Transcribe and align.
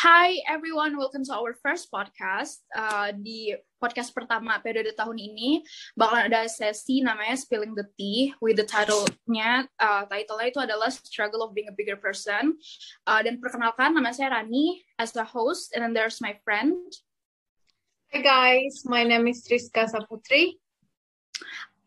Hi 0.00 0.40
everyone, 0.48 0.96
welcome 0.96 1.28
to 1.28 1.36
our 1.36 1.52
first 1.52 1.92
podcast. 1.92 2.64
Uh, 2.72 3.12
di 3.12 3.52
podcast 3.76 4.16
pertama 4.16 4.56
periode 4.56 4.96
tahun 4.96 5.20
ini 5.20 5.60
bakalan 5.92 6.32
ada 6.32 6.48
sesi 6.48 7.04
namanya 7.04 7.36
Spilling 7.36 7.76
the 7.76 7.84
Tea 8.00 8.32
with 8.40 8.56
the 8.56 8.64
title-nya, 8.64 9.68
uh, 9.76 10.08
title-nya 10.08 10.48
itu 10.48 10.56
adalah 10.64 10.88
Struggle 10.88 11.44
of 11.44 11.52
Being 11.52 11.68
a 11.68 11.76
Bigger 11.76 12.00
Person. 12.00 12.56
Uh, 13.04 13.20
dan 13.20 13.44
perkenalkan, 13.44 13.92
nama 13.92 14.08
saya 14.16 14.32
Rani 14.40 14.80
as 14.96 15.12
the 15.12 15.20
host, 15.20 15.76
and 15.76 15.84
then 15.84 15.92
there's 15.92 16.24
my 16.24 16.32
friend. 16.48 16.80
Hi 18.16 18.24
guys, 18.24 18.88
my 18.88 19.04
name 19.04 19.28
is 19.28 19.44
Triska 19.44 19.84
Saputri. 19.84 20.56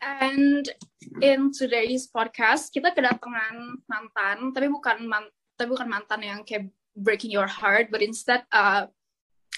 And 0.05 0.69
in 1.17 1.49
today's 1.49 2.13
podcast, 2.13 2.69
kita 2.69 2.93
kedatangan 2.93 3.81
mantan, 3.89 4.53
tapi 4.53 4.69
bukan 4.69 5.01
man, 5.01 5.25
tapi 5.57 5.73
bukan 5.73 5.89
mantan 5.89 6.21
yang 6.21 6.45
kayak 6.45 6.69
breaking 6.95 7.31
your 7.31 7.47
heart, 7.47 7.89
but 7.91 8.01
instead 8.01 8.45
uh, 8.51 8.87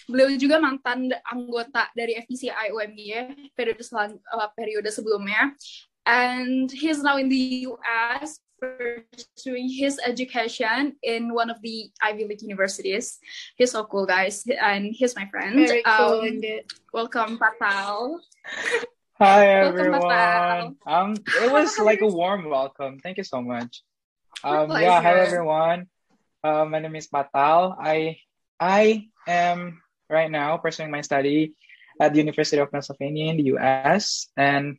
beliau 0.07 0.35
juga 0.37 0.61
mantan 0.61 1.11
anggota 1.27 1.89
dari 1.97 2.15
FPCI 2.19 2.71
UMY 2.71 3.51
periode 3.57 3.81
selang, 3.81 4.19
uh, 4.31 4.49
periode 4.53 4.87
sebelumnya, 4.89 5.51
and 6.05 6.71
he's 6.71 7.01
now 7.01 7.17
in 7.17 7.27
the 7.27 7.67
US 7.69 8.39
pursuing 8.59 9.67
his 9.67 9.99
education 10.05 10.95
in 11.03 11.33
one 11.33 11.49
of 11.49 11.59
the 11.61 11.91
Ivy 12.01 12.25
League 12.25 12.41
universities. 12.41 13.19
He's 13.55 13.71
so 13.71 13.83
cool, 13.83 14.05
guys, 14.05 14.47
and 14.47 14.95
he's 14.95 15.15
my 15.15 15.27
friend. 15.27 15.55
Very 15.55 15.83
cool, 15.83 16.23
um, 16.23 16.27
indeed. 16.27 16.63
welcome, 16.93 17.37
Patal. 17.37 18.19
Hi 19.19 19.63
Welcome, 19.63 19.79
everyone. 19.79 20.75
Um, 20.85 21.15
it 21.15 21.51
was 21.51 21.79
like 21.89 22.01
a 22.01 22.07
warm 22.07 22.49
welcome. 22.49 22.99
Thank 22.99 23.17
you 23.17 23.23
so 23.23 23.41
much. 23.41 23.83
Um, 24.43 24.71
yeah, 24.71 25.01
hi 25.01 25.19
everyone. 25.19 25.87
Uh, 26.45 26.61
my 26.61 26.77
name 26.77 26.93
is 26.93 27.09
Patal. 27.09 27.73
I 27.73 28.21
I 28.61 29.09
am 29.25 29.81
right 30.05 30.29
now 30.29 30.61
pursuing 30.61 30.93
my 30.93 31.01
study 31.01 31.57
at 31.97 32.13
the 32.13 32.21
University 32.21 32.61
of 32.61 32.69
Pennsylvania 32.69 33.33
in 33.33 33.41
the 33.41 33.49
US. 33.57 34.29
And 34.37 34.77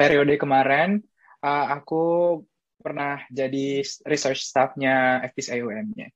periode 0.00 0.32
kemarin, 0.40 1.04
uh, 1.44 1.68
aku 1.68 2.40
pernah 2.80 3.28
jadi 3.28 3.84
research 4.08 4.40
staffnya 4.40 5.20
FPCIUM-nya. 5.28 6.08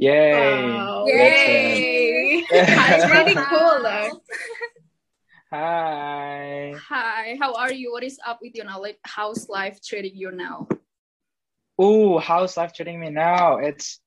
Yay! 0.00 0.72
Wow. 0.72 1.04
That's. 1.04 1.44
Yay! 1.44 2.48
It's 2.48 3.08
really 3.12 3.36
cool 3.52 3.76
though. 3.84 4.24
Hi. 5.52 6.72
Hi, 6.80 7.36
how 7.36 7.52
are 7.60 7.76
you? 7.76 7.92
What 7.92 8.08
is 8.08 8.16
up 8.24 8.40
with 8.40 8.56
you 8.56 8.64
now? 8.64 8.80
Like, 8.80 8.96
how's 9.04 9.52
life 9.52 9.84
treating 9.84 10.16
you 10.16 10.32
now? 10.32 10.64
Ooh, 11.76 12.16
how's 12.16 12.56
life 12.56 12.72
treating 12.72 13.04
me 13.04 13.12
now? 13.12 13.60
It's 13.60 14.00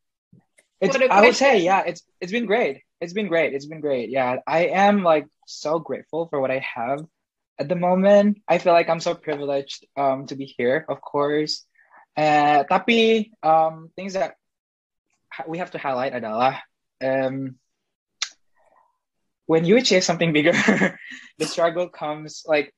it's 0.79 0.95
I 0.95 1.21
would 1.21 1.35
say, 1.35 1.59
yeah, 1.61 1.83
it's 1.85 2.03
it's 2.21 2.31
been 2.31 2.45
great. 2.45 2.81
It's 3.01 3.13
been 3.13 3.27
great. 3.27 3.53
It's 3.53 3.65
been 3.65 3.81
great. 3.81 4.09
Yeah. 4.09 4.37
I 4.45 4.67
am 4.67 5.03
like 5.03 5.27
so 5.45 5.79
grateful 5.79 6.27
for 6.27 6.39
what 6.39 6.51
I 6.51 6.59
have 6.59 7.05
at 7.59 7.69
the 7.69 7.75
moment. 7.75 8.39
I 8.47 8.57
feel 8.57 8.73
like 8.73 8.89
I'm 8.89 8.99
so 8.99 9.15
privileged 9.15 9.85
um 9.95 10.27
to 10.27 10.35
be 10.35 10.45
here, 10.45 10.85
of 10.87 11.01
course. 11.01 11.65
Uh 12.15 12.63
tapi 12.63 13.31
um 13.41 13.89
things 13.95 14.13
that 14.13 14.35
we 15.47 15.57
have 15.57 15.71
to 15.71 15.77
highlight 15.81 16.13
adalah 16.13 16.61
um 17.01 17.57
when 19.47 19.63
you 19.65 19.77
achieve 19.77 20.03
something 20.03 20.33
bigger, 20.33 20.53
the 21.39 21.45
struggle 21.45 21.87
comes 21.89 22.43
like 22.45 22.73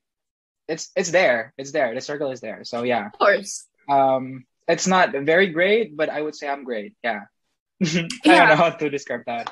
it's 0.68 0.88
it's 0.96 1.10
there. 1.10 1.52
It's 1.58 1.72
there. 1.72 1.94
The 1.94 2.00
struggle 2.00 2.30
is 2.30 2.40
there. 2.40 2.64
So 2.64 2.84
yeah. 2.84 3.06
Of 3.06 3.18
course. 3.18 3.66
Um, 3.90 4.46
it's 4.68 4.86
not 4.86 5.10
very 5.12 5.48
great, 5.48 5.96
but 5.96 6.08
I 6.08 6.22
would 6.22 6.36
say 6.36 6.48
I'm 6.48 6.62
great. 6.62 6.94
Yeah. 7.02 7.26
I 7.82 8.08
Yeah. 8.24 8.44
don't 8.44 8.48
know 8.52 8.60
how 8.60 8.70
to 8.70 8.90
describe 8.90 9.24
that. 9.26 9.48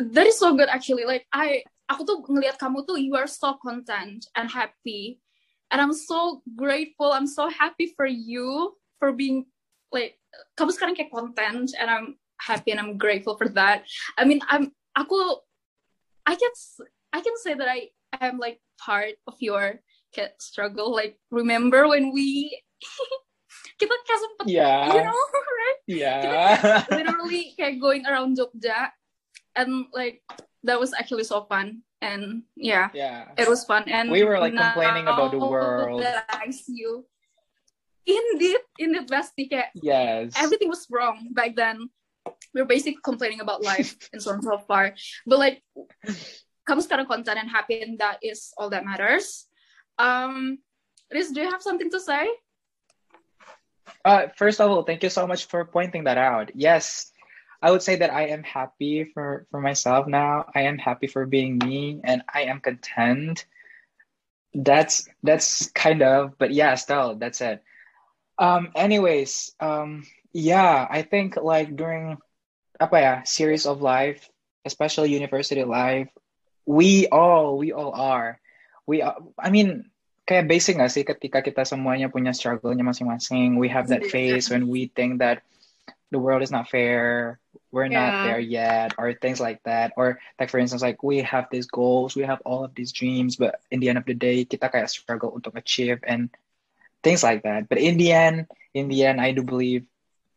That 0.00 0.26
is 0.26 0.38
so 0.38 0.54
good 0.58 0.68
actually. 0.68 1.06
Like, 1.06 1.26
I, 1.30 1.62
aku 1.86 2.02
tuh 2.02 2.18
ngelihat 2.26 2.58
kamu 2.58 2.82
tuh, 2.86 2.98
you 2.98 3.14
are 3.14 3.30
so 3.30 3.54
content 3.62 4.26
and 4.34 4.50
happy. 4.50 5.22
And 5.70 5.78
I'm 5.78 5.94
so 5.94 6.42
grateful. 6.58 7.14
I'm 7.14 7.26
so 7.26 7.46
happy 7.50 7.94
for 7.94 8.06
you 8.06 8.74
for 8.98 9.14
being 9.14 9.46
like, 9.94 10.18
kamu 10.58 10.74
sekarang 10.74 10.94
kayak 10.98 11.14
content 11.14 11.74
and 11.78 11.86
I'm 11.86 12.18
happy 12.42 12.74
and 12.74 12.82
I'm 12.82 12.98
grateful 12.98 13.38
for 13.38 13.46
that. 13.54 13.86
I 14.18 14.26
mean, 14.26 14.42
I'm, 14.50 14.74
aku, 14.98 15.14
I 16.26 16.34
can, 16.34 16.52
I 17.14 17.22
can 17.22 17.34
say 17.38 17.54
that 17.54 17.70
I 17.70 17.94
am 18.18 18.38
like 18.38 18.58
part 18.78 19.14
of 19.26 19.38
your 19.38 19.78
struggle. 20.38 20.90
Like, 20.90 21.18
remember 21.30 21.86
when 21.86 22.10
we, 22.10 22.62
kita 23.76 23.92
kayak 24.08 24.20
sempet, 24.24 24.44
Yeah. 24.48 24.88
you 24.88 25.02
know, 25.04 25.22
right? 25.60 25.78
yeah. 25.88 26.84
literally 26.88 27.52
kayak 27.56 27.76
going 27.76 28.04
around 28.08 28.36
Jogja 28.36 28.90
and 29.56 29.84
like 29.92 30.24
that 30.64 30.80
was 30.80 30.96
actually 30.96 31.24
so 31.24 31.44
fun 31.46 31.84
and 32.04 32.44
yeah 32.56 32.88
yeah. 32.92 33.32
it 33.40 33.48
was 33.48 33.64
fun 33.64 33.84
and 33.88 34.08
We 34.12 34.24
were, 34.24 34.36
like, 34.40 34.52
complaining 34.56 35.08
about 35.08 35.32
the 35.32 35.40
world. 35.40 36.00
that 36.04 36.24
I 36.28 36.52
see 36.52 36.76
you 36.80 37.04
indeed 38.06 38.60
indeed 38.78 39.06
Basti 39.08 39.48
kayak 39.48 39.72
Yes. 39.80 40.32
everything 40.36 40.68
was 40.72 40.86
wrong 40.92 41.32
back 41.32 41.56
then 41.56 41.88
we 42.54 42.60
were 42.62 42.68
basically 42.68 42.98
complaining 43.02 43.40
about 43.40 43.62
life 43.64 43.96
and 44.12 44.20
so 44.22 44.32
on 44.34 44.42
so 44.42 44.58
far 44.64 44.94
but 45.26 45.38
like 45.38 45.62
kamu 46.66 46.82
sekarang 46.82 47.06
content 47.06 47.38
and 47.38 47.50
happy 47.50 47.78
and 47.82 47.98
that 47.98 48.18
is 48.22 48.50
all 48.58 48.70
that 48.70 48.82
matters 48.86 49.46
um 49.98 50.58
Riz 51.10 51.30
do 51.30 51.38
you 51.42 51.50
have 51.50 51.62
something 51.62 51.90
to 51.90 52.02
say 52.02 52.26
Uh, 54.04 54.28
first 54.36 54.60
of 54.60 54.70
all, 54.70 54.82
thank 54.82 55.02
you 55.02 55.10
so 55.10 55.26
much 55.26 55.46
for 55.46 55.64
pointing 55.64 56.04
that 56.04 56.18
out. 56.18 56.50
Yes, 56.54 57.10
I 57.62 57.70
would 57.70 57.82
say 57.82 57.96
that 57.96 58.12
I 58.12 58.28
am 58.28 58.42
happy 58.42 59.04
for 59.04 59.46
for 59.50 59.60
myself 59.60 60.06
now. 60.06 60.46
I 60.54 60.62
am 60.62 60.78
happy 60.78 61.06
for 61.06 61.26
being 61.26 61.58
me, 61.58 62.00
and 62.04 62.22
I 62.32 62.42
am 62.44 62.60
content. 62.60 63.46
That's 64.54 65.08
that's 65.22 65.70
kind 65.72 66.02
of, 66.02 66.38
but 66.38 66.52
yeah, 66.52 66.74
still, 66.76 67.16
that's 67.16 67.40
it. 67.40 67.62
Um, 68.38 68.72
anyways, 68.74 69.52
um, 69.60 70.04
yeah, 70.32 70.86
I 70.88 71.02
think 71.02 71.36
like 71.36 71.76
during 71.76 72.18
apa 72.80 73.00
ya 73.00 73.14
series 73.24 73.64
of 73.66 73.80
life, 73.80 74.28
especially 74.64 75.12
university 75.12 75.64
life, 75.64 76.08
we 76.66 77.08
all 77.08 77.56
we 77.56 77.72
all 77.72 77.92
are, 77.92 78.40
we 78.86 79.00
are, 79.02 79.16
I 79.38 79.50
mean 79.50 79.90
kayak 80.26 80.50
basic 80.50 80.74
nggak 80.76 80.90
sih 80.92 81.04
ketika 81.06 81.38
kita 81.40 81.62
semuanya 81.62 82.10
punya 82.10 82.34
struggle-nya 82.34 82.82
masing-masing. 82.82 83.56
We 83.56 83.70
have 83.70 83.86
that 83.94 84.02
Yeah. 84.04 84.12
phase 84.12 84.50
when 84.50 84.66
we 84.66 84.90
think 84.92 85.22
that 85.22 85.46
the 86.10 86.18
world 86.18 86.42
is 86.42 86.50
not 86.50 86.66
fair, 86.66 87.38
we're 87.70 87.86
not 87.90 88.10
Yeah. 88.10 88.22
there 88.26 88.42
yet, 88.42 88.94
or 88.98 89.14
things 89.14 89.38
like 89.38 89.62
that. 89.66 89.94
Or 89.94 90.18
like 90.38 90.50
for 90.50 90.58
instance, 90.58 90.82
like 90.82 91.02
we 91.06 91.22
have 91.22 91.46
these 91.54 91.70
goals, 91.70 92.18
we 92.18 92.26
have 92.26 92.42
all 92.42 92.66
of 92.66 92.74
these 92.74 92.90
dreams, 92.90 93.38
but 93.38 93.62
in 93.70 93.78
the 93.78 93.86
end 93.86 93.98
of 94.02 94.06
the 94.06 94.18
day, 94.18 94.42
kita 94.42 94.66
kayak 94.66 94.90
struggle 94.90 95.30
untuk 95.30 95.54
achieve 95.54 96.02
and 96.06 96.26
things 97.06 97.22
like 97.22 97.46
that. 97.46 97.70
But 97.70 97.78
in 97.78 97.94
the 97.98 98.10
end, 98.10 98.50
in 98.74 98.90
the 98.90 99.06
end, 99.06 99.22
I 99.22 99.30
do 99.30 99.46
believe 99.46 99.86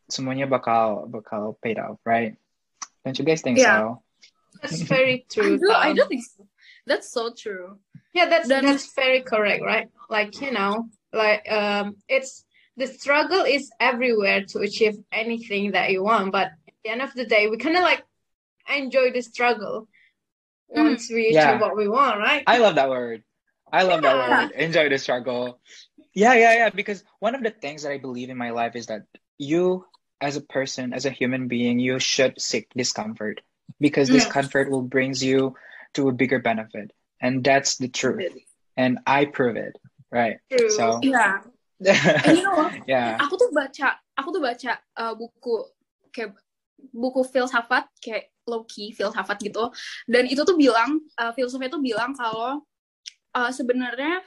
semuanya 0.06 0.46
bakal 0.46 1.06
bakal 1.10 1.58
paid 1.62 1.78
off, 1.82 1.98
right? 2.06 2.34
Don't 3.02 3.14
you 3.18 3.26
guys 3.26 3.42
think 3.42 3.58
Yeah. 3.58 3.98
so? 3.98 4.02
That's 4.62 4.82
very 4.86 5.22
I 5.26 5.30
true. 5.30 5.58
do 5.58 5.66
I 5.70 5.94
do 5.94 6.02
think 6.06 6.22
so 6.26 6.46
that's 6.90 7.10
so 7.18 7.24
true 7.42 7.78
Yeah, 8.12 8.26
that's 8.32 8.48
Then- 8.50 8.66
that's 8.66 8.90
very 9.02 9.22
correct, 9.32 9.62
right? 9.62 9.86
Like 10.16 10.32
you 10.42 10.50
know, 10.50 10.72
like 11.22 11.42
um, 11.58 11.86
it's 12.16 12.32
the 12.80 12.88
struggle 12.98 13.42
is 13.56 13.70
everywhere 13.78 14.40
to 14.50 14.56
achieve 14.66 14.96
anything 15.22 15.64
that 15.76 15.86
you 15.94 16.02
want, 16.02 16.32
but 16.34 16.48
at 16.68 16.74
the 16.82 16.90
end 16.90 17.02
of 17.06 17.12
the 17.14 17.26
day, 17.34 17.46
we 17.46 17.56
kind 17.64 17.76
of 17.78 17.84
like 17.90 18.02
enjoy 18.66 19.06
the 19.14 19.22
struggle 19.22 19.86
Mm. 20.74 20.82
once 20.90 21.04
we 21.10 21.22
Yeah. 21.30 21.38
achieve 21.38 21.60
what 21.62 21.76
we 21.78 21.86
want, 21.86 22.18
right? 22.18 22.42
I 22.46 22.58
love 22.58 22.74
that 22.82 22.90
word. 22.90 23.22
I 23.70 23.82
love 23.86 24.02
that 24.02 24.16
word. 24.18 24.50
Enjoy 24.58 24.86
the 24.90 24.98
struggle. 24.98 25.60
Yeah, 26.14 26.34
yeah, 26.34 26.52
yeah. 26.60 26.70
Because 26.70 27.02
one 27.22 27.34
of 27.38 27.42
the 27.46 27.54
things 27.54 27.82
that 27.82 27.92
I 27.94 27.98
believe 27.98 28.30
in 28.30 28.38
my 28.38 28.50
life 28.50 28.74
is 28.74 28.86
that 28.90 29.06
you, 29.38 29.86
as 30.20 30.34
a 30.36 30.42
person, 30.42 30.92
as 30.98 31.06
a 31.06 31.14
human 31.14 31.46
being, 31.46 31.78
you 31.78 31.98
should 32.02 32.40
seek 32.42 32.66
discomfort 32.74 33.40
because 33.78 34.10
Yeah. 34.10 34.18
discomfort 34.18 34.66
will 34.70 34.82
brings 34.82 35.22
you 35.22 35.54
to 35.94 36.08
a 36.08 36.14
bigger 36.14 36.38
benefit, 36.38 36.92
and 37.20 37.42
that's 37.42 37.76
the 37.76 37.88
truth. 37.88 38.32
And 38.76 38.98
I 39.06 39.26
prove 39.26 39.56
it, 39.56 39.74
right? 40.10 40.38
True. 40.50 40.70
So, 40.70 41.00
yeah. 41.02 41.42
And 42.28 42.36
you 42.36 42.44
know 42.44 42.60
what? 42.60 42.76
Yeah, 42.84 43.16
aku 43.16 43.40
tuh 43.40 43.48
baca 43.56 43.96
aku 44.12 44.28
tuh 44.36 44.42
baca 44.44 44.72
uh, 45.00 45.16
buku 45.16 45.64
kayak 46.12 46.36
buku 46.92 47.24
filsafat 47.24 47.88
kayak 48.04 48.28
low 48.44 48.68
key 48.68 48.92
filsafat 48.92 49.40
gitu. 49.40 49.72
Dan 50.04 50.28
itu 50.28 50.44
tuh 50.44 50.60
bilang 50.60 51.00
uh, 51.16 51.32
filsufnya 51.32 51.72
tuh 51.72 51.80
bilang 51.80 52.12
kalau 52.12 52.60
uh, 53.32 53.48
sebenarnya 53.48 54.20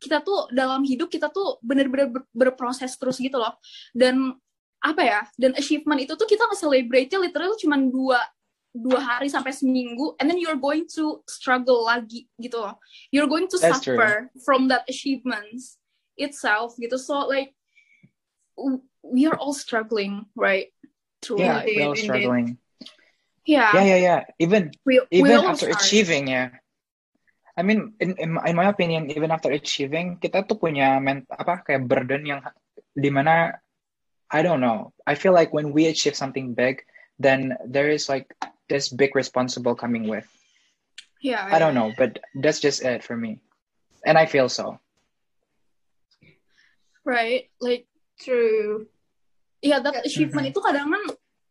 kita 0.00 0.22
tuh 0.22 0.48
dalam 0.54 0.86
hidup 0.86 1.10
kita 1.12 1.28
tuh 1.28 1.60
bener-bener 1.60 2.08
ber- 2.08 2.30
berproses 2.30 2.94
terus 2.94 3.18
gitu 3.18 3.36
loh. 3.36 3.58
Dan 3.90 4.38
apa 4.80 5.02
ya? 5.02 5.20
Dan 5.36 5.52
achievement 5.58 6.00
itu 6.00 6.14
tuh 6.16 6.24
kita 6.24 6.46
nge-celebrate 6.48 7.12
literally 7.18 7.58
cuma 7.60 7.76
dua 7.82 8.22
dua 8.70 9.02
hari 9.02 9.26
sampai 9.26 9.50
seminggu 9.50 10.14
and 10.22 10.30
then 10.30 10.38
you're 10.38 10.58
going 10.58 10.86
to 10.86 11.18
struggle 11.26 11.82
lagi 11.90 12.30
gitu 12.38 12.62
loh 12.62 12.78
you're 13.10 13.26
going 13.26 13.50
to 13.50 13.58
That's 13.58 13.82
true. 13.82 13.98
suffer 13.98 14.30
from 14.46 14.70
that 14.70 14.86
achievements 14.86 15.76
itself 16.14 16.78
gitu 16.78 16.94
so 16.94 17.26
like 17.26 17.50
we 19.02 19.26
are 19.26 19.34
all 19.40 19.56
struggling 19.56 20.28
right 20.36 20.70
through 21.24 21.40
yeah, 21.42 21.64
life 21.64 21.66
we're 21.66 21.82
all 21.82 21.96
Indeed, 21.96 22.04
indeed. 22.04 22.04
struggling. 22.04 22.48
Yeah. 23.48 23.72
Yeah, 23.74 23.84
yeah, 23.84 24.00
yeah. 24.00 24.20
Even 24.38 24.62
We, 24.84 25.00
we 25.10 25.24
even 25.24 25.36
all 25.42 25.48
after 25.56 25.72
start. 25.72 25.80
achieving, 25.82 26.28
yeah. 26.28 26.60
I 27.56 27.62
mean, 27.64 27.96
in, 27.98 28.14
in 28.20 28.36
in 28.36 28.54
my 28.54 28.68
opinion, 28.68 29.10
even 29.10 29.32
after 29.32 29.50
achieving, 29.50 30.20
kita 30.22 30.46
tuh 30.46 30.60
punya 30.60 31.00
ment 31.02 31.26
apa 31.32 31.64
kayak 31.66 31.88
burden 31.88 32.22
yang 32.28 32.40
di 32.94 33.10
mana 33.10 33.58
I 34.30 34.40
don't 34.44 34.60
know. 34.62 34.92
I 35.08 35.16
feel 35.18 35.34
like 35.34 35.50
when 35.50 35.72
we 35.74 35.88
achieve 35.90 36.14
something 36.14 36.54
big, 36.54 36.84
then 37.18 37.56
there 37.66 37.90
is 37.90 38.06
like 38.06 38.30
this 38.70 38.86
big 38.88 39.18
responsible 39.18 39.74
coming 39.74 40.06
with. 40.06 40.24
Yeah. 41.18 41.42
I 41.44 41.58
don't 41.58 41.74
know, 41.74 41.90
but 41.98 42.22
that's 42.38 42.62
just 42.62 42.80
it 42.80 43.02
for 43.02 43.18
me, 43.18 43.42
and 44.06 44.14
I 44.16 44.24
feel 44.24 44.46
so. 44.48 44.78
Right. 47.04 47.50
Like 47.60 47.90
True. 48.20 48.84
Iya, 49.64 49.80
that 49.80 50.04
achievement 50.04 50.44
Mhm. 50.44 50.52
itu 50.52 50.60
kadang 50.60 50.92
kan 50.92 51.02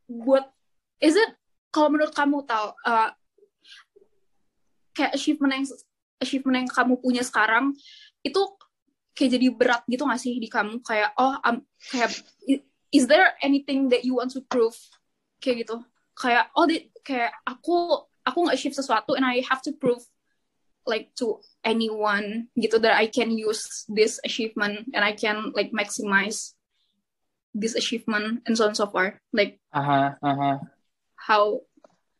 buat 0.05 0.45
is 1.01 1.17
it 1.17 1.33
kalau 1.69 1.89
menurut 1.89 2.13
kamu 2.13 2.45
tahu 2.45 2.73
uh, 2.85 3.09
kayak 4.93 5.13
achievement 5.13 5.53
yang 5.53 5.65
achievement 6.21 6.55
yang 6.65 6.69
kamu 6.69 6.97
punya 7.01 7.25
sekarang 7.25 7.73
itu 8.21 8.41
kayak 9.17 9.33
jadi 9.37 9.47
berat 9.53 9.81
gitu 9.89 10.05
gak 10.05 10.21
sih 10.21 10.37
di 10.37 10.45
kamu 10.45 10.81
kayak 10.85 11.13
oh 11.17 11.37
um, 11.41 11.61
kayak 11.89 12.13
i- 12.45 12.61
is 12.93 13.05
there 13.05 13.33
anything 13.41 13.89
that 13.89 14.01
you 14.05 14.17
want 14.17 14.29
to 14.29 14.41
prove 14.45 14.77
kayak 15.41 15.65
gitu 15.65 15.81
kayak 16.13 16.49
oh 16.53 16.65
di, 16.69 16.85
kayak 17.09 17.33
aku 17.41 18.05
aku 18.21 18.37
nggak 18.45 18.57
achieve 18.61 18.77
sesuatu 18.77 19.17
and 19.17 19.25
I 19.25 19.41
have 19.49 19.65
to 19.65 19.73
prove 19.73 20.05
like 20.85 21.09
to 21.17 21.41
anyone 21.65 22.53
gitu 22.53 22.77
that 22.85 22.93
I 22.93 23.09
can 23.09 23.33
use 23.33 23.89
this 23.89 24.21
achievement 24.21 24.93
and 24.93 25.01
I 25.01 25.17
can 25.17 25.49
like 25.57 25.73
maximize 25.73 26.53
this 27.57 27.73
achievement 27.73 28.45
and 28.45 28.53
so 28.53 28.69
on 28.69 28.77
and 28.77 28.77
so 28.77 28.85
forth. 28.85 29.17
Like 29.33 29.57
Uh 29.73 29.81
huh. 29.81 30.07
Uh 30.21 30.37
huh. 30.37 30.57
how 31.17 31.65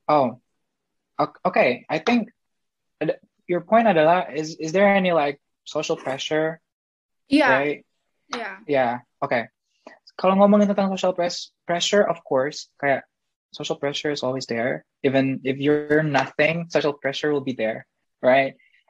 Oh, 0.09 0.41
okay. 1.45 1.85
I 1.85 2.01
think 2.01 2.33
your 3.45 3.61
point 3.61 3.85
adalah 3.85 4.33
is 4.33 4.57
is 4.57 4.73
there 4.73 4.89
any 4.89 5.13
like 5.13 5.37
social 5.65 5.97
pressure, 5.97 6.57
yeah 7.29 7.61
right? 7.61 7.85
yeah 8.33 8.57
Yeah. 8.65 9.05
Okay. 9.21 9.49
Kalau 10.17 10.37
ngomongin 10.37 10.69
tentang 10.69 10.93
social 10.93 11.13
press 11.13 11.53
pressure, 11.65 12.05
of 12.05 12.21
course, 12.25 12.69
kayak 12.77 13.08
social 13.51 13.75
pressure 13.75 14.11
is 14.11 14.23
always 14.23 14.45
there. 14.47 14.85
Even 15.03 15.41
if 15.43 15.57
you're 15.57 15.85
nothing, 15.85 16.47
social 16.49 16.71
pressure 16.75 17.11
will 17.11 17.21
be 17.23 17.31
there, 17.33 17.67
right? 18.21 18.39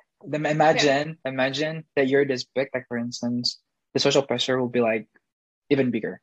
Then 0.10 0.46
imagine, 0.46 1.18
imagine 1.26 1.84
that 1.96 2.08
you're 2.08 2.26
this 2.26 2.44
big, 2.44 2.68
like 2.74 2.86
for 2.88 2.98
instance, 2.98 3.60
the 3.94 4.00
social 4.00 4.22
pressure 4.24 4.60
will 4.60 4.70
be 4.70 4.82
like 4.82 5.08
even 5.70 5.92
bigger, 5.92 6.22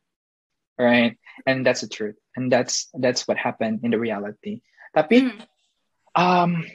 right? 0.77 1.17
And 1.45 1.65
that's 1.65 1.81
the 1.81 1.87
truth, 1.87 2.15
and 2.35 2.51
that's 2.51 2.89
that's 2.93 3.27
what 3.27 3.37
happened 3.37 3.81
in 3.83 3.91
the 3.91 3.99
reality. 3.99 4.61
Tapi 4.95 5.21
Mm. 5.21 5.41
um, 6.15 6.65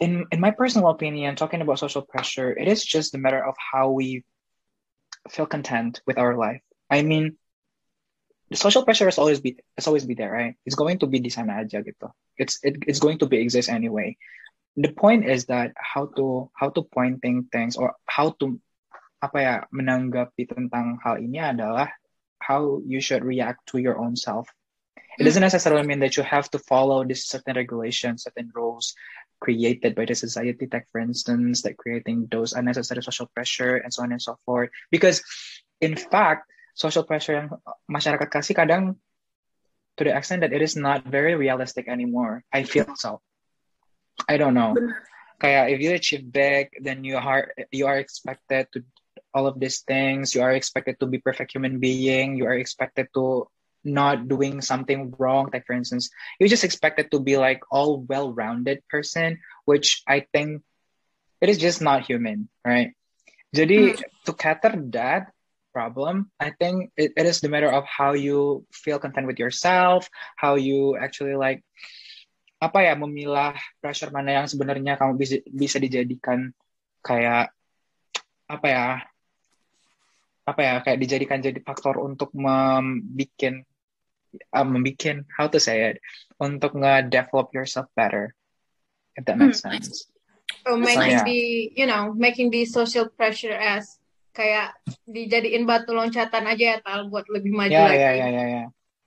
in 0.00 0.26
in 0.30 0.40
my 0.40 0.50
personal 0.50 0.88
opinion, 0.90 1.36
talking 1.36 1.60
about 1.60 1.78
social 1.78 2.02
pressure, 2.02 2.52
it 2.52 2.68
is 2.68 2.84
just 2.84 3.14
a 3.14 3.18
matter 3.18 3.42
of 3.44 3.54
how 3.58 3.90
we 3.90 4.24
feel 5.30 5.46
content 5.46 6.00
with 6.06 6.18
our 6.18 6.36
life. 6.36 6.62
I 6.90 7.02
mean, 7.02 7.36
the 8.50 8.56
social 8.56 8.84
pressure 8.84 9.06
has 9.06 9.18
always 9.18 9.40
be 9.40 9.56
it's 9.76 9.86
always 9.86 10.04
be 10.04 10.14
there, 10.14 10.32
right? 10.32 10.54
It's 10.66 10.76
going 10.76 10.98
to 11.00 11.06
be 11.06 11.20
di 11.20 11.30
sana 11.30 11.64
aja 11.64 11.80
gitu. 11.80 12.12
It's 12.36 12.60
it, 12.62 12.84
it's 12.86 13.00
going 13.00 13.18
to 13.18 13.26
be 13.26 13.40
exist 13.40 13.68
anyway. 13.68 14.16
The 14.76 14.92
point 14.92 15.24
is 15.24 15.46
that 15.46 15.72
how 15.78 16.10
to 16.18 16.50
how 16.52 16.70
to 16.74 16.82
pointing 16.82 17.48
things 17.50 17.76
or 17.76 17.94
how 18.04 18.34
to 18.42 18.58
apa 19.22 19.38
ya 19.40 19.54
menanggapi 19.72 20.44
tentang 20.44 21.00
hal 21.00 21.16
ini 21.16 21.40
adalah 21.40 21.88
how 22.42 22.84
you 22.84 23.00
should 23.00 23.24
react 23.24 23.64
to 23.72 23.80
your 23.80 23.96
own 23.96 24.18
self. 24.18 24.44
It 25.16 25.24
doesn't 25.24 25.40
mm. 25.40 25.48
necessarily 25.48 25.86
mean 25.86 26.02
that 26.02 26.18
you 26.18 26.26
have 26.26 26.50
to 26.52 26.58
follow 26.58 27.06
this 27.06 27.24
certain 27.24 27.56
regulations, 27.56 28.26
certain 28.26 28.50
rules 28.52 28.92
created 29.40 29.94
by 29.94 30.04
the 30.04 30.14
society, 30.14 30.68
like 30.68 30.90
for 30.90 31.00
instance, 31.00 31.64
like 31.64 31.78
creating 31.78 32.28
those 32.28 32.52
unnecessary 32.52 33.00
social 33.00 33.30
pressure 33.32 33.76
and 33.76 33.94
so 33.94 34.02
on 34.02 34.12
and 34.12 34.20
so 34.20 34.36
forth. 34.44 34.70
Because 34.90 35.22
in 35.80 35.96
fact, 35.96 36.50
social 36.74 37.06
pressure 37.06 37.38
yang 37.38 37.48
masyarakat 37.86 38.28
kasih 38.28 38.58
kadang 38.58 38.98
to 39.96 40.02
the 40.02 40.12
extent 40.12 40.42
that 40.42 40.52
it 40.52 40.60
is 40.60 40.74
not 40.74 41.06
very 41.06 41.38
realistic 41.38 41.86
anymore. 41.86 42.42
I 42.50 42.66
feel 42.66 42.90
so. 42.98 43.22
I 44.26 44.36
don't 44.36 44.54
know. 44.54 44.74
benar 44.74 45.06
Kaya 45.44 45.68
if 45.68 45.82
you 45.82 45.92
achieve 45.92 46.30
big, 46.30 46.70
then 46.80 47.02
you 47.02 47.18
are 47.18 47.50
you 47.74 47.90
are 47.90 47.98
expected 47.98 48.70
to 48.72 48.86
all 49.34 49.50
of 49.50 49.58
these 49.58 49.82
things. 49.82 50.32
You 50.34 50.46
are 50.46 50.54
expected 50.54 51.02
to 51.02 51.06
be 51.10 51.18
perfect 51.18 51.52
human 51.52 51.82
being. 51.82 52.38
You 52.38 52.46
are 52.46 52.54
expected 52.54 53.10
to 53.18 53.50
not 53.82 54.30
doing 54.30 54.62
something 54.62 55.12
wrong. 55.18 55.50
Like 55.52 55.66
for 55.66 55.74
instance, 55.74 56.08
you're 56.38 56.52
just 56.52 56.64
expected 56.64 57.10
to 57.10 57.20
be 57.20 57.36
like 57.36 57.60
all 57.70 58.00
well-rounded 58.06 58.86
person, 58.88 59.42
which 59.66 60.00
I 60.06 60.24
think 60.32 60.62
it 61.42 61.50
is 61.50 61.58
just 61.58 61.82
not 61.82 62.06
human, 62.06 62.48
right? 62.64 62.94
Jadi 63.50 63.98
to 64.24 64.32
cater 64.32 64.78
that 64.94 65.33
problem, 65.74 66.30
I 66.38 66.54
think 66.54 66.94
it, 66.94 67.18
it 67.18 67.26
is 67.26 67.42
the 67.42 67.50
matter 67.50 67.66
of 67.66 67.82
how 67.82 68.14
you 68.14 68.62
feel 68.70 69.02
content 69.02 69.26
with 69.26 69.42
yourself, 69.42 70.06
how 70.38 70.54
you 70.54 70.94
actually 70.94 71.34
like 71.34 71.66
apa 72.62 72.86
ya 72.86 72.94
memilah 72.94 73.58
pressure 73.82 74.14
mana 74.14 74.40
yang 74.40 74.46
sebenarnya 74.46 74.94
kamu 74.96 75.18
bisa 75.18 75.42
bisa 75.50 75.76
dijadikan 75.82 76.54
kayak 77.02 77.50
apa 78.46 78.66
ya 78.70 78.86
apa 80.48 80.60
ya 80.62 80.74
kayak 80.80 80.98
dijadikan 81.02 81.44
jadi 81.44 81.60
faktor 81.60 82.00
untuk 82.00 82.32
membikin 82.32 83.66
uh, 84.54 84.64
membikin 84.64 85.28
how 85.36 85.50
to 85.50 85.60
say 85.60 85.92
it 85.92 86.00
untuk 86.40 86.72
nge-develop 86.78 87.52
yourself 87.52 87.88
better 87.92 88.32
if 89.16 89.24
that 89.24 89.36
makes 89.36 89.60
Hmm, 89.64 89.80
sense. 89.80 90.08
Or 90.66 90.76
making 90.76 91.20
yeah. 91.20 91.24
the, 91.24 91.72
you 91.76 91.86
know, 91.86 92.12
making 92.12 92.50
the 92.50 92.64
social 92.64 93.08
pressure 93.08 93.52
as 93.52 93.98
kayak 94.34 94.74
dijadiin 95.06 95.62
batu 95.64 95.94
loncatan 95.94 96.44
aja 96.44 96.76
ya 96.76 96.78
tal 96.82 97.06
buat 97.08 97.24
lebih 97.30 97.54
maju 97.54 97.70
Yeah, 97.70 97.86
lagi. 97.88 98.02
yeah, 98.02 98.14
yeah, 98.18 98.30
yeah, 98.30 98.46
yeah. 98.50 98.66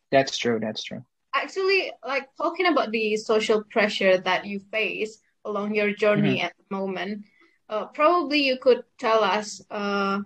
That's 0.10 0.40
true. 0.40 0.58
That's 0.58 0.82
true. 0.82 1.04
Actually, 1.36 1.92
like 2.02 2.32
talking 2.40 2.66
about 2.66 2.90
the 2.90 3.20
social 3.20 3.62
pressure 3.68 4.18
that 4.24 4.48
you 4.48 4.64
face 4.72 5.20
along 5.44 5.76
your 5.76 5.92
journey 5.94 6.40
Mm-hmm. 6.42 6.48
at 6.50 6.54
the 6.56 6.68
moment, 6.72 7.28
uh, 7.68 7.92
probably 7.92 8.42
you 8.42 8.56
could 8.58 8.88
tell 8.98 9.20
us 9.22 9.60
uh, 9.70 10.24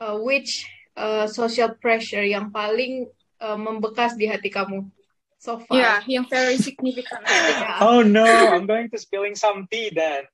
uh, 0.00 0.16
which 0.22 0.64
uh, 0.94 1.26
social 1.26 1.74
pressure 1.74 2.22
yang 2.22 2.54
paling 2.54 3.10
uh, 3.42 3.58
membekas 3.58 4.14
di 4.14 4.30
hati 4.30 4.48
kamu 4.48 4.86
so 5.38 5.58
far. 5.66 5.78
yeah 5.78 5.98
yang 6.06 6.26
very 6.30 6.54
significant 6.58 7.22
Yeah. 7.58 7.82
Oh 7.82 8.02
no, 8.06 8.24
I'm 8.26 8.66
going 8.70 8.86
to 8.94 8.98
spilling 9.02 9.34
some 9.34 9.66
tea 9.70 9.90
then. 9.90 10.26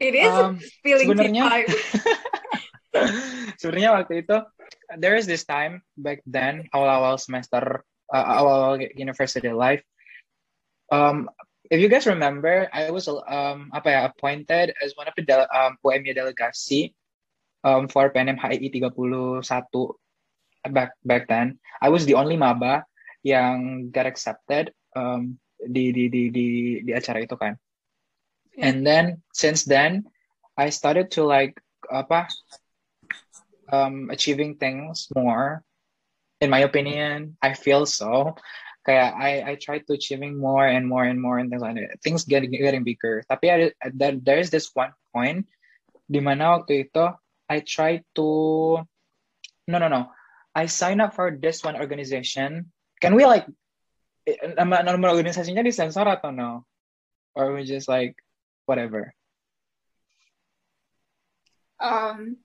It 0.00 0.16
is 0.16 0.32
Um, 0.32 0.56
feeling 0.80 1.12
sebenarnya- 1.12 1.44
time. 1.44 1.68
Sebenarnya 3.60 3.90
waktu 3.94 4.26
itu 4.26 4.36
there 4.98 5.14
is 5.14 5.26
this 5.26 5.46
time 5.46 5.82
back 5.94 6.22
then 6.26 6.66
awal-awal 6.74 7.16
semester 7.18 7.86
uh, 8.10 8.26
awal-awal 8.42 8.82
university 8.98 9.50
life. 9.50 9.82
Um, 10.90 11.30
if 11.70 11.78
you 11.78 11.86
guys 11.86 12.10
remember, 12.10 12.66
I 12.74 12.90
was 12.90 13.06
um 13.06 13.70
apa 13.70 13.88
ya 13.88 14.00
appointed 14.10 14.74
as 14.82 14.98
one 14.98 15.06
of 15.06 15.14
the 15.14 15.22
dele- 15.22 15.50
um, 15.54 15.78
UMY 15.86 16.10
delegasi 16.12 16.92
um, 17.62 17.86
for 17.86 18.10
PNMHI 18.10 18.58
31 18.58 19.06
back 20.74 20.98
back 21.06 21.30
then. 21.30 21.62
I 21.78 21.88
was 21.88 22.04
the 22.04 22.18
only 22.18 22.34
maba 22.34 22.84
yang 23.22 23.90
got 23.94 24.10
accepted 24.10 24.74
um, 24.98 25.38
di, 25.62 25.92
di 25.94 26.10
di 26.10 26.22
di 26.34 26.46
di 26.82 26.92
acara 26.92 27.22
itu 27.22 27.38
kan. 27.38 27.54
And 28.60 28.84
then 28.84 29.22
since 29.32 29.64
then, 29.64 30.10
I 30.58 30.74
started 30.74 31.14
to 31.16 31.24
like 31.24 31.56
apa 31.88 32.28
um, 33.72 34.10
achieving 34.10 34.56
things 34.56 35.08
more. 35.14 35.62
In 36.40 36.50
my 36.50 36.60
opinion, 36.60 37.36
I 37.42 37.54
feel 37.54 37.84
so. 37.84 38.36
Kayak 38.86 39.12
I 39.12 39.30
I 39.44 39.52
try 39.60 39.84
to 39.84 39.92
achieving 39.92 40.40
more 40.40 40.64
and 40.64 40.88
more 40.88 41.04
and 41.04 41.20
more 41.20 41.36
and 41.36 41.52
things 41.52 41.60
like 41.60 41.76
that. 41.76 42.00
Things 42.00 42.24
getting 42.24 42.50
getting 42.50 42.84
bigger. 42.84 43.20
Tapi 43.28 43.46
ada, 43.52 43.66
there, 43.92 44.16
there 44.16 44.40
is 44.40 44.48
this 44.48 44.72
one 44.72 44.96
point 45.12 45.44
di 46.08 46.18
mana 46.18 46.58
waktu 46.58 46.88
itu 46.88 47.04
I 47.46 47.60
try 47.62 48.00
to 48.16 48.28
no 49.68 49.76
no 49.76 49.86
no 49.92 50.10
I 50.56 50.66
sign 50.66 50.98
up 50.98 51.12
for 51.12 51.30
this 51.36 51.60
one 51.60 51.76
organization. 51.76 52.72
Can 53.04 53.14
we 53.14 53.28
like 53.28 53.44
nama 54.56 54.80
nama 54.80 55.12
organisasinya 55.12 55.60
disensor 55.60 56.08
atau 56.08 56.32
no? 56.32 56.64
Or 57.36 57.52
we 57.52 57.68
just 57.68 57.86
like 57.86 58.16
whatever. 58.64 59.12
um 61.80 62.36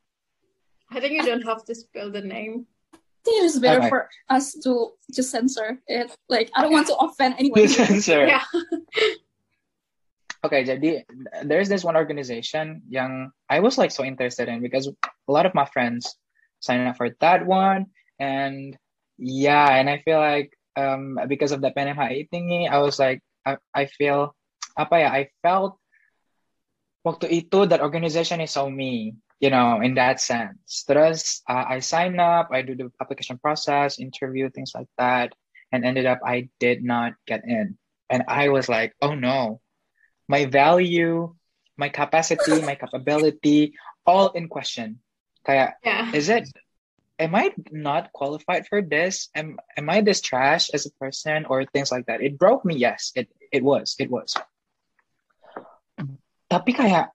I 0.92 1.00
think 1.00 1.14
you 1.14 1.24
don't 1.26 1.46
have 1.46 1.66
to 1.66 1.74
spill 1.76 2.12
the 2.12 2.22
name. 2.22 2.68
I 2.94 2.98
think 3.26 3.42
it 3.42 3.46
is 3.46 3.58
better 3.60 3.82
Okay. 3.82 3.90
for 3.90 4.10
us 4.30 4.54
to 4.64 4.94
just 5.10 5.32
censor 5.34 5.82
it 5.90 6.14
like 6.30 6.52
I 6.54 6.62
don't 6.62 6.74
want 6.74 6.88
to 6.94 6.98
offend 7.02 7.36
anyone 7.42 7.58
Disensor. 7.66 8.30
Yeah. 8.30 8.46
Okay, 10.46 10.62
jadi 10.62 11.02
there's 11.42 11.66
this 11.66 11.82
one 11.82 11.98
organization 11.98 12.86
yang 12.86 13.34
I 13.50 13.66
was 13.66 13.82
like 13.82 13.90
so 13.90 14.06
interested 14.06 14.46
in 14.46 14.62
because 14.62 14.86
a 14.86 15.32
lot 15.32 15.50
of 15.50 15.58
my 15.58 15.66
friends 15.66 16.06
signed 16.62 16.86
up 16.86 17.02
for 17.02 17.10
that 17.18 17.50
one, 17.50 17.90
and 18.22 18.78
yeah, 19.18 19.74
and 19.74 19.90
I 19.90 20.06
feel 20.06 20.22
like 20.22 20.54
um 20.78 21.18
because 21.26 21.50
of 21.50 21.66
the 21.66 21.74
PNMHI 21.74 22.30
thingy, 22.30 22.70
I 22.70 22.78
was 22.78 23.02
like 23.02 23.26
I, 23.42 23.58
I 23.74 23.90
feel 23.90 24.38
apa 24.78 25.02
ya 25.02 25.10
I 25.10 25.34
felt 25.42 25.82
waktu 27.02 27.42
itu 27.42 27.66
that 27.66 27.82
organization 27.82 28.38
is 28.38 28.54
so 28.54 28.70
me 28.70 29.18
you 29.40 29.50
know 29.50 29.82
in 29.82 29.96
that 29.96 30.20
sense 30.20 30.84
terus 30.88 31.42
uh, 31.50 31.66
I 31.68 31.80
sign 31.80 32.20
up 32.20 32.50
I 32.52 32.62
do 32.62 32.76
the 32.76 32.92
application 33.02 33.38
process 33.38 34.00
interview 34.00 34.50
things 34.50 34.72
like 34.74 34.88
that 34.98 35.34
and 35.72 35.84
ended 35.84 36.06
up 36.06 36.20
I 36.26 36.50
did 36.60 36.84
not 36.84 37.14
get 37.28 37.44
in 37.46 37.78
and 38.10 38.24
I 38.28 38.50
was 38.50 38.70
like 38.70 38.96
oh 39.02 39.16
no 39.16 39.60
my 40.28 40.46
value 40.46 41.36
my 41.78 41.90
capacity 41.90 42.62
my 42.64 42.76
capability 42.82 43.76
all 44.06 44.32
in 44.32 44.48
question 44.48 45.04
kayak 45.44 45.78
Yeah. 45.84 46.10
is 46.16 46.32
it 46.32 46.48
am 47.20 47.36
I 47.36 47.54
not 47.72 48.12
qualified 48.12 48.68
for 48.68 48.82
this? 48.82 49.30
Am 49.36 49.56
am 49.78 49.90
I 49.90 50.02
this 50.02 50.20
trash 50.20 50.70
as 50.76 50.86
a 50.86 50.92
person 51.00 51.46
or 51.48 51.64
things 51.66 51.92
like 51.92 52.06
that? 52.08 52.22
It 52.22 52.38
broke 52.38 52.66
me, 52.66 52.76
yes. 52.76 53.12
It 53.16 53.32
it 53.52 53.64
was. 53.64 53.96
It 54.00 54.12
was. 54.12 54.36
Tapi 56.52 56.72
kayak 56.76 57.12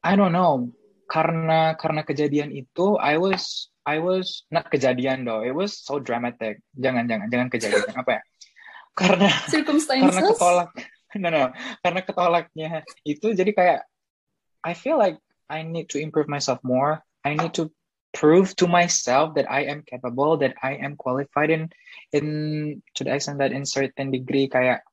I 0.00 0.16
don't 0.16 0.32
know, 0.32 0.72
karena 1.10 1.74
karena 1.74 2.06
kejadian 2.06 2.54
itu 2.54 2.94
I 3.02 3.18
was 3.18 3.66
I 3.82 3.98
was 3.98 4.46
not 4.54 4.70
kejadian 4.70 5.26
though. 5.26 5.42
It 5.42 5.50
was 5.50 5.74
so 5.74 5.98
dramatic. 5.98 6.62
Jangan 6.78 7.10
jangan 7.10 7.26
jangan 7.26 7.48
kejadian 7.50 7.94
apa 8.06 8.10
ya? 8.14 8.22
Karena 8.94 9.30
karena 9.90 10.22
ketolak 10.22 10.70
no 11.18 11.28
no 11.34 11.50
karena 11.82 12.00
ketolaknya 12.06 12.86
itu 13.02 13.34
jadi 13.34 13.50
kayak 13.50 13.80
I 14.62 14.78
feel 14.78 14.94
like 14.94 15.18
I 15.50 15.66
need 15.66 15.90
to 15.90 15.98
improve 15.98 16.30
myself 16.30 16.62
more 16.62 17.02
I 17.26 17.34
need 17.34 17.58
to 17.58 17.74
prove 18.14 18.54
to 18.62 18.70
myself 18.70 19.34
that 19.34 19.50
I 19.50 19.66
am 19.66 19.82
capable 19.82 20.38
that 20.38 20.54
I 20.62 20.78
am 20.78 20.94
qualified 20.94 21.50
in 21.50 21.74
in 22.14 22.26
to 22.94 23.02
the 23.02 23.10
extent 23.18 23.42
that 23.42 23.50
in 23.50 23.66
certain 23.66 24.14
degree 24.14 24.46
kayak 24.46 24.86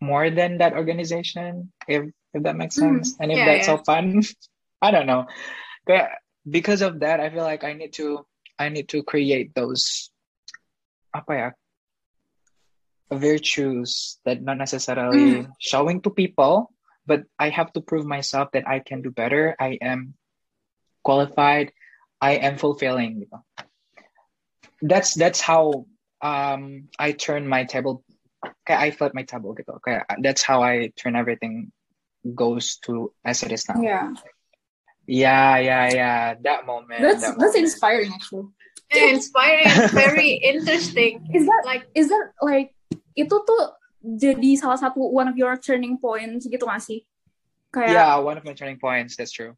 more 0.00 0.32
than 0.32 0.56
that 0.64 0.72
organization 0.72 1.72
if 1.88 2.08
if 2.32 2.40
that 2.44 2.56
makes 2.56 2.80
Mhm. 2.80 3.04
sense 3.04 3.16
and 3.20 3.28
if 3.32 3.40
Yeah, 3.40 3.48
that's 3.52 3.68
yeah. 3.68 3.76
so 3.76 3.84
fun 3.84 4.24
I 4.82 4.90
don't 4.90 5.06
know 5.06 5.26
but 5.86 6.10
because 6.48 6.82
of 6.82 7.00
that 7.00 7.20
I 7.20 7.30
feel 7.30 7.44
like 7.44 7.64
I 7.64 7.72
need 7.72 7.92
to 7.94 8.26
I 8.58 8.68
need 8.68 8.88
to 8.90 9.02
create 9.02 9.54
those 9.54 10.10
apa 11.12 11.32
ya 11.32 11.48
virtues 13.12 14.18
that 14.24 14.42
not 14.42 14.58
necessarily 14.58 15.46
showing 15.58 16.02
to 16.02 16.10
people, 16.10 16.72
but 17.06 17.22
I 17.38 17.50
have 17.50 17.72
to 17.74 17.80
prove 17.80 18.06
myself 18.06 18.50
that 18.52 18.66
I 18.66 18.80
can 18.80 19.02
do 19.02 19.10
better. 19.10 19.54
I 19.60 19.78
am 19.80 20.14
qualified. 21.04 21.72
I 22.20 22.42
am 22.42 22.58
fulfilling. 22.58 23.22
gitu. 23.22 23.38
That's 24.82 25.14
that's 25.14 25.40
how 25.40 25.86
um 26.20 26.88
I 26.98 27.12
turn 27.12 27.46
my 27.46 27.64
table. 27.64 28.02
I 28.66 28.90
flip 28.90 29.14
my 29.14 29.22
table 29.22 29.54
gitu. 29.54 29.78
Kayak 29.78 30.06
that's 30.20 30.42
how 30.42 30.62
I 30.62 30.90
turn 30.98 31.14
everything 31.14 31.70
goes 32.26 32.82
to 32.90 33.14
as 33.22 33.46
it 33.46 33.54
is 33.54 33.68
now. 33.70 33.78
Yeah, 33.78 34.10
Yeah, 35.06 35.58
yeah, 35.58 35.86
yeah. 35.94 36.34
That 36.42 36.66
moment. 36.66 37.00
that's 37.00 37.22
that 37.22 37.38
that's 37.38 37.54
moment. 37.54 37.70
inspiring 37.70 38.10
actually. 38.12 38.50
Yeah, 38.92 39.14
inspiring, 39.14 39.66
very 39.94 40.30
interesting. 40.42 41.26
Is 41.34 41.46
that 41.46 41.62
Like 41.66 41.86
is 41.94 42.06
that 42.10 42.26
like 42.42 42.74
itu 43.18 43.34
tuh 43.34 43.62
jadi 44.02 44.54
salah 44.58 44.78
satu 44.78 44.98
one 45.10 45.26
of 45.26 45.34
your 45.38 45.54
turning 45.58 45.98
points 45.98 46.46
gitu 46.46 46.66
gak 46.66 46.82
sih? 46.82 47.02
Kayak 47.74 47.90
Yeah, 47.90 48.12
one 48.22 48.38
of 48.38 48.44
my 48.46 48.54
turning 48.54 48.78
points. 48.78 49.14
That's 49.18 49.34
true. 49.34 49.54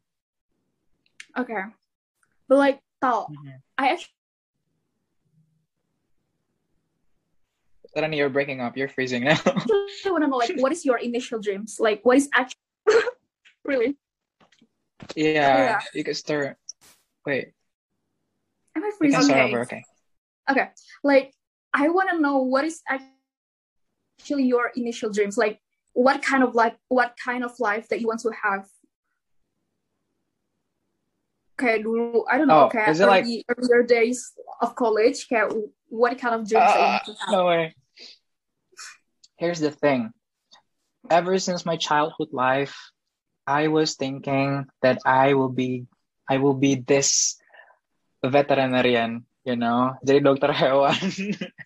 okay, 1.37 1.69
but 2.49 2.57
like 2.57 2.77
Tal, 3.01 3.29
Mhm. 3.29 3.61
I 3.77 3.93
actually 3.93 4.17
Suddenly 7.95 8.17
you're 8.21 8.29
breaking 8.29 8.61
up. 8.61 8.77
You're 8.77 8.89
freezing 8.89 9.25
now. 9.25 9.39
I 9.45 10.09
want 10.13 10.21
to 10.21 10.29
know 10.29 10.37
like 10.37 10.53
what 10.61 10.69
is 10.71 10.85
your 10.85 11.01
initial 11.01 11.41
dreams? 11.41 11.81
Like 11.81 12.05
what 12.05 12.17
is 12.21 12.29
actually 12.37 12.61
really? 13.65 13.97
Yeah, 15.15 15.33
Yeah. 15.33 15.79
you 15.93 16.03
can 16.03 16.13
start. 16.13 16.57
Wait, 17.25 17.53
Am 18.75 18.83
I 18.83 18.91
freezing? 18.97 19.29
Okay. 19.31 19.43
over. 19.49 19.61
Okay. 19.61 19.83
okay 20.49 20.67
like 21.03 21.29
i 21.73 21.89
want 21.89 22.09
to 22.09 22.17
know 22.17 22.37
what 22.41 22.65
is 22.65 22.81
actually 22.89 24.45
your 24.49 24.71
initial 24.75 25.09
dreams 25.13 25.37
like 25.37 25.59
what 25.93 26.21
kind 26.25 26.41
of 26.43 26.55
life 26.55 26.73
what 26.89 27.13
kind 27.23 27.43
of 27.43 27.53
life 27.59 27.85
that 27.89 28.01
you 28.01 28.07
want 28.07 28.19
to 28.21 28.31
have 28.33 28.65
kayak 31.59 31.83
dulu 31.83 32.23
I 32.31 32.37
don't 32.39 32.47
know 32.47 32.65
Oh, 32.65 32.69
kayak 32.71 32.87
is 32.89 32.99
it 33.03 33.07
like- 33.11 33.27
earlier 33.51 33.83
days 33.83 34.31
of 34.63 34.73
college 34.79 35.27
kayak 35.27 35.51
what 35.91 36.15
kind 36.17 36.33
of 36.39 36.47
dreams 36.47 36.63
Uh, 36.63 36.79
want 36.79 37.03
to 37.05 37.13
have 37.19 37.29
no 37.35 37.43
way. 37.45 37.75
Here's 39.35 39.59
the 39.59 39.71
thing. 39.71 40.11
Ever 41.11 41.35
since 41.39 41.63
my 41.67 41.75
childhood 41.75 42.31
life, 42.31 42.75
I 43.49 43.65
was 43.67 43.97
thinking 43.97 44.69
that 44.85 45.01
I 45.09 45.33
will 45.33 45.49
be, 45.49 45.89
I 46.29 46.37
will 46.37 46.53
be 46.53 46.77
this 46.77 47.41
veterinarian. 48.21 49.25
You 49.47 49.55
know, 49.55 49.97
jadi 50.05 50.21
dokter 50.21 50.53
hewan. 50.53 50.93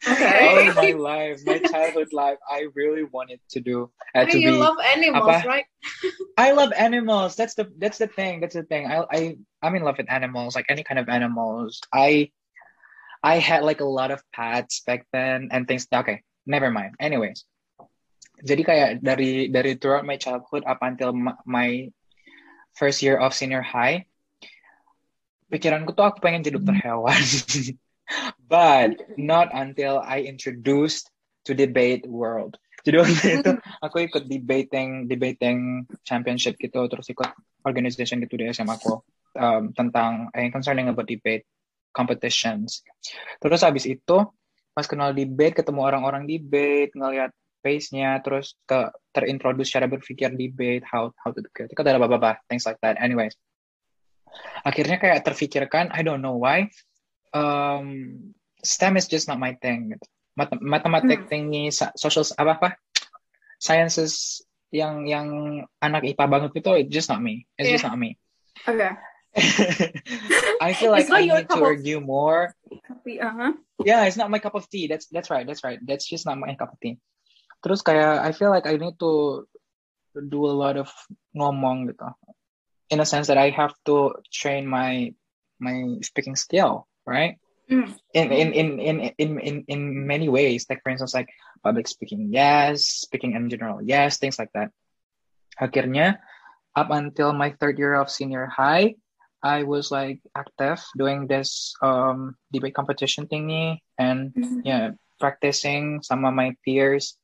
Okay. 0.08 0.40
All 0.48 0.64
my 0.72 0.96
life, 0.96 1.44
my 1.44 1.60
childhood 1.60 2.14
life, 2.16 2.40
I 2.48 2.72
really 2.72 3.04
wanted 3.04 3.44
to 3.52 3.60
do 3.60 3.92
uh, 4.16 4.24
to 4.24 4.38
you 4.40 4.56
be. 4.56 4.56
love 4.56 4.78
animals, 4.96 5.44
apa? 5.44 5.44
right? 5.44 5.68
I 6.38 6.54
love 6.54 6.72
animals. 6.72 7.36
That's 7.36 7.58
the 7.60 7.68
that's 7.82 7.98
the 7.98 8.08
thing. 8.08 8.40
That's 8.40 8.56
the 8.56 8.64
thing. 8.64 8.88
I 8.88 9.04
I 9.10 9.20
I'm 9.60 9.76
in 9.76 9.84
love 9.84 9.98
with 10.00 10.08
animals, 10.08 10.56
like 10.56 10.70
any 10.70 10.86
kind 10.86 11.02
of 11.02 11.10
animals. 11.10 11.82
I 11.92 12.32
I 13.26 13.42
had 13.42 13.66
like 13.68 13.82
a 13.82 13.90
lot 13.90 14.14
of 14.14 14.24
pets 14.32 14.86
back 14.86 15.04
then 15.12 15.50
and 15.52 15.68
things. 15.68 15.90
Okay, 15.92 16.22
never 16.46 16.72
mind. 16.72 16.96
Anyways, 17.02 17.44
jadi 18.44 18.62
kayak 18.62 18.90
dari 19.00 19.48
dari 19.48 19.80
throughout 19.80 20.04
my 20.04 20.20
childhood 20.20 20.68
up 20.68 20.84
until 20.84 21.16
my 21.48 21.88
first 22.76 23.00
year 23.00 23.16
of 23.16 23.32
senior 23.32 23.64
high, 23.64 24.04
pikiranku 25.48 25.96
tuh 25.96 26.12
aku 26.12 26.20
pengen 26.20 26.44
jadi 26.44 26.60
dokter 26.60 26.76
hewan. 26.76 27.18
But 28.52 29.16
not 29.16 29.56
until 29.56 30.04
I 30.04 30.28
introduced 30.28 31.08
to 31.48 31.56
debate 31.56 32.04
world. 32.04 32.60
Jadi 32.84 32.96
waktu 33.00 33.28
itu 33.40 33.52
aku 33.80 34.12
ikut 34.12 34.28
debating 34.28 35.08
debating 35.08 35.88
championship 36.04 36.60
gitu 36.60 36.84
terus 36.92 37.08
ikut 37.08 37.32
organization 37.64 38.20
gitu 38.20 38.36
di 38.36 38.52
SMA 38.52 38.76
aku 38.76 39.00
um, 39.40 39.72
tentang 39.72 40.28
eh, 40.36 40.52
concerning 40.52 40.92
about 40.92 41.08
debate 41.08 41.48
competitions 41.96 42.84
terus 43.40 43.64
habis 43.64 43.88
itu 43.88 44.28
pas 44.74 44.84
kenal 44.84 45.16
debate 45.16 45.64
ketemu 45.64 45.80
orang-orang 45.80 46.28
debate 46.28 46.92
ngelihat 46.92 47.32
face-nya 47.64 48.20
terus 48.20 48.60
ke 48.68 48.92
terintroduce 49.16 49.72
cara 49.72 49.88
berpikir 49.88 50.36
debate 50.36 50.84
how 50.84 51.16
how 51.24 51.32
to 51.32 51.40
kritik 51.56 51.80
ada 51.80 51.96
apa 51.96 52.44
things 52.52 52.68
like 52.68 52.78
that. 52.84 53.00
Anyways. 53.00 53.40
Akhirnya 54.68 55.00
kayak 55.00 55.24
terfikirkan 55.24 55.96
I 55.96 56.04
don't 56.04 56.20
know 56.20 56.36
why 56.36 56.68
um, 57.32 58.20
STEM 58.62 59.00
is 59.00 59.08
just 59.08 59.32
not 59.32 59.40
my 59.40 59.56
thing 59.64 59.96
gitu. 59.96 60.06
Mat- 60.36 60.60
matematik 60.60 61.26
Hmm. 61.26 61.30
thingy 61.30 61.64
sa- 61.72 61.96
social 61.96 62.28
apa 62.36 62.52
apa? 62.60 62.70
Sciences 63.64 64.44
yang 64.74 65.06
yang 65.06 65.28
anak 65.80 66.04
IPA 66.04 66.26
banget 66.28 66.52
itu 66.60 66.72
it's 66.76 66.92
just 66.92 67.08
not 67.08 67.22
me. 67.22 67.46
It's 67.56 67.70
just 67.70 67.86
not 67.86 67.96
me. 67.96 68.18
Okay. 68.66 68.92
I 70.62 70.78
feel 70.78 70.94
like 70.94 71.10
I 71.10 71.26
need 71.26 71.50
to 71.50 71.58
argue 71.58 71.98
more. 72.02 72.54
tapi 72.86 73.18
uh-huh. 73.18 73.58
yeah 73.82 74.06
it's 74.06 74.18
not 74.18 74.30
my 74.30 74.42
cup 74.42 74.54
of 74.58 74.66
tea. 74.70 74.90
That's 74.90 75.10
that's 75.10 75.30
right 75.30 75.46
that's 75.46 75.62
right. 75.62 75.78
That's 75.86 76.06
just 76.10 76.26
not 76.26 76.42
my 76.42 76.58
cup 76.58 76.74
of 76.74 76.82
tea 76.82 76.98
terus 77.64 77.80
kayak 77.82 78.22
I 78.22 78.36
feel 78.36 78.52
like 78.52 78.68
I 78.68 78.76
need 78.76 79.00
to 79.00 79.48
do 80.14 80.46
a 80.46 80.54
lot 80.54 80.76
of 80.78 80.92
ngomong 81.34 81.90
gitu. 81.90 82.06
In 82.92 83.00
a 83.02 83.08
sense 83.08 83.26
that 83.32 83.40
I 83.40 83.50
have 83.56 83.74
to 83.90 84.14
train 84.30 84.68
my 84.68 85.10
my 85.58 85.98
speaking 86.04 86.36
skill 86.36 86.86
right? 87.08 87.40
Mm. 87.72 87.96
in, 88.12 88.28
in, 88.28 88.50
in, 88.52 88.68
in, 88.84 88.96
in, 89.16 89.32
in, 89.40 89.56
in 89.72 89.82
many 90.06 90.28
ways 90.28 90.68
like 90.68 90.84
for 90.84 90.92
instance 90.92 91.16
like 91.16 91.32
public 91.64 91.88
speaking 91.88 92.28
yes. 92.30 93.08
Speaking 93.08 93.34
in 93.40 93.48
general 93.50 93.80
yes. 93.82 94.20
Things 94.20 94.38
like 94.38 94.52
that. 94.54 94.70
Akhirnya 95.58 96.20
up 96.76 96.92
until 96.92 97.32
my 97.32 97.56
third 97.58 97.80
year 97.80 97.96
of 97.96 98.12
senior 98.12 98.46
high 98.52 99.00
I 99.44 99.64
was 99.64 99.92
like 99.92 100.20
active 100.36 100.84
doing 101.00 101.28
this 101.28 101.74
um 101.84 102.36
debate 102.52 102.76
competition 102.76 103.28
thingy 103.32 103.80
and 104.00 104.36
Mhm. 104.36 104.62
yeah 104.68 104.86
practicing 105.20 106.04
sama 106.04 106.32
my 106.32 106.52
peers 106.68 107.16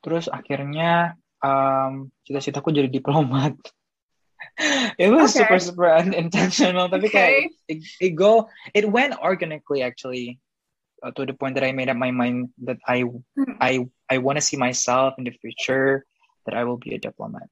terus 0.00 0.30
akhirnya 0.30 1.14
um 1.42 2.10
cita-citaku 2.26 2.74
jadi 2.74 2.90
diplomat. 2.90 3.54
It 5.02 5.10
was 5.10 5.34
Okay. 5.34 5.42
super 5.42 5.58
super 5.58 5.86
unintentional 5.90 6.86
tapi 6.90 7.10
kayak 7.10 7.50
it, 7.66 7.82
it 7.98 8.12
go 8.14 8.46
it 8.74 8.86
went 8.86 9.14
organically 9.18 9.82
actually 9.82 10.38
uh, 11.02 11.10
to 11.14 11.26
the 11.26 11.34
point 11.34 11.54
that 11.58 11.66
I 11.66 11.74
made 11.74 11.90
up 11.90 11.98
my 11.98 12.10
mind 12.10 12.54
that 12.66 12.78
I 12.86 13.06
Hmm. 13.34 13.54
I 13.62 13.86
I 14.10 14.18
want 14.18 14.38
to 14.38 14.44
see 14.44 14.58
myself 14.58 15.14
in 15.18 15.26
the 15.26 15.34
future 15.34 16.06
that 16.46 16.54
I 16.58 16.66
will 16.66 16.78
be 16.78 16.94
a 16.94 17.00
diplomat. 17.02 17.46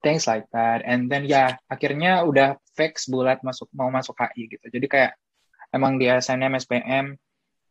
Things 0.00 0.24
like 0.26 0.48
that. 0.52 0.82
And 0.84 1.12
then 1.12 1.28
ya 1.28 1.56
akhirnya 1.68 2.24
udah 2.24 2.56
fix 2.74 3.06
bulat 3.08 3.44
masuk 3.44 3.68
mau 3.76 3.88
masuk 3.92 4.16
HI 4.16 4.48
gitu. 4.48 4.66
Jadi 4.72 4.86
kayak 4.88 5.12
emang 5.72 5.96
di 5.96 6.08
SNM 6.08 6.56
SPM 6.58 7.16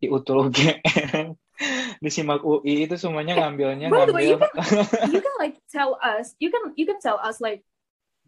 di 0.01 0.09
UTUL 0.09 0.49
UGM 0.49 1.37
disimak 2.05 2.41
UI 2.41 2.89
itu 2.89 2.95
semuanya 2.97 3.37
ngambilnya 3.37 3.87
By 3.87 4.05
the 4.05 4.13
way, 4.13 4.25
you 4.29 4.37
ngambil 4.37 4.49
can 4.51 5.11
you 5.13 5.19
can 5.21 5.35
like 5.37 5.55
tell 5.69 5.97
us 6.01 6.33
you 6.41 6.49
can 6.49 6.73
you 6.77 6.85
can 6.85 6.97
tell 6.99 7.17
us 7.17 7.37
like 7.39 7.61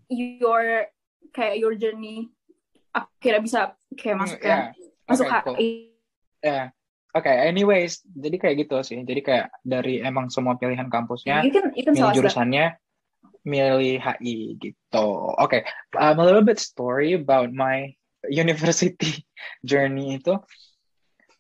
your 0.10 0.88
kayak 1.32 1.58
your 1.58 1.74
journey 1.74 2.30
akhirnya 2.92 3.42
bisa 3.42 3.60
kayak 3.96 4.18
masuk 4.22 4.40
Hmm, 4.40 4.50
yeah. 4.50 4.64
masuk 5.10 5.26
Okay, 5.26 5.42
cool. 5.42 5.56
HI. 5.58 5.70
ya 6.44 6.62
oke 7.14 7.30
anyways 7.30 8.02
jadi 8.06 8.36
kayak 8.38 8.56
gitu 8.68 8.76
sih 8.84 9.00
jadi 9.02 9.22
kayak 9.24 9.48
dari 9.64 10.02
emang 10.02 10.28
semua 10.28 10.58
pilihan 10.58 10.90
kampusnya 10.90 11.42
You 11.42 11.54
can 11.54 11.72
you 11.74 11.84
can 11.86 11.94
milih 11.96 12.10
that. 12.10 12.18
jurusannya 12.18 12.66
milih 13.44 13.98
HI 14.00 14.60
gitu 14.60 15.08
oke 15.36 15.60
um, 15.96 16.16
a 16.20 16.24
little 16.24 16.44
bit 16.44 16.60
story 16.60 17.16
about 17.16 17.50
my 17.52 17.92
university 18.32 19.24
journey 19.64 20.18
itu 20.20 20.36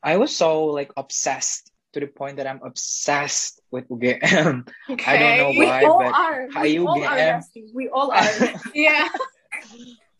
I 0.04 0.20
was 0.20 0.36
so 0.36 0.68
like 0.70 0.92
obsessed 0.96 1.73
to 1.94 2.02
the 2.02 2.10
point 2.10 2.38
that 2.42 2.50
I'm 2.50 2.60
obsessed 2.66 3.62
with 3.70 3.86
UGM 3.90 4.66
I 5.06 5.14
don't 5.18 5.38
know 5.38 5.50
Okay. 5.54 5.60
We 5.62 5.66
why 5.66 5.82
all 5.86 6.00
but 6.02 6.14
are. 6.14 6.42
We 6.62 6.78
all 6.82 6.98
are. 7.06 7.14
HIUGM. 7.14 7.34
Rusty. 7.38 7.62
We 7.74 7.86
all 7.90 8.10
are. 8.12 8.34
Yeah. 8.74 9.06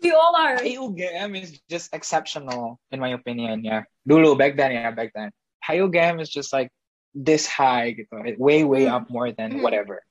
we 0.02 0.12
all 0.14 0.34
are. 0.38 0.56
HIUGM 0.62 1.30
is 1.42 1.60
just 1.70 1.90
exceptional 1.94 2.78
in 2.94 3.00
my 3.02 3.18
opinion 3.18 3.66
ya 3.66 3.84
dulu 4.06 4.38
back 4.38 4.54
then 4.56 4.72
ya 4.78 4.94
back 4.94 5.12
then 5.18 5.34
HIUGM 5.66 6.22
is 6.22 6.30
just 6.30 6.54
like 6.54 6.70
this 7.14 7.46
high 7.50 7.94
gitu 7.94 8.14
way 8.42 8.66
way 8.66 8.86
up 8.90 9.10
more 9.10 9.30
than 9.34 9.58
Hmm. 9.58 9.64
whatever 9.66 10.02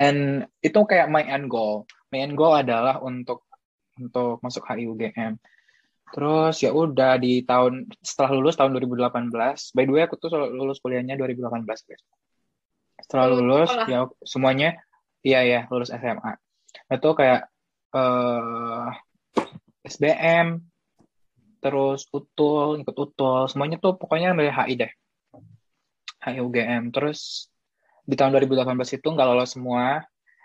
and 0.00 0.48
itu 0.64 0.78
kayak 0.88 1.08
my 1.12 1.22
end 1.24 1.46
goal 1.52 1.84
my 2.10 2.20
end 2.24 2.34
goal 2.36 2.56
adalah 2.56 2.98
untuk 3.00 3.44
untuk 4.00 4.40
masuk 4.40 4.64
HIUGM 4.66 5.36
terus 6.12 6.60
ya 6.60 6.70
udah 6.76 7.16
di 7.16 7.40
tahun 7.48 7.88
setelah 8.04 8.36
lulus 8.36 8.60
tahun 8.60 8.76
2018 8.76 9.32
by 9.72 9.84
the 9.88 9.92
way 9.96 10.04
aku 10.04 10.20
tuh 10.20 10.28
lulus 10.36 10.78
kuliahnya 10.84 11.16
2018 11.16 11.64
guys. 11.64 12.02
Setelah 13.02 13.32
Lulus 13.32 13.40
lulus 13.42 13.70
sekolah. 13.72 13.86
ya 13.88 13.98
semuanya 14.22 14.70
iya 15.24 15.40
ya 15.42 15.60
lulus 15.72 15.88
SMA 15.90 16.32
itu 16.92 17.10
kayak 17.16 17.48
eh 17.96 18.90
SBM 19.82 20.62
terus 21.64 22.06
utul 22.12 22.78
ikut 22.78 22.96
utul 22.96 23.48
semuanya 23.48 23.80
tuh 23.80 23.96
pokoknya 23.96 24.36
dari 24.36 24.52
HI 24.52 24.74
deh. 24.78 24.92
HI 26.22 26.38
UGM 26.44 26.92
terus 26.94 27.50
di 28.04 28.14
tahun 28.18 28.34
2018 28.36 28.98
itu 28.98 29.06
nggak 29.08 29.26
lolos 29.26 29.54
semua 29.54 30.02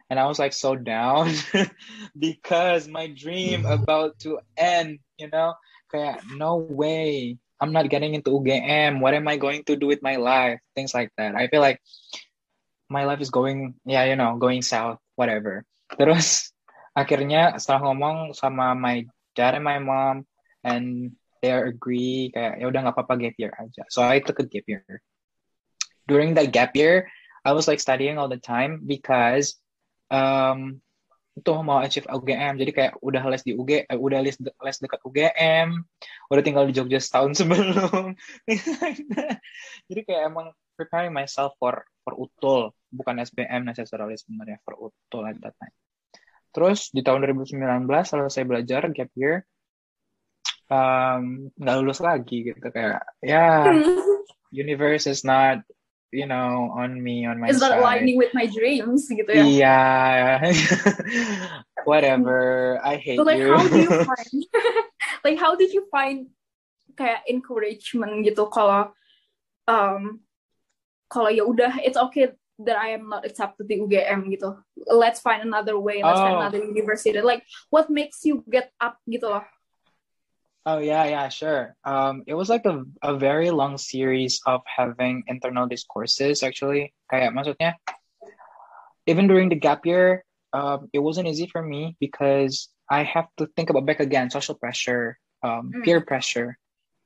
and 0.10 0.20
I 0.20 0.26
was 0.26 0.40
like 0.40 0.54
so 0.54 0.76
down 0.76 1.32
because 2.18 2.88
my 2.88 3.08
dream 3.08 3.66
about 3.66 4.20
to 4.24 4.40
end 4.56 5.00
you 5.18 5.30
know? 5.30 5.58
Kayak 5.90 6.24
no 6.38 6.62
way. 6.62 7.38
I'm 7.58 7.74
not 7.74 7.90
getting 7.90 8.14
into 8.14 8.30
UGM 8.30 9.02
what 9.02 9.18
am 9.18 9.26
I 9.28 9.38
going 9.42 9.66
to 9.66 9.76
do 9.76 9.90
with 9.90 10.06
my 10.06 10.22
life? 10.22 10.62
Things 10.78 10.94
like 10.94 11.10
that. 11.18 11.34
I 11.34 11.50
feel 11.50 11.62
like 11.62 11.82
my 12.88 13.04
life 13.04 13.20
is 13.20 13.34
going 13.34 13.76
yeah 13.84 14.08
you 14.08 14.16
know 14.16 14.38
going 14.38 14.62
south 14.62 15.02
whatever. 15.18 15.66
Terus 15.98 16.54
akhirnya 16.94 17.58
setelah 17.58 17.92
ngomong 17.92 18.38
sama 18.38 18.78
my 18.78 19.04
dad 19.34 19.58
and 19.58 19.66
my 19.66 19.82
mom 19.82 20.24
and 20.62 21.18
they 21.42 21.54
agree 21.54 22.34
kayak 22.34 22.62
ya 22.62 22.66
udah 22.70 22.80
nggak 22.86 22.96
apa-apa 22.96 23.16
gap 23.18 23.36
year 23.42 23.54
aja. 23.58 23.84
So 23.90 24.06
I 24.06 24.22
took 24.22 24.40
a 24.42 24.48
gap 24.48 24.66
year. 24.70 25.02
During 26.06 26.38
that 26.38 26.54
gap 26.54 26.78
year 26.78 27.10
I 27.42 27.56
was 27.56 27.66
like 27.66 27.82
studying 27.82 28.22
all 28.22 28.30
the 28.30 28.42
time 28.42 28.86
because 28.86 29.58
um 30.12 30.80
itu 31.38 31.54
mau 31.62 31.78
achieve 31.78 32.10
UGM 32.10 32.58
jadi 32.58 32.72
kayak 32.74 32.94
udah 32.98 33.22
les 33.30 33.46
di 33.46 33.54
UG 33.54 33.86
eh, 33.86 33.94
udah 33.94 34.20
les 34.26 34.34
les 34.42 34.78
dekat 34.82 35.00
UGM 35.06 35.70
udah 36.34 36.42
tinggal 36.42 36.66
di 36.66 36.74
Jogja 36.74 36.98
setahun 36.98 37.36
sebelum. 37.40 38.18
Jadi 39.86 40.02
kayak 40.02 40.34
emang 40.34 40.50
preparing 40.74 41.14
myself 41.14 41.54
for 41.62 41.86
for 42.02 42.18
utul. 42.18 42.74
Bukan 42.90 43.22
SBM 43.22 43.70
necessarily 43.70 44.18
sebenarnya 44.18 44.58
for 44.66 44.90
utul 44.90 45.30
at 45.30 45.38
that 45.46 45.54
time. 45.62 45.76
Terus 46.52 46.90
di 46.90 47.06
tahun 47.06 47.22
2019 47.22 47.86
selesai 47.86 48.44
belajar 48.50 48.90
gap 48.90 49.12
year 49.14 49.46
um, 50.74 51.54
nggak 51.54 51.76
lulus 51.78 52.02
lagi 52.02 52.50
gitu. 52.50 52.66
Kayak 52.74 53.06
ya 53.22 53.70
universe 54.66 55.06
is 55.06 55.22
not 55.22 55.62
you 56.12 56.24
know 56.26 56.72
on 56.72 56.96
me 56.96 57.28
on 57.28 57.36
my 57.40 57.52
It's 57.52 57.60
not 57.60 57.76
side 57.76 57.84
aligning 57.84 58.16
with 58.16 58.32
my 58.32 58.48
dreams 58.48 59.12
gitu 59.12 59.28
ya. 59.28 59.44
yeah 59.44 60.40
whatever 61.90 62.80
I 62.84 62.96
hate 62.96 63.18
So 63.20 63.24
like 63.28 63.40
you 63.40 63.52
how 63.52 63.64
do 63.68 63.78
you 63.80 63.92
find 64.08 64.38
like 65.26 65.38
how 65.40 65.56
did 65.56 65.72
you 65.74 65.84
find 65.92 66.32
kayak 66.98 67.28
encouragement 67.30 68.24
gitu 68.26 68.48
kalau 68.50 68.90
um 69.68 70.24
kalau 71.08 71.30
ya 71.32 71.44
udah 71.46 71.80
it's 71.84 72.00
okay 72.00 72.34
that 72.58 72.74
I 72.80 72.98
am 72.98 73.06
not 73.14 73.22
accepted 73.22 73.70
di 73.70 73.78
UGM 73.78 74.34
gitu. 74.34 74.58
Let's 74.90 75.22
find 75.22 75.46
another 75.46 75.78
way, 75.78 76.02
let's 76.02 76.18
find 76.18 76.36
Oh. 76.36 76.42
another 76.42 76.58
university. 76.66 77.14
Like 77.22 77.46
what 77.70 77.86
makes 77.94 78.26
you 78.26 78.42
get 78.50 78.74
up 78.82 78.98
gitu 79.06 79.30
loh. 79.30 79.46
Oh 80.68 80.80
yeah, 80.80 81.06
yeah, 81.08 81.30
sure. 81.30 81.76
Um, 81.88 82.24
it 82.28 82.36
was 82.36 82.50
like 82.52 82.66
a 82.68 82.84
a 83.00 83.16
very 83.16 83.52
long 83.56 83.80
series 83.80 84.44
of 84.44 84.60
having 84.68 85.24
internal 85.32 85.64
discourses 85.64 86.44
actually. 86.44 86.92
Kayak 87.08 87.32
maksudnya, 87.32 87.80
even 89.08 89.32
during 89.32 89.48
the 89.48 89.56
gap 89.56 89.88
year, 89.88 90.28
um, 90.52 90.92
it 90.92 91.00
wasn't 91.00 91.32
easy 91.32 91.48
for 91.48 91.64
me 91.64 91.96
because 92.04 92.68
I 92.92 93.08
have 93.08 93.32
to 93.40 93.48
think 93.56 93.72
about 93.72 93.88
back 93.88 94.04
again 94.04 94.28
social 94.28 94.60
pressure, 94.60 95.16
um, 95.40 95.72
Mm. 95.72 95.84
peer 95.88 96.02
pressure, 96.04 96.60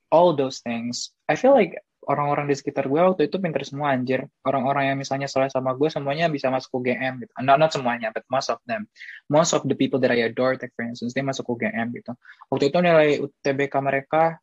all 0.10 0.34
those 0.34 0.58
things. 0.65 1.13
I 1.30 1.38
feel 1.38 1.54
like 1.54 1.78
orang-orang 2.08 2.50
di 2.50 2.56
sekitar 2.58 2.90
gue 2.90 2.98
waktu 2.98 3.30
itu 3.30 3.38
pinter 3.38 3.62
semua 3.62 3.94
anjir. 3.94 4.26
Orang-orang 4.42 4.94
yang 4.94 4.98
misalnya 4.98 5.30
salah 5.30 5.50
sama 5.54 5.78
gue 5.78 5.90
semuanya 5.90 6.28
bisa 6.28 6.50
masuk 6.50 6.82
UGM 6.82 7.22
gitu. 7.26 7.32
Not, 7.46 7.62
not 7.62 7.72
semuanya, 7.74 8.10
but 8.10 8.26
most 8.32 8.50
of 8.50 8.58
them. 8.66 8.90
Most 9.30 9.54
of 9.54 9.62
the 9.70 9.78
people 9.78 10.02
that 10.02 10.10
I 10.10 10.26
adore, 10.26 10.58
like 10.58 10.74
for 10.74 10.86
instance, 10.86 11.14
they 11.14 11.22
masuk 11.22 11.46
UGM 11.46 11.94
gitu. 11.94 12.18
Waktu 12.50 12.74
itu 12.74 12.78
nilai 12.82 13.10
UTBK 13.22 13.74
mereka 13.86 14.42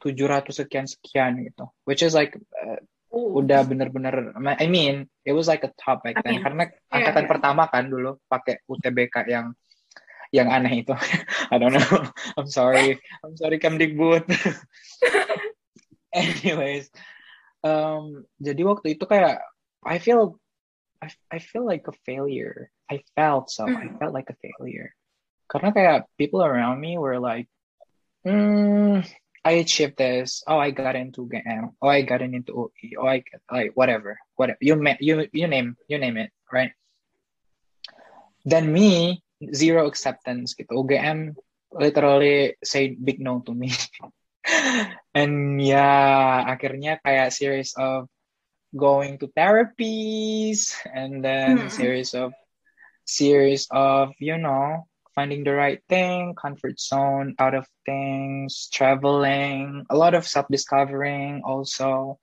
700 0.00 0.64
sekian 0.64 0.86
sekian 0.88 1.44
gitu. 1.44 1.68
Which 1.84 2.00
is 2.00 2.16
like 2.16 2.32
uh, 2.56 2.80
udah 3.12 3.66
bener-bener 3.68 4.32
I 4.38 4.70
mean, 4.70 5.10
it 5.26 5.36
was 5.36 5.50
like 5.50 5.66
a 5.66 5.72
top 5.76 6.06
back 6.06 6.16
I 6.18 6.22
then 6.24 6.40
mean, 6.40 6.42
karena 6.46 6.64
yeah, 6.70 6.94
angkatan 6.96 7.24
yeah. 7.26 7.30
pertama 7.30 7.62
kan 7.68 7.90
dulu 7.90 8.16
pakai 8.30 8.64
UTBK 8.64 9.28
yang 9.28 9.52
yang 10.30 10.48
aneh 10.48 10.86
itu. 10.86 10.94
I 11.52 11.58
don't 11.58 11.74
know. 11.74 11.82
I'm 12.38 12.46
sorry. 12.46 13.02
I'm 13.26 13.34
sorry 13.34 13.58
Kemdikbud. 13.58 14.24
Anyways, 16.16 16.90
um, 17.62 18.26
jadi 18.42 18.62
waktu 18.66 18.98
itu 18.98 19.04
kayak 19.06 19.40
I 19.86 20.02
feel 20.02 20.40
I, 21.00 21.08
I 21.32 21.38
feel 21.40 21.64
like 21.64 21.88
a 21.88 21.96
failure. 22.04 22.70
I 22.90 23.00
felt 23.16 23.50
so. 23.50 23.64
I 23.66 23.88
felt 23.96 24.12
like 24.12 24.28
a 24.28 24.36
failure. 24.36 24.92
Karena 25.48 25.72
kayak 25.72 26.06
people 26.20 26.44
around 26.44 26.78
me 26.78 27.00
were 27.00 27.18
like, 27.18 27.48
hmm, 28.22 29.00
I 29.40 29.64
achieved 29.64 29.96
this. 29.96 30.44
Oh, 30.44 30.60
I 30.60 30.70
got 30.70 30.94
into 30.94 31.24
GM. 31.24 31.72
Oh, 31.80 31.88
I 31.88 32.02
got 32.02 32.20
into 32.20 32.52
OE. 32.52 33.00
Oh, 33.00 33.08
I 33.08 33.24
got, 33.24 33.40
like 33.48 33.72
whatever, 33.72 34.20
whatever. 34.36 34.60
You 34.60 34.76
you 35.00 35.24
you 35.32 35.46
name 35.48 35.76
you 35.88 35.96
name 35.96 36.20
it, 36.20 36.30
right? 36.52 36.76
Then 38.44 38.68
me 38.68 39.24
zero 39.48 39.88
acceptance 39.88 40.52
gitu. 40.52 40.76
UGM 40.76 41.32
literally 41.72 42.60
say 42.60 42.92
big 42.92 43.24
no 43.24 43.40
to 43.48 43.56
me. 43.56 43.72
And 45.14 45.58
yeah, 45.58 46.46
akhirnya 46.46 47.02
kayak 47.02 47.34
series 47.34 47.74
of 47.74 48.06
going 48.76 49.18
to 49.18 49.26
therapies 49.34 50.70
and 50.86 51.18
then 51.24 51.66
Hmm. 51.66 51.66
series 51.66 52.14
of 52.14 52.30
series 53.02 53.66
of 53.74 54.14
you 54.22 54.38
know 54.38 54.86
finding 55.18 55.42
the 55.42 55.50
right 55.50 55.82
thing 55.90 56.38
comfort 56.38 56.78
zone 56.78 57.34
out 57.42 57.58
of 57.58 57.66
things 57.82 58.70
traveling 58.70 59.82
a 59.90 59.96
lot 59.98 60.14
of 60.14 60.22
self 60.26 60.46
discovering 60.46 61.42
also. 61.42 62.18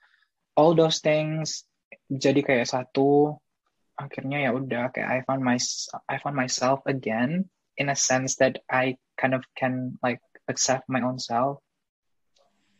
All 0.56 0.72
those 0.74 1.04
things 1.04 1.68
jadi 2.08 2.40
kayak 2.40 2.72
satu. 2.72 3.36
Akhirnya 4.00 4.48
ya 4.48 4.52
udah 4.56 4.96
kayak 4.96 5.10
I 5.12 5.20
found 5.28 5.44
my 5.44 5.60
I 6.08 6.16
found 6.24 6.40
myself 6.40 6.80
again 6.88 7.52
in 7.76 7.92
a 7.92 7.98
sense 8.00 8.40
that 8.40 8.64
I 8.72 8.96
kind 9.20 9.36
of 9.36 9.44
can 9.60 10.00
like 10.00 10.24
accept 10.48 10.88
my 10.88 11.04
own 11.04 11.20
self 11.20 11.60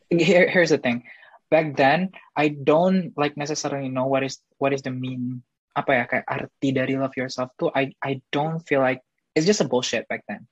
here 0.28 0.48
here's 0.48 0.70
the 0.70 0.78
thing 0.78 1.04
back 1.50 1.76
then 1.76 2.12
I 2.36 2.48
don't 2.48 3.12
like 3.16 3.36
necessarily 3.36 3.88
know 3.88 4.06
what 4.06 4.24
is 4.24 4.40
what 4.58 4.72
is 4.72 4.82
the 4.82 4.92
mean 4.92 5.42
apa 5.76 5.90
ya 5.94 6.04
kayak 6.10 6.26
arti 6.26 6.68
dari 6.74 6.98
love 6.98 7.14
yourself 7.14 7.54
tuh 7.54 7.70
I 7.70 7.94
I 8.02 8.24
don't 8.34 8.58
feel 8.66 8.82
like 8.82 9.04
it's 9.38 9.46
just 9.46 9.62
a 9.62 9.70
bullshit 9.70 10.10
back 10.10 10.26
then. 10.26 10.50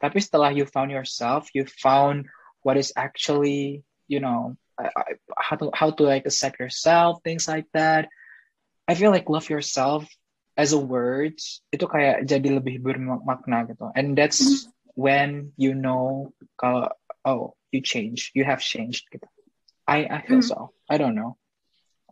Tapi 0.00 0.24
setelah 0.24 0.48
you 0.48 0.64
found 0.64 0.88
yourself, 0.88 1.52
you 1.52 1.68
found 1.68 2.32
what 2.64 2.80
is 2.80 2.96
actually 2.96 3.84
you 4.08 4.24
know 4.24 4.56
how 5.36 5.56
to 5.60 5.68
how 5.76 5.92
to 5.92 6.02
like 6.08 6.24
accept 6.24 6.56
yourself, 6.56 7.20
things 7.20 7.44
like 7.44 7.68
that. 7.76 8.08
I 8.88 8.96
feel 8.96 9.12
like 9.12 9.28
love 9.28 9.52
yourself 9.52 10.08
as 10.56 10.72
a 10.72 10.80
words 10.80 11.60
itu 11.68 11.84
kayak 11.84 12.24
jadi 12.24 12.56
lebih 12.56 12.80
bermakna 12.80 13.68
gitu. 13.68 13.92
And 13.92 14.16
that's 14.16 14.40
when 14.96 15.52
you 15.60 15.76
know 15.76 16.32
kalau 16.56 16.88
oh 17.28 17.52
you 17.74 17.82
change, 17.82 18.30
you 18.38 18.46
have 18.46 18.62
changed 18.62 19.10
gitu. 19.10 19.26
I 19.84 20.06
I 20.06 20.18
feel 20.22 20.40
Mm. 20.40 20.48
so. 20.48 20.70
I 20.86 20.96
don't 20.96 21.18
know. 21.18 21.34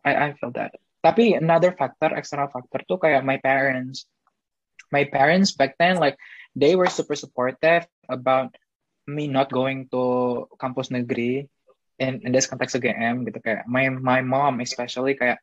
I 0.03 0.13
I 0.19 0.29
feel 0.35 0.51
that. 0.59 0.75
Tapi 1.01 1.39
another 1.39 1.71
factor, 1.73 2.11
external 2.19 2.51
factor 2.51 2.83
tuh 2.85 2.99
kayak 2.99 3.23
my 3.23 3.39
parents. 3.39 4.11
My 4.91 5.07
parents 5.09 5.55
back 5.55 5.79
then 5.81 5.97
like 5.97 6.19
they 6.53 6.77
were 6.77 6.91
super 6.91 7.17
supportive 7.17 7.89
about 8.13 8.53
me 9.09 9.25
not 9.31 9.49
going 9.49 9.89
to 9.89 10.45
kampus 10.61 10.93
negeri 10.93 11.49
in, 11.97 12.21
in 12.23 12.31
this 12.31 12.45
context 12.45 12.77
UGM 12.77 13.25
gitu 13.25 13.41
kayak 13.41 13.65
my 13.65 13.89
my 13.89 14.21
mom 14.21 14.61
especially 14.61 15.17
kayak 15.17 15.41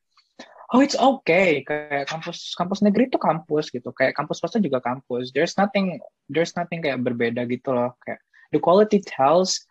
oh 0.70 0.86
it's 0.86 0.96
okay 0.96 1.66
kayak 1.66 2.06
kampus 2.06 2.54
kampus 2.54 2.86
negeri 2.86 3.10
itu 3.10 3.18
kampus 3.18 3.74
gitu 3.74 3.90
kayak 3.90 4.14
kampus 4.14 4.38
swasta 4.38 4.62
juga 4.62 4.80
kampus 4.80 5.34
there's 5.34 5.58
nothing 5.58 5.98
there's 6.30 6.54
nothing 6.54 6.80
kayak 6.80 7.02
berbeda 7.02 7.42
gitu 7.50 7.74
loh 7.74 7.98
kayak 8.06 8.22
the 8.54 8.62
quality 8.62 9.02
tells 9.02 9.66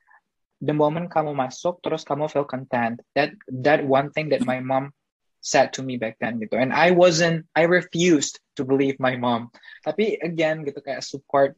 the 0.58 0.74
moment 0.74 1.10
kamu 1.10 1.34
masuk 1.34 1.78
terus 1.82 2.02
kamu 2.02 2.26
feel 2.30 2.46
content. 2.46 3.00
That 3.14 3.34
that 3.50 3.86
one 3.86 4.10
thing 4.10 4.30
that 4.34 4.42
my 4.42 4.58
mom 4.58 4.94
said 5.38 5.70
to 5.78 5.86
me 5.86 5.96
back 5.96 6.18
then 6.18 6.42
gitu. 6.42 6.58
And 6.58 6.74
I 6.74 6.90
wasn't 6.94 7.46
I 7.54 7.70
refused 7.70 8.42
to 8.58 8.66
believe 8.66 8.98
my 8.98 9.14
mom. 9.14 9.54
Tapi 9.86 10.18
again 10.18 10.66
gitu 10.66 10.82
kayak 10.82 11.06
support 11.06 11.54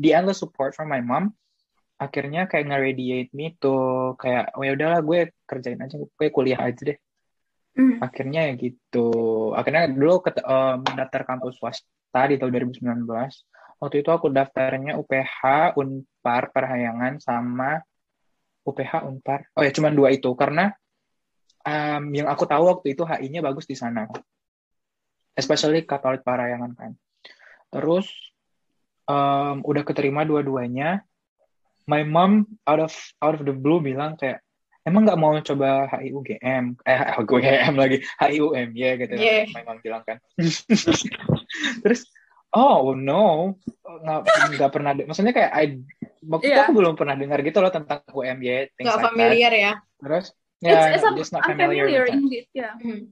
the 0.00 0.10
endless 0.16 0.42
support 0.42 0.74
from 0.74 0.90
my 0.90 0.98
mom 0.98 1.38
akhirnya 2.02 2.50
kayak 2.50 2.66
nge-radiate 2.66 3.30
me 3.30 3.54
tuh 3.62 4.18
kayak 4.18 4.50
oh 4.58 4.66
ya 4.66 4.74
udahlah 4.74 5.06
gue 5.06 5.30
kerjain 5.46 5.78
aja 5.78 6.02
gue 6.02 6.28
kuliah 6.34 6.58
aja 6.58 6.82
deh. 6.82 6.98
Mm. 7.72 8.04
akhirnya 8.04 8.52
ya 8.52 8.54
gitu. 8.60 9.08
Akhirnya 9.56 9.88
dulu 9.88 10.20
ke 10.20 10.36
um, 10.44 10.84
daftar 10.84 11.24
kampus 11.24 11.56
swasta 11.56 12.20
di 12.28 12.36
tahun 12.36 12.52
2019 12.68 13.08
waktu 13.82 14.06
itu 14.06 14.10
aku 14.14 14.30
daftarnya 14.30 14.94
UPH 14.94 15.74
Unpar 15.74 16.54
Parahyangan 16.54 17.18
sama 17.18 17.82
UPH 18.62 18.92
Unpar. 19.06 19.46
Oh 19.58 19.62
ya 19.62 19.70
cuma 19.74 19.90
dua 19.90 20.14
itu. 20.14 20.30
Karena 20.38 20.70
um, 21.66 22.02
yang 22.14 22.28
aku 22.30 22.44
tahu 22.46 22.70
waktu 22.70 22.94
itu 22.94 23.02
HI-nya 23.06 23.42
bagus 23.42 23.66
di 23.66 23.74
sana. 23.78 24.06
Especially 25.34 25.82
Katolik 25.86 26.22
Parahyangan 26.22 26.72
kan. 26.76 26.92
Terus 27.72 28.06
um, 29.08 29.64
udah 29.64 29.82
keterima 29.82 30.22
dua-duanya. 30.28 31.02
My 31.88 32.06
mom 32.06 32.46
out 32.62 32.78
of 32.78 32.94
out 33.18 33.34
of 33.34 33.42
the 33.42 33.54
blue 33.54 33.82
bilang 33.82 34.14
kayak 34.14 34.38
emang 34.86 35.02
nggak 35.02 35.18
mau 35.18 35.34
coba 35.42 35.90
HIUGM 35.90 36.78
eh 36.86 36.98
HIUGM 37.18 37.74
lagi. 37.74 37.98
HIUM 38.22 38.68
ya 38.76 38.90
gitu. 39.00 39.14
Yeah. 39.18 39.50
my 39.50 39.66
mom 39.66 39.82
bilang 39.82 40.06
kan. 40.06 40.22
Terus 41.82 42.06
oh 42.54 42.94
no. 42.94 43.56
Nggak 43.82 44.20
nggak 44.58 44.70
pernah 44.70 44.92
maksudnya 44.94 45.34
kayak 45.34 45.50
I 45.50 45.64
waktu 46.22 46.44
itu 46.46 46.54
Yeah. 46.54 46.66
aku 46.66 46.72
belum 46.78 46.94
pernah 46.94 47.18
dengar 47.18 47.38
gitu 47.42 47.58
loh 47.58 47.72
tentang 47.74 48.00
UMY 48.10 48.70
Nggak 48.72 48.78
like 48.78 48.86
that. 48.86 49.02
familiar 49.10 49.52
ya. 49.52 49.72
terus 49.98 50.26
It's, 50.62 50.70
ya 50.70 50.94
it's 50.94 51.02
a, 51.02 51.10
just 51.18 51.34
not 51.34 51.42
familiar 51.42 51.90
that. 52.06 52.14
indeed, 52.14 52.46
yeah. 52.54 52.78
Hmm. 52.78 53.10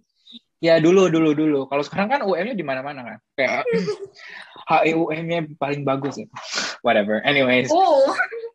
Ya 0.61 0.77
dulu 0.79 1.09
dulu 1.09 1.33
dulu. 1.35 1.61
Kalau 1.67 1.81
sekarang 1.81 2.07
kan 2.13 2.21
UM-nya 2.23 2.53
di 2.53 2.61
mana-mana 2.63 3.01
kan. 3.03 3.19
Kayak 3.33 3.65
HIUM-nya 4.71 5.49
paling 5.57 5.83
bagus 5.83 6.21
ya. 6.21 6.29
Whatever. 6.85 7.19
Anyways, 7.25 7.73
Oh, 7.73 8.13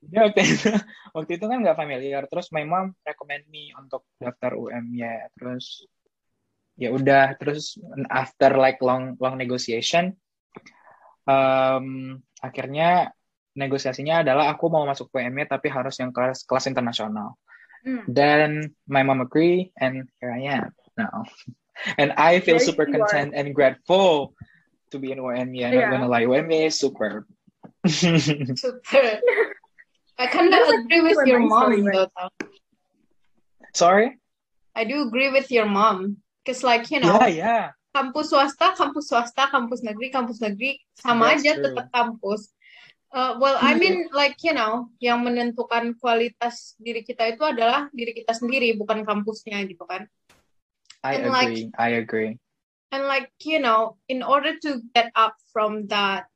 ya 0.08 0.30
waktu 0.30 0.46
itu, 0.46 0.70
waktu 1.12 1.32
itu 1.36 1.46
kan 1.50 1.66
nggak 1.66 1.76
familiar. 1.76 2.24
Terus 2.30 2.54
my 2.54 2.62
mom 2.64 2.94
recommend 3.02 3.50
me 3.50 3.74
untuk 3.74 4.06
daftar 4.16 4.54
UM 4.54 4.94
ya. 4.94 5.28
Terus 5.34 5.84
ya 6.78 6.94
udah. 6.94 7.36
Terus 7.42 7.76
after 8.08 8.54
like 8.54 8.78
long 8.80 9.18
long 9.18 9.36
negotiation, 9.36 10.14
um, 11.26 12.16
akhirnya 12.38 13.12
negosiasinya 13.56 14.22
adalah 14.22 14.52
aku 14.52 14.68
mau 14.68 14.84
masuk 14.86 15.10
UM-nya 15.16 15.48
tapi 15.48 15.72
harus 15.72 15.96
yang 15.98 16.12
kelas 16.12 16.44
kelas 16.44 16.68
internasional. 16.68 17.40
Hmm. 17.88 18.04
Then 18.06 18.76
my 18.86 19.02
mom 19.02 19.24
agree, 19.24 19.72
and 19.80 20.06
here 20.20 20.32
I 20.36 20.60
am 20.62 20.70
now. 21.00 21.24
And 22.00 22.16
I 22.16 22.40
feel 22.40 22.56
Very 22.60 22.68
super 22.72 22.88
content 22.88 23.36
and 23.36 23.52
grateful 23.52 24.32
to 24.92 24.98
be 24.98 25.12
in 25.12 25.20
UME. 25.20 25.60
I'm 25.60 25.74
Yeah. 25.76 25.92
not 25.92 25.92
gonna 26.00 26.08
lie, 26.12 26.24
UME 26.24 26.72
is 26.72 26.80
superb. 26.80 27.28
Super. 27.86 29.20
I 30.18 30.26
kind 30.32 30.50
of 30.50 30.64
agree 30.80 31.02
with 31.04 31.20
super 31.20 31.28
your 31.28 31.42
mom 31.44 31.76
story, 31.76 31.82
right? 31.84 32.08
though. 32.08 32.32
Sorry? 33.76 34.18
I 34.74 34.88
do 34.88 35.04
agree 35.06 35.30
with 35.30 35.52
your 35.52 35.68
mom. 35.68 36.24
Cause 36.48 36.64
like 36.64 36.88
you 36.90 37.04
know, 37.04 37.20
Yeah, 37.22 37.28
yeah. 37.28 37.66
kampus 37.92 38.32
swasta, 38.32 38.72
kampus 38.80 39.12
swasta, 39.12 39.52
kampus 39.52 39.84
negeri, 39.84 40.10
kampus 40.16 40.40
negeri 40.40 40.80
sama 40.96 41.36
That's 41.36 41.44
aja 41.44 41.52
true. 41.60 41.64
tetap 41.68 41.88
kampus. 41.92 42.55
Uh, 43.16 43.40
well, 43.40 43.56
I 43.64 43.80
mean 43.80 44.12
like 44.12 44.44
you 44.44 44.52
know, 44.52 44.92
yang 45.00 45.24
menentukan 45.24 45.96
kualitas 46.04 46.76
diri 46.76 47.00
kita 47.00 47.32
itu 47.32 47.48
adalah 47.48 47.88
diri 47.96 48.12
kita 48.12 48.36
sendiri, 48.36 48.76
bukan 48.76 49.08
kampusnya 49.08 49.64
gitu 49.64 49.88
kan. 49.88 50.04
I 51.00 51.24
And, 51.24 51.32
like- 51.32 51.48
agree. 51.48 51.72
I 51.80 51.90
agree. 52.04 52.32
And 52.92 53.08
like 53.08 53.32
you 53.48 53.64
know, 53.64 53.96
in 54.12 54.20
order 54.20 54.60
to 54.68 54.84
get 54.92 55.16
up 55.16 55.40
from 55.56 55.88
that 55.88 56.28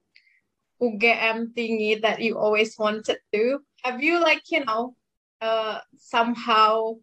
UGM 0.79 1.51
thingy 1.51 1.99
that 1.99 2.23
you 2.23 2.39
always 2.39 2.79
wanted 2.79 3.19
to, 3.35 3.59
have 3.83 3.99
you 3.99 4.23
like 4.23 4.47
you 4.47 4.63
know, 4.63 4.95
uh, 5.43 5.83
somehow 5.99 6.95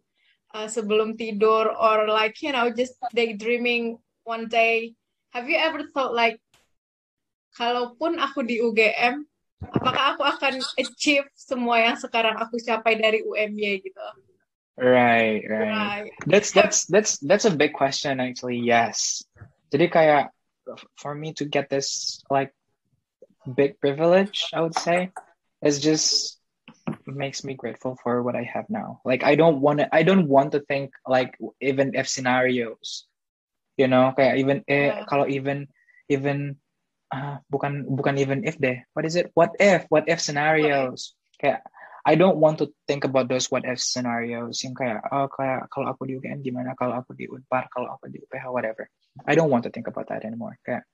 uh, 0.57 0.65
sebelum 0.65 1.21
tidur 1.21 1.69
or 1.69 2.09
like 2.09 2.41
you 2.41 2.49
know 2.49 2.73
just 2.73 2.97
daydreaming 3.13 4.01
one 4.25 4.49
day, 4.49 4.97
have 5.37 5.45
you 5.45 5.57
ever 5.61 5.85
thought 5.93 6.17
like, 6.17 6.41
kalaupun 7.53 8.17
aku 8.17 8.41
di 8.41 8.57
UGM, 8.57 9.21
apakah 9.61 10.15
aku 10.15 10.23
akan 10.23 10.61
achieve 10.77 11.25
semua 11.33 11.81
yang 11.81 11.97
sekarang 11.97 12.37
aku 12.37 12.61
capai 12.61 12.97
dari 12.97 13.25
UMY 13.25 13.81
gitu? 13.81 14.05
Right, 14.77 15.41
right. 15.49 16.13
That's 16.29 16.53
that's 16.53 16.85
that's 16.85 17.17
that's 17.25 17.49
a 17.49 17.53
big 17.53 17.73
question 17.73 18.21
actually. 18.21 18.61
Yes. 18.61 19.25
Jadi 19.73 19.89
kayak 19.89 20.29
for 21.01 21.17
me 21.17 21.33
to 21.41 21.49
get 21.49 21.73
this 21.73 22.21
like 22.29 22.53
big 23.57 23.81
privilege, 23.81 24.45
I 24.53 24.61
would 24.61 24.77
say, 24.77 25.09
is 25.65 25.81
just 25.81 26.37
makes 27.09 27.41
me 27.43 27.57
grateful 27.57 27.97
for 28.03 28.21
what 28.21 28.35
I 28.37 28.45
have 28.45 28.69
now. 28.69 29.01
Like 29.01 29.25
I 29.25 29.33
don't 29.33 29.65
want 29.65 29.81
to 29.81 29.89
I 29.89 30.05
don't 30.05 30.29
want 30.29 30.53
to 30.53 30.61
think 30.69 30.93
like 31.09 31.33
even 31.57 31.97
if 31.97 32.05
scenarios. 32.05 33.09
You 33.77 33.89
know, 33.89 34.13
kayak 34.13 34.37
even 34.41 34.61
eh, 34.69 34.93
Yeah. 34.93 35.05
kalau 35.09 35.25
even 35.25 35.69
even 36.09 36.61
ah, 37.13 37.39
bukan 37.51 37.85
bukan 37.87 38.15
even 38.19 38.43
if 38.43 38.57
deh. 38.59 38.83
What 38.93 39.05
is 39.05 39.15
it? 39.15 39.31
What 39.33 39.55
if? 39.59 39.85
What 39.89 40.07
if 40.11 40.19
scenarios? 40.19 41.13
Kayak 41.39 41.63
I 42.07 42.15
don't 42.15 42.39
want 42.39 42.63
to 42.63 42.71
think 42.87 43.03
about 43.03 43.27
those 43.27 43.51
what 43.51 43.67
if 43.67 43.83
scenarios 43.83 44.63
yang 44.63 44.71
kayak 44.71 45.03
oh 45.11 45.27
kayak 45.27 45.67
kalau 45.67 45.91
aku 45.91 46.07
di 46.07 46.15
UGM 46.15 46.39
gimana 46.39 46.71
kalau 46.79 46.95
aku 46.95 47.11
di 47.11 47.27
Unpar 47.27 47.67
kalau 47.67 47.91
aku 47.99 48.07
di 48.07 48.23
UPH 48.23 48.47
whatever 48.47 48.87
I 49.27 49.35
don't 49.35 49.51
want 49.51 49.67
to 49.67 49.71
think 49.75 49.91
about 49.91 50.07
that 50.07 50.23
anymore 50.23 50.55
kayak 50.63 50.87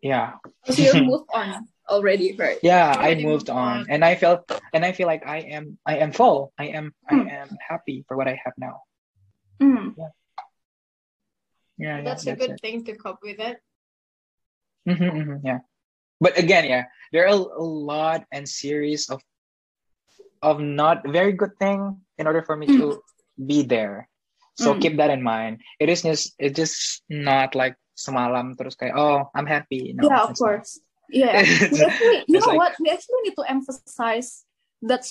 yeah 0.00 0.40
so 0.64 0.80
you 0.80 0.96
moved 1.04 1.28
on 1.36 1.68
already, 1.92 2.32
right? 2.40 2.56
yeah 2.64 2.88
I 2.88 3.12
moved 3.20 3.28
moved 3.28 3.50
on 3.52 3.84
on. 3.84 3.92
and 3.92 4.00
I 4.00 4.16
felt 4.16 4.48
and 4.72 4.80
I 4.80 4.96
feel 4.96 5.04
like 5.04 5.28
I 5.28 5.44
am 5.52 5.76
I 5.84 6.00
am 6.00 6.16
full 6.16 6.56
I 6.56 6.72
am 6.72 6.96
Hmm. 7.04 7.28
I 7.28 7.44
am 7.44 7.52
happy 7.60 8.08
for 8.08 8.16
what 8.16 8.32
I 8.32 8.40
have 8.40 8.56
now 8.56 8.88
Hmm. 9.60 9.92
yeah, 10.00 10.12
yeah 11.76 11.96
That's 12.00 12.24
a 12.24 12.32
good 12.32 12.56
it. 12.56 12.64
thing 12.64 12.88
to 12.88 12.96
cope 12.96 13.20
with 13.20 13.36
it. 13.44 13.60
Mhm, 14.88 15.10
mhm, 15.14 15.36
yeah 15.46 15.60
but 16.18 16.34
again 16.34 16.66
yeah 16.66 16.84
there 17.14 17.22
are 17.26 17.34
a 17.34 17.62
lot 17.62 18.26
and 18.34 18.48
series 18.48 19.06
of 19.10 19.22
of 20.42 20.58
not 20.58 21.06
very 21.06 21.30
good 21.32 21.54
thing 21.62 22.02
in 22.18 22.26
order 22.26 22.42
for 22.42 22.56
me 22.58 22.66
to 22.66 22.98
be 23.38 23.62
there 23.62 24.10
so 24.58 24.74
Mm. 24.74 24.80
keep 24.82 24.94
that 24.98 25.10
in 25.14 25.22
mind 25.22 25.62
it 25.78 25.86
is 25.88 26.02
just 26.02 26.34
it's 26.42 26.58
just 26.58 27.06
not 27.08 27.54
like 27.54 27.78
semalam 27.94 28.58
terus 28.58 28.74
kayak 28.74 28.96
oh 28.98 29.30
I'm 29.38 29.46
happy 29.46 29.94
no, 29.94 30.08
yeah, 30.10 30.26
of 30.26 30.34
it's 30.34 30.40
not. 30.42 30.46
course. 30.64 30.72
Yeah. 31.12 31.44
We 31.72 31.78
actually, 31.84 32.18
you 32.24 32.40
know 32.40 32.56
like- 32.56 32.56
what? 32.56 32.72
We 32.80 32.88
actually 32.88 33.20
need 33.28 33.36
to 33.36 33.44
emphasize 33.44 34.48
that 34.80 35.04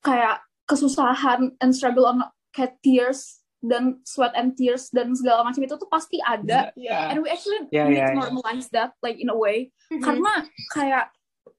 kayak 0.00 0.40
kesusahan 0.64 1.60
and 1.60 1.70
struggle 1.76 2.08
on 2.08 2.24
kayak 2.56 2.80
tears 2.80 3.41
dan 3.62 4.02
sweat 4.02 4.34
and 4.34 4.58
tears 4.58 4.90
dan 4.90 5.14
segala 5.14 5.46
macam 5.46 5.62
itu 5.62 5.78
tuh 5.78 5.86
pasti 5.86 6.18
ada. 6.18 6.74
yeah 6.74 7.14
And 7.14 7.22
we 7.22 7.30
actually 7.30 7.70
Yeah, 7.70 7.86
need 7.86 8.02
yeah, 8.02 8.10
to 8.10 8.18
yeah. 8.18 8.20
normalize 8.26 8.66
that 8.74 8.98
like 9.00 9.22
in 9.22 9.30
a 9.30 9.38
way. 9.38 9.70
Mhm. 9.88 10.02
Karena 10.02 10.32
kayak 10.74 11.14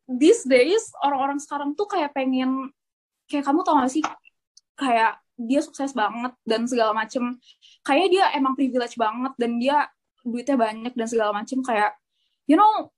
these 0.06 0.44
days 0.44 0.84
orang-orang 1.00 1.39
sekarang 1.39 1.72
tuh 1.80 1.88
kayak 1.88 2.12
pengen 2.12 2.76
kayak 3.32 3.48
kamu 3.48 3.63
tau 3.63 3.80
gak 3.80 3.88
sih 3.89 4.04
kayak 4.76 5.16
dia 5.39 5.63
sukses 5.63 5.96
banget 5.96 6.36
dan 6.46 6.68
segala 6.68 6.92
macem 6.94 7.39
kayak 7.82 8.12
dia 8.12 8.30
emang 8.36 8.54
privilege 8.54 9.00
banget 9.00 9.34
dan 9.39 9.58
dia 9.58 9.88
duitnya 10.22 10.60
banyak 10.60 10.94
dan 10.94 11.08
segala 11.10 11.32
macem 11.34 11.63
kayak 11.66 11.96
you 12.46 12.54
know 12.60 12.92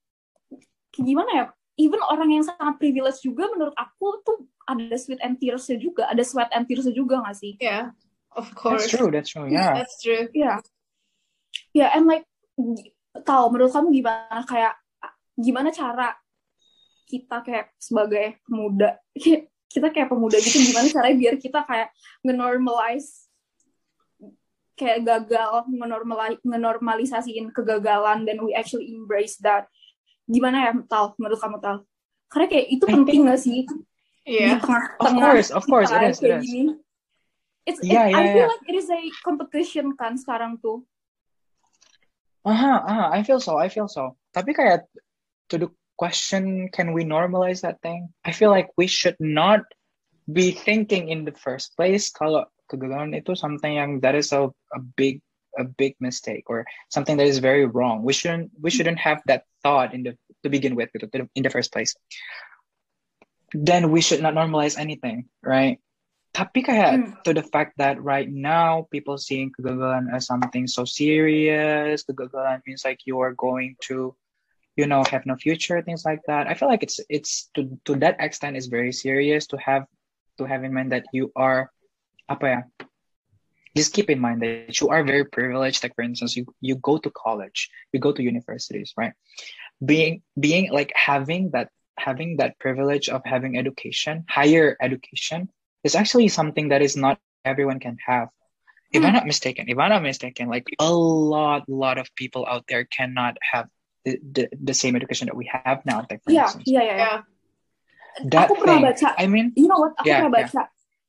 gimana 0.92 1.30
ya 1.32 1.44
even 1.80 2.00
orang 2.10 2.32
yang 2.32 2.44
sangat 2.44 2.76
privilege 2.80 3.20
juga 3.24 3.48
menurut 3.54 3.72
aku 3.76 4.20
tuh 4.24 4.44
ada 4.66 4.96
sweat 4.98 5.22
and 5.22 5.38
tears-nya 5.38 5.78
juga 5.78 6.10
ada 6.10 6.20
sweat 6.26 6.50
and 6.52 6.66
tears-nya 6.66 6.92
juga 6.92 7.22
gak 7.22 7.36
sih 7.38 7.54
Yeah, 7.62 7.94
of 8.36 8.46
that's 8.52 8.60
course. 8.60 8.86
true 8.92 9.08
that's 9.10 9.30
true 9.32 9.48
yeah 9.48 9.72
That's 9.80 9.96
true. 10.00 10.28
Iya. 10.36 10.60
Ya, 11.72 11.92
and 11.96 12.04
like 12.08 12.24
tahu 13.24 13.48
menurut 13.52 13.72
kamu 13.72 13.88
gimana 13.96 14.44
kayak 14.44 14.74
gimana 15.36 15.68
cara 15.72 16.12
kita 17.08 17.40
kayak 17.44 17.72
sebagai 17.80 18.40
pemuda 18.44 19.00
kita 19.72 19.88
kayak 19.92 20.08
pemuda 20.08 20.36
gitu 20.40 20.60
gimana 20.72 20.88
caranya 20.88 21.16
biar 21.16 21.34
kita 21.40 21.60
kayak 21.64 21.88
nge-normalize 22.24 23.28
kayak 24.76 25.04
gagal 25.08 25.64
ngenormali 25.72 26.36
ngenormalisasiin 26.44 27.48
kegagalan 27.56 28.28
dan 28.28 28.36
we 28.44 28.52
actually 28.52 28.92
embrace 28.92 29.40
that 29.40 29.64
gimana 30.28 30.68
ya 30.68 30.72
tal 30.84 31.16
menurut 31.16 31.40
kamu 31.40 31.56
tal 31.64 31.76
karena 32.28 32.46
kayak 32.52 32.66
itu 32.68 32.84
penting 32.84 33.20
gak 33.28 33.40
sih 33.40 33.64
Yeah. 34.26 34.58
di 34.58 34.66
tengah 34.66 34.98
Of 34.98 35.12
course, 35.22 35.48
of 35.54 35.64
course, 35.70 35.86
it 35.94 36.02
is, 36.02 36.18
it 36.18 36.34
is. 36.34 36.42
gini 36.42 36.74
it's 37.66 37.82
it- 37.82 37.92
Yeah, 37.92 38.06
I 38.06 38.22
feel 38.32 38.46
yeah. 38.46 38.50
like 38.50 38.64
it 38.70 38.76
is 38.78 38.88
a 38.88 39.00
competition 39.26 39.92
kan 39.98 40.14
sekarang 40.16 40.62
tuh 40.62 40.86
Aha, 42.46 42.78
aha, 42.86 43.04
I 43.10 43.26
feel 43.26 43.42
so, 43.42 43.58
I 43.58 43.66
feel 43.66 43.90
so. 43.90 44.14
Tapi 44.30 44.54
kayak 44.54 44.86
to 45.50 45.58
the 45.58 45.66
question, 45.98 46.70
can 46.70 46.94
we 46.94 47.02
normalize 47.02 47.66
that 47.66 47.82
thing? 47.82 48.06
I 48.22 48.30
feel 48.30 48.54
like 48.54 48.70
we 48.78 48.86
should 48.86 49.18
not 49.18 49.66
be 50.30 50.54
thinking 50.54 51.10
in 51.10 51.26
the 51.26 51.34
first 51.34 51.74
place 51.74 52.06
kalau 52.06 52.46
kegagalan 52.70 53.18
itu 53.18 53.34
something 53.34 53.74
yang 53.74 53.98
that 53.98 54.14
is 54.14 54.30
a, 54.30 54.46
a 54.74 54.80
big 54.94 55.18
a 55.58 55.66
big 55.66 55.98
mistake 55.98 56.46
or 56.46 56.62
something 56.86 57.18
that 57.18 57.26
is 57.26 57.42
very 57.42 57.66
wrong. 57.66 58.06
We 58.06 58.14
shouldn't 58.14 58.54
we 58.62 58.70
shouldn't 58.70 59.02
have 59.02 59.26
that 59.26 59.42
thought 59.66 59.90
in 59.90 60.06
the 60.06 60.14
to 60.42 60.48
begin 60.52 60.78
with 60.78 60.94
gitu, 60.94 61.10
to 61.10 61.26
the- 61.26 61.30
in 61.34 61.42
the 61.42 61.50
first 61.50 61.74
place. 61.74 61.98
Then 63.50 63.90
we 63.90 63.98
should 63.98 64.22
not 64.22 64.38
normalize 64.38 64.78
anything, 64.78 65.26
right? 65.42 65.82
Tapi 66.36 66.60
kayak 66.60 67.00
Hmm. 67.00 67.16
to 67.24 67.32
the 67.32 67.40
fact 67.48 67.80
that 67.80 67.96
right 68.04 68.28
now 68.28 68.84
people 68.92 69.16
seeing 69.16 69.48
kegagalan 69.56 70.12
as 70.12 70.28
something 70.28 70.68
so 70.68 70.84
serious, 70.84 72.04
kegagalan 72.04 72.60
means 72.68 72.84
like 72.84 73.08
you 73.08 73.24
are 73.24 73.32
going 73.32 73.72
to, 73.88 74.12
you 74.76 74.84
know, 74.84 75.00
have 75.08 75.24
no 75.24 75.32
future, 75.40 75.80
things 75.80 76.04
like 76.04 76.20
that. 76.28 76.44
I 76.44 76.52
feel 76.52 76.68
like 76.68 76.84
it's 76.84 77.00
it's 77.08 77.48
to 77.56 77.80
to 77.88 77.96
that 78.04 78.20
extent 78.20 78.60
is 78.60 78.68
very 78.68 78.92
serious 78.92 79.48
to 79.48 79.56
have 79.56 79.88
to 80.36 80.44
have 80.44 80.60
in 80.60 80.76
mind 80.76 80.92
that 80.92 81.08
you 81.16 81.32
are 81.32 81.72
apa 82.28 82.44
ya? 82.44 82.60
Just 83.72 83.96
keep 83.96 84.12
in 84.12 84.20
mind 84.20 84.44
that 84.44 84.76
you 84.80 84.92
are 84.92 85.04
very 85.04 85.24
privileged. 85.24 85.80
Like 85.80 85.96
for 85.96 86.04
instance, 86.04 86.36
you 86.36 86.44
you 86.60 86.76
go 86.76 87.00
to 87.00 87.08
college, 87.08 87.72
you 87.96 88.00
go 88.00 88.12
to 88.12 88.20
universities, 88.20 88.92
right? 88.96 89.16
Being 89.80 90.20
being 90.36 90.68
like 90.68 90.92
having 90.92 91.56
that 91.56 91.72
having 91.96 92.44
that 92.44 92.60
privilege 92.60 93.08
of 93.08 93.24
having 93.24 93.56
education, 93.56 94.28
higher 94.28 94.76
education, 94.84 95.48
is 95.86 95.94
actually 95.94 96.28
something 96.28 96.74
that 96.74 96.82
is 96.82 96.98
not 96.98 97.18
everyone 97.46 97.78
can 97.78 97.96
have. 98.02 98.28
If 98.92 99.02
I'm 99.02 99.10
hmm. 99.10 99.22
not 99.22 99.26
mistaken, 99.26 99.66
if 99.68 99.78
I'm 99.78 99.90
not 99.90 100.02
mistaken, 100.02 100.48
like 100.48 100.66
a 100.78 100.92
lot, 100.92 101.68
lot 101.68 101.98
of 101.98 102.10
people 102.14 102.46
out 102.46 102.66
there 102.68 102.84
cannot 102.84 103.38
have 103.42 103.66
the, 104.04 104.18
the, 104.22 104.48
the 104.52 104.74
same 104.74 104.94
education 104.94 105.26
that 105.26 105.36
we 105.36 105.50
have 105.50 105.82
now. 105.86 106.06
Like 106.06 106.22
instance, 106.26 106.66
iya, 106.66 106.82
iya. 106.82 106.96
Yeah. 106.96 107.18
that 108.24 108.48
Aku 108.48 108.56
pernah 108.56 108.80
thing. 108.80 108.88
baca, 108.88 109.08
I 109.18 109.26
mean, 109.26 109.52
you 109.56 109.68
know 109.68 109.76
what? 109.76 109.92
Aku 110.00 110.08
Yeah, 110.08 110.24
pernah 110.24 110.32
baca. 110.32 110.62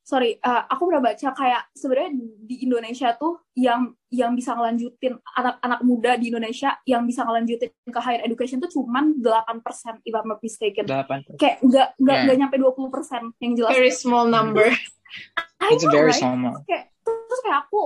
Sorry, 0.07 0.39
uh, 0.39 0.63
aku 0.71 0.87
pernah 0.87 1.11
baca 1.11 1.35
kayak 1.35 1.67
sebenarnya 1.75 2.15
di 2.47 2.63
Indonesia 2.63 3.11
tuh 3.19 3.43
yang 3.59 3.91
yang 4.07 4.39
bisa 4.39 4.55
ngelanjutin 4.55 5.19
anak-anak 5.35 5.83
muda 5.83 6.15
di 6.15 6.31
Indonesia 6.31 6.79
yang 6.87 7.03
bisa 7.03 7.27
ngelanjutin 7.27 7.75
ke 7.91 7.99
higher 7.99 8.23
education 8.23 8.63
tuh 8.63 8.71
cuman 8.71 9.19
8% 9.19 9.27
if 10.07 10.15
I'm 10.15 10.31
not 10.31 10.39
mistaken. 10.39 10.87
delapan. 10.87 11.27
Kayak 11.35 11.59
nggak 11.59 11.87
nggak 11.99 12.15
Yeah. 12.15 12.23
nggak 12.23 12.37
nyampe 12.39 12.55
20% 12.55 13.35
yang 13.43 13.51
jelas. 13.59 13.75
Very 13.75 13.91
small 13.91 14.31
number. 14.31 14.71
I 15.59 15.75
It's 15.75 15.83
a 15.83 15.91
know, 15.91 15.99
very 15.99 16.15
right? 16.15 16.23
small. 16.23 16.55
Kayak 16.63 16.87
terus 17.03 17.39
kayak 17.43 17.59
aku 17.67 17.81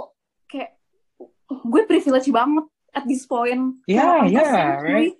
kayak 0.45 0.69
gue 1.49 1.81
privilege 1.89 2.29
banget 2.29 2.65
at 2.93 3.09
this 3.09 3.25
point. 3.25 3.81
Yeah, 3.89 4.29
8%, 4.29 4.29
yeah, 4.29 4.77
right? 4.77 5.17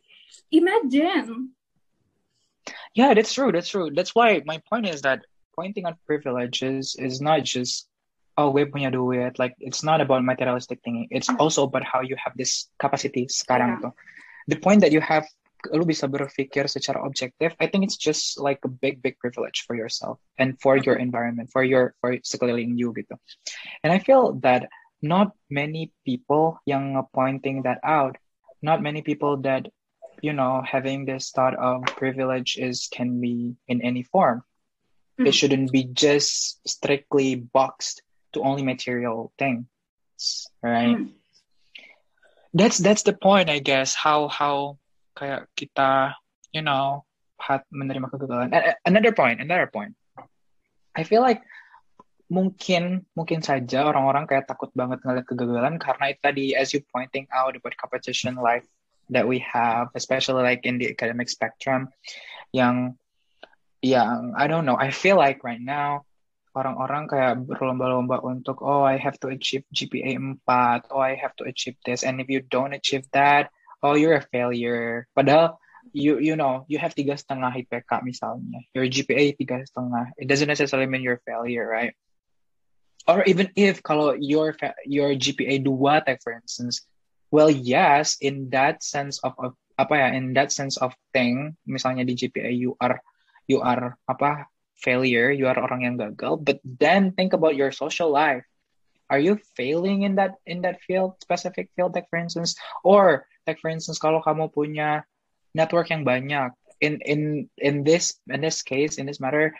Imagine. 0.53 1.57
Yeah, 2.93 3.17
that's 3.17 3.33
true. 3.33 3.49
That's 3.49 3.73
true. 3.73 3.89
That's 3.89 4.13
why 4.13 4.45
my 4.45 4.61
point 4.69 4.85
is 4.85 5.01
that 5.01 5.25
pointing 5.55 5.85
out 5.85 5.97
privileges 6.05 6.95
is 6.99 7.21
not 7.21 7.43
just 7.43 7.87
oh 8.37 8.51
gue 8.51 8.65
punya 8.65 8.91
duit. 8.91 9.37
Like 9.39 9.55
it's 9.59 9.83
not 9.83 10.01
about 10.01 10.23
materialistic 10.23 10.81
thing. 10.83 11.07
It's 11.11 11.27
mm-hmm. 11.27 11.41
also 11.41 11.63
about 11.67 11.83
how 11.83 12.01
you 12.01 12.15
have 12.17 12.33
this 12.37 12.69
capacity 12.79 13.27
sekarang 13.27 13.77
Yeah. 13.77 13.89
tuh. 13.89 13.93
The 14.49 14.57
point 14.57 14.81
that 14.81 14.91
you 14.91 15.03
have 15.03 15.27
lu 15.69 15.85
bisa 15.85 16.09
berpikir 16.09 16.65
secara 16.65 16.97
objektif, 17.05 17.53
I 17.61 17.69
think 17.69 17.85
it's 17.85 17.99
just 17.99 18.41
like 18.41 18.57
a 18.65 18.71
big 18.71 19.05
big 19.05 19.21
privilege 19.21 19.61
for 19.69 19.77
yourself 19.77 20.17
and 20.41 20.57
for 20.57 20.73
your 20.73 20.97
mm-hmm. 20.97 21.05
environment, 21.05 21.47
for 21.53 21.61
your 21.61 21.93
for 22.01 22.17
sekeliling 22.25 22.73
you 22.81 22.89
gitu. 22.97 23.13
And 23.85 23.93
I 23.93 24.01
feel 24.01 24.41
that 24.41 24.65
not 25.05 25.37
many 25.49 25.93
people 26.05 26.57
yang 26.65 26.97
pointing 27.13 27.61
that 27.69 27.77
out, 27.85 28.17
not 28.65 28.81
many 28.81 29.05
people 29.05 29.37
that 29.45 29.69
you 30.25 30.33
know 30.33 30.65
having 30.65 31.05
this 31.05 31.29
thought 31.29 31.53
of 31.57 31.85
privilege 31.97 32.57
is 32.57 32.89
can 32.89 33.21
be 33.21 33.53
in 33.69 33.85
any 33.85 34.01
form. 34.01 34.41
It 35.19 35.31
Mm. 35.31 35.37
shouldn't 35.37 35.69
be 35.71 35.83
just 35.91 36.61
strictly 36.63 37.35
boxed 37.35 38.01
to 38.33 38.41
only 38.41 38.63
material 38.63 39.35
things, 39.35 39.67
right? 40.63 40.95
Hmm. 40.97 41.11
That's 42.55 42.79
that's 42.79 43.03
the 43.03 43.15
point, 43.15 43.47
I 43.51 43.59
guess. 43.59 43.95
How 43.95 44.27
how 44.27 44.79
kayak 45.15 45.47
kita, 45.55 46.15
you 46.51 46.63
know, 46.63 47.03
hat 47.39 47.63
menerima 47.71 48.11
kegagalan. 48.11 48.51
Another 48.83 49.11
point, 49.15 49.39
another 49.39 49.67
point. 49.67 49.95
I 50.95 51.03
feel 51.07 51.23
like 51.23 51.43
mungkin 52.31 53.03
mungkin 53.11 53.43
saja 53.43 53.83
orang-orang 53.91 54.23
kayak 54.27 54.47
takut 54.47 54.71
banget 54.71 55.03
ngeliat 55.03 55.27
kegagalan 55.27 55.75
karena 55.75 56.15
itu 56.15 56.19
tadi 56.23 56.45
as 56.55 56.71
you 56.71 56.79
pointing 56.91 57.27
out 57.35 57.55
about 57.55 57.75
competition 57.75 58.39
life 58.39 58.63
that 59.11 59.27
we 59.27 59.43
have, 59.43 59.91
especially 59.95 60.39
like 60.39 60.63
in 60.63 60.79
the 60.79 60.87
academic 60.87 61.27
spectrum, 61.27 61.91
yang 62.55 62.95
yang 63.81 64.33
I 64.37 64.45
don't 64.45 64.65
know. 64.65 64.77
I 64.77 64.93
feel 64.93 65.17
like 65.17 65.43
right 65.43 65.61
now 65.61 66.05
orang-orang 66.51 67.07
kayak 67.07 67.33
berlomba-lomba 67.47 68.19
untuk 68.21 68.59
oh 68.61 68.83
I 68.83 68.99
have 68.99 69.15
to 69.23 69.31
achieve 69.31 69.63
GPA 69.71 70.19
4, 70.45 70.91
oh 70.91 71.01
I 71.01 71.15
have 71.15 71.33
to 71.39 71.47
achieve 71.47 71.79
this, 71.87 72.03
and 72.03 72.19
if 72.19 72.27
you 72.27 72.43
don't 72.43 72.75
achieve 72.75 73.07
that, 73.15 73.49
oh 73.81 73.95
you're 73.95 74.19
a 74.19 74.29
failure. 74.29 75.07
Padahal 75.15 75.57
you 75.95 76.21
you 76.21 76.37
know 76.37 76.67
you 76.69 76.77
have 76.77 76.93
tiga 76.93 77.17
setengah 77.17 77.65
IPK 77.65 78.05
misalnya, 78.05 78.61
your 78.75 78.85
GPA 78.85 79.33
tiga 79.39 79.63
setengah, 79.63 80.13
it 80.19 80.27
doesn't 80.27 80.51
necessarily 80.51 80.87
mean 80.87 81.01
you're 81.01 81.23
a 81.23 81.27
failure, 81.27 81.65
right? 81.65 81.95
Or 83.09 83.25
even 83.25 83.49
if 83.57 83.81
kalau 83.81 84.13
your 84.13 84.53
your 84.85 85.15
GPA 85.17 85.63
2 85.63 86.05
tag 86.05 86.19
for 86.21 86.35
instance, 86.35 86.85
well 87.33 87.49
yes, 87.49 88.19
in 88.21 88.51
that 88.53 88.83
sense 88.83 89.17
of, 89.25 89.33
of 89.41 89.57
apa 89.79 89.93
ya, 89.97 90.07
in 90.13 90.35
that 90.37 90.51
sense 90.51 90.77
of 90.77 90.93
thing, 91.15 91.57
misalnya 91.65 92.05
di 92.05 92.13
GPA 92.13 92.51
you 92.53 92.77
are 92.77 93.01
you 93.47 93.61
are 93.61 93.97
apa 94.09 94.45
failure, 94.81 95.29
you 95.29 95.45
are 95.45 95.57
orang 95.57 95.85
yang 95.85 95.95
gagal, 95.97 96.41
but 96.41 96.57
then 96.65 97.13
think 97.13 97.33
about 97.33 97.55
your 97.55 97.69
social 97.69 98.09
life. 98.09 98.43
Are 99.11 99.19
you 99.19 99.37
failing 99.59 100.07
in 100.07 100.15
that 100.15 100.39
in 100.47 100.63
that 100.63 100.79
field, 100.87 101.19
specific 101.19 101.69
field, 101.75 101.93
like 101.93 102.07
for 102.07 102.17
instance, 102.17 102.55
or 102.81 103.27
like 103.43 103.59
for 103.59 103.67
instance, 103.67 103.99
kalau 103.99 104.23
kamu 104.23 104.47
punya 104.49 105.03
network 105.51 105.91
yang 105.91 106.07
banyak, 106.07 106.55
in 106.79 107.03
in 107.03 107.21
in 107.59 107.83
this 107.83 108.17
in 108.31 108.41
this 108.41 108.63
case, 108.63 108.97
in 108.97 109.05
this 109.05 109.19
matter, 109.19 109.53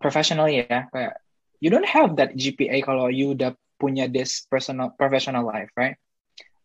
professionally 0.00 0.64
kayak 0.66 1.20
you 1.60 1.70
don't 1.70 1.86
have 1.86 2.16
that 2.16 2.34
GPA 2.34 2.82
kalau 2.82 3.12
you 3.12 3.36
udah 3.36 3.52
punya 3.76 4.08
this 4.08 4.48
personal 4.48 4.96
professional 4.96 5.46
life, 5.46 5.70
right? 5.78 6.00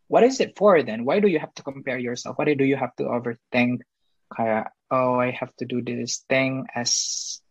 What 0.10 0.26
is 0.26 0.42
it 0.42 0.58
for 0.58 0.82
then? 0.82 1.06
Why 1.06 1.22
do 1.22 1.30
you 1.30 1.38
have 1.38 1.54
to 1.60 1.63
compare 1.68 2.02
yourself? 2.02 2.39
Why 2.42 2.50
do 2.50 2.65
you 2.65 2.80
have 2.80 2.96
to 2.98 3.06
overthink? 3.12 3.86
Kayak 4.34 4.74
oh 4.91 5.21
I 5.21 5.32
have 5.32 5.54
to 5.62 5.65
do 5.65 5.82
this 5.82 6.25
thing 6.28 6.65
as 6.73 7.41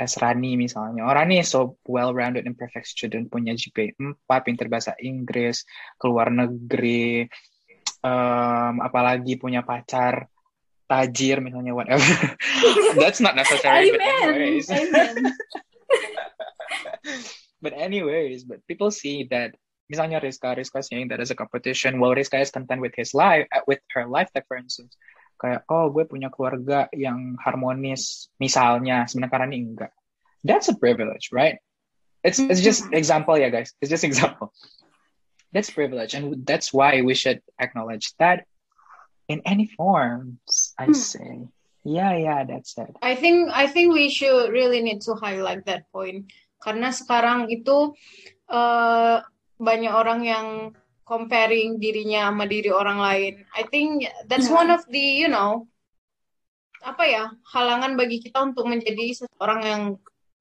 as 0.00 0.18
Rani 0.18 0.58
misalnya. 0.58 1.06
Oh, 1.06 1.14
Rani 1.14 1.38
is 1.38 1.52
so 1.52 1.78
well-rounded 1.86 2.42
and 2.42 2.58
perfect 2.58 2.90
student, 2.90 3.30
punya 3.30 3.54
GPA 3.54 3.94
4, 3.94 4.18
pinter 4.42 4.66
bahasa 4.66 4.98
Inggris, 4.98 5.62
keluar 5.94 6.26
negeri, 6.34 7.30
um, 8.02 8.82
apalagi 8.82 9.38
punya 9.38 9.62
pacar 9.62 10.26
tajir 10.90 11.38
misalnya 11.38 11.72
whatever. 11.72 12.02
That's 13.00 13.22
not 13.22 13.38
necessary. 13.38 13.94
but 13.94 14.02
Amen. 14.02 14.26
anyways. 14.26 14.66
Amen. 14.68 15.14
but 17.64 17.72
anyways, 17.72 18.44
but 18.44 18.60
people 18.66 18.90
see 18.90 19.24
that 19.30 19.54
misalnya 19.88 20.20
Rizka, 20.20 20.58
Rizka 20.58 20.82
saying 20.82 21.14
that 21.14 21.22
as 21.22 21.30
a 21.30 21.38
competition, 21.38 22.02
well 22.02 22.12
Rizka 22.12 22.42
is 22.42 22.50
content 22.50 22.82
with 22.82 22.92
his 22.98 23.14
life, 23.14 23.46
uh, 23.54 23.64
with 23.64 23.80
her 23.94 24.04
life, 24.04 24.28
like 24.34 24.44
for 24.50 24.58
instance, 24.58 24.98
kayak 25.42 25.66
oh 25.66 25.90
gue 25.90 26.06
punya 26.06 26.30
keluarga 26.30 26.86
yang 26.94 27.34
harmonis, 27.42 28.30
misalnya, 28.38 29.10
sebenarnya 29.10 29.50
ini 29.50 29.58
enggak. 29.74 29.92
That's 30.46 30.70
a 30.70 30.78
privilege, 30.78 31.34
right? 31.34 31.58
It's 32.22 32.38
it's 32.38 32.62
just 32.62 32.86
example, 32.94 33.34
yeah, 33.34 33.50
guys. 33.50 33.74
It's 33.82 33.90
just 33.90 34.06
example. 34.10 34.54
That's 35.50 35.68
privilege, 35.74 36.14
and 36.14 36.46
that's 36.46 36.70
why 36.70 37.02
we 37.02 37.18
should 37.18 37.42
acknowledge 37.58 38.14
that 38.22 38.46
in 39.26 39.42
any 39.44 39.66
forms. 39.74 40.72
I 40.78 40.88
Hmm. 40.88 40.96
say, 40.96 41.30
yeah, 41.84 42.14
yeah, 42.16 42.46
that's 42.46 42.78
it. 42.78 42.94
I 43.02 43.18
think 43.18 43.50
I 43.50 43.66
think 43.66 43.92
we 43.92 44.08
should 44.08 44.48
really 44.54 44.80
need 44.80 45.02
to 45.10 45.18
highlight 45.18 45.66
that 45.66 45.90
point 45.90 46.30
karena 46.62 46.94
sekarang 46.94 47.50
itu 47.50 47.92
eh, 48.48 49.18
banyak 49.58 49.92
orang 49.92 50.20
yang 50.22 50.46
comparing 51.02 51.76
dirinya 51.78 52.30
sama 52.30 52.46
diri 52.46 52.70
orang 52.70 52.98
lain. 52.98 53.32
I 53.52 53.62
think 53.68 54.06
that's 54.26 54.46
Yeah. 54.48 54.58
one 54.58 54.70
of 54.70 54.82
the 54.88 55.02
you 55.22 55.28
know 55.28 55.66
apa 56.82 57.04
ya 57.06 57.24
halangan 57.54 57.94
bagi 57.94 58.18
kita 58.18 58.42
untuk 58.42 58.66
menjadi 58.66 59.14
seseorang 59.14 59.60
yang 59.62 59.82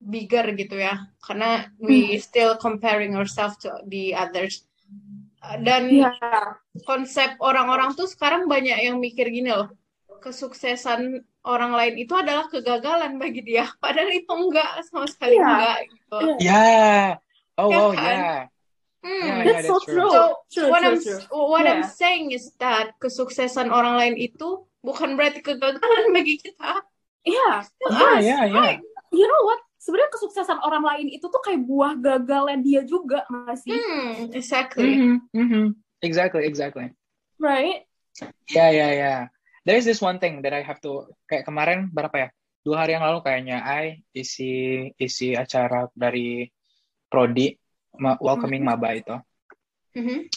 bigger 0.02 0.50
gitu 0.58 0.74
ya 0.74 1.06
karena 1.22 1.70
we 1.78 2.18
still 2.18 2.58
comparing 2.58 3.14
ourselves 3.14 3.58
to 3.62 3.70
the 3.86 4.14
others. 4.14 4.66
dan 5.66 5.90
Iya. 5.90 6.14
konsep 6.86 7.34
orang-orang 7.42 7.98
tuh 7.98 8.06
sekarang 8.06 8.46
banyak 8.46 8.78
yang 8.78 9.02
mikir 9.02 9.26
gini 9.26 9.50
loh 9.50 9.74
kesuksesan 10.22 11.18
orang 11.42 11.74
lain 11.74 11.98
itu 11.98 12.14
adalah 12.14 12.46
kegagalan 12.46 13.18
bagi 13.18 13.42
dia 13.42 13.66
padahal 13.82 14.14
itu 14.14 14.30
enggak 14.30 14.86
sama 14.86 15.10
sekali 15.10 15.42
Iya. 15.42 15.46
enggak 15.50 15.78
gitu. 15.90 16.18
Yeah. 16.38 17.06
Oh, 17.58 17.70
Ya 17.74 17.78
oh 17.82 17.90
kan? 17.98 18.18
yeah. 18.22 18.42
Hmm. 19.02 19.10
Yeah, 19.26 19.38
yeah, 19.42 19.44
That's 19.50 19.66
so 19.66 19.76
that's 19.82 19.86
true. 19.90 19.98
true. 19.98 20.12
So 20.14 20.24
True, 20.54 20.68
what 20.70 20.82
true, 20.86 20.90
I'm 20.94 20.98
true. 21.02 21.22
what 21.50 21.66
I'm 21.66 21.84
Yeah. 21.86 21.90
saying 21.90 22.26
is 22.38 22.54
that 22.62 22.94
kesuksesan 23.02 23.74
orang 23.74 23.98
lain 23.98 24.16
itu 24.18 24.62
bukan 24.86 25.18
berarti 25.18 25.42
kegagalan 25.42 26.06
bagi 26.16 26.38
kita. 26.38 26.86
Iya. 27.26 27.66
Yeah, 27.66 28.18
us, 28.18 28.22
yeah, 28.22 28.44
yeah. 28.46 28.72
You 29.10 29.26
know 29.26 29.42
what? 29.46 29.62
Sebenarnya 29.82 30.14
kesuksesan 30.14 30.62
orang 30.62 30.86
lain 30.86 31.08
itu 31.10 31.26
tuh 31.26 31.42
kayak 31.42 31.66
buah 31.66 31.98
gagalnya 31.98 32.62
dia 32.62 32.82
juga, 32.86 33.26
nggak 33.26 33.58
sih? 33.58 33.74
Hmm, 33.74 34.30
exactly. 34.38 34.94
Mhm, 34.94 35.16
mhm. 35.34 35.64
Exactly, 36.06 36.46
exactly. 36.46 36.94
Right? 37.42 37.90
Yeah, 38.54 38.70
yeah, 38.70 38.92
yeah. 38.94 39.20
There 39.66 39.78
is 39.78 39.86
this 39.86 40.02
one 40.02 40.22
thing 40.22 40.46
that 40.46 40.54
I 40.54 40.62
have 40.62 40.78
to 40.86 41.10
kayak 41.26 41.50
kemarin 41.50 41.90
berapa 41.90 42.14
ya? 42.14 42.30
Dua 42.62 42.86
hari 42.86 42.94
yang 42.94 43.02
lalu 43.06 43.26
kayaknya 43.26 43.62
I 43.66 44.06
isi 44.14 44.86
isi 45.02 45.34
acara 45.34 45.90
dari 45.98 46.46
prodi 47.10 47.58
ma- 47.98 48.20
welcoming 48.20 48.64
maba 48.64 48.96
itu. 48.96 49.16
Mhm. 49.98 50.32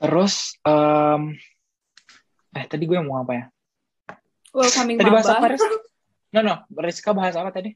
Terus 0.00 0.56
em 0.64 1.36
eh 2.50 2.64
tadi 2.66 2.84
gue 2.88 2.98
mau 3.04 3.22
apa 3.22 3.32
ya? 3.36 3.44
Welcoming 4.50 4.98
Tadi 4.98 5.10
bahas 5.14 5.28
maba. 5.30 5.38
apa, 5.38 5.46
Riz? 5.54 5.62
No, 6.34 6.40
no. 6.42 6.54
Rizka 6.74 7.10
bahas 7.14 7.38
apa 7.38 7.54
tadi? 7.54 7.70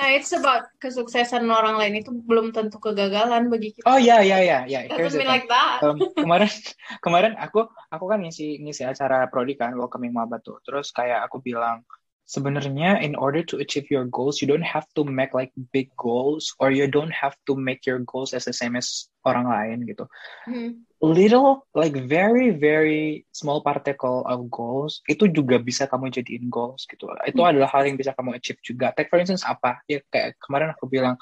Nah, 0.00 0.16
it's 0.16 0.32
about 0.32 0.64
kesuksesan 0.80 1.44
orang 1.44 1.76
lain 1.76 2.00
itu 2.00 2.08
belum 2.08 2.56
tentu 2.56 2.80
kegagalan 2.80 3.52
bagi 3.52 3.76
kita. 3.76 3.84
Oh 3.84 4.00
ya, 4.00 4.24
ya, 4.24 4.40
ya, 4.40 4.64
ya. 4.64 4.88
Doesn't 4.88 5.20
mean 5.20 5.28
like 5.28 5.44
that. 5.44 5.84
Um, 5.84 6.00
kemarin 6.16 6.48
kemarin 7.04 7.32
aku 7.36 7.68
aku 7.92 8.04
kan 8.08 8.24
ngisi 8.24 8.56
ngisi 8.64 8.88
acara 8.88 9.28
prodi 9.28 9.60
kan 9.60 9.76
welcoming 9.76 10.16
maba 10.16 10.40
tuh 10.40 10.56
terus 10.64 10.88
kayak 10.88 11.20
aku 11.28 11.44
bilang 11.44 11.84
sebenarnya 12.30 13.02
in 13.02 13.18
order 13.18 13.42
to 13.42 13.58
achieve 13.58 13.90
your 13.90 14.06
goals 14.06 14.38
you 14.38 14.46
don't 14.46 14.62
have 14.62 14.86
to 14.94 15.02
make 15.02 15.34
like 15.34 15.50
big 15.74 15.90
goals 15.98 16.54
or 16.62 16.70
you 16.70 16.86
don't 16.86 17.10
have 17.10 17.34
to 17.42 17.58
make 17.58 17.82
your 17.82 17.98
goals 18.06 18.30
as 18.30 18.46
the 18.46 18.54
same 18.54 18.78
as 18.78 19.10
orang 19.26 19.50
lain 19.50 19.82
gitu. 19.84 20.06
Hmm. 20.46 20.86
little 21.00 21.64
like 21.72 21.96
very 21.96 22.52
very 22.52 23.24
small 23.32 23.64
particle 23.64 24.22
of 24.28 24.46
goals 24.52 25.00
itu 25.08 25.26
juga 25.32 25.58
bisa 25.58 25.90
kamu 25.90 26.12
jadiin 26.12 26.46
goals 26.52 26.86
gitu. 26.86 27.10
Itu 27.26 27.42
adalah 27.42 27.72
hal 27.72 27.88
yang 27.88 27.98
bisa 27.98 28.14
kamu 28.14 28.38
achieve 28.38 28.62
juga. 28.62 28.94
Take 28.94 29.10
for 29.10 29.18
instance 29.18 29.42
apa? 29.42 29.82
Ya 29.90 30.04
kayak 30.12 30.38
kemarin 30.38 30.76
aku 30.76 30.86
bilang 30.86 31.16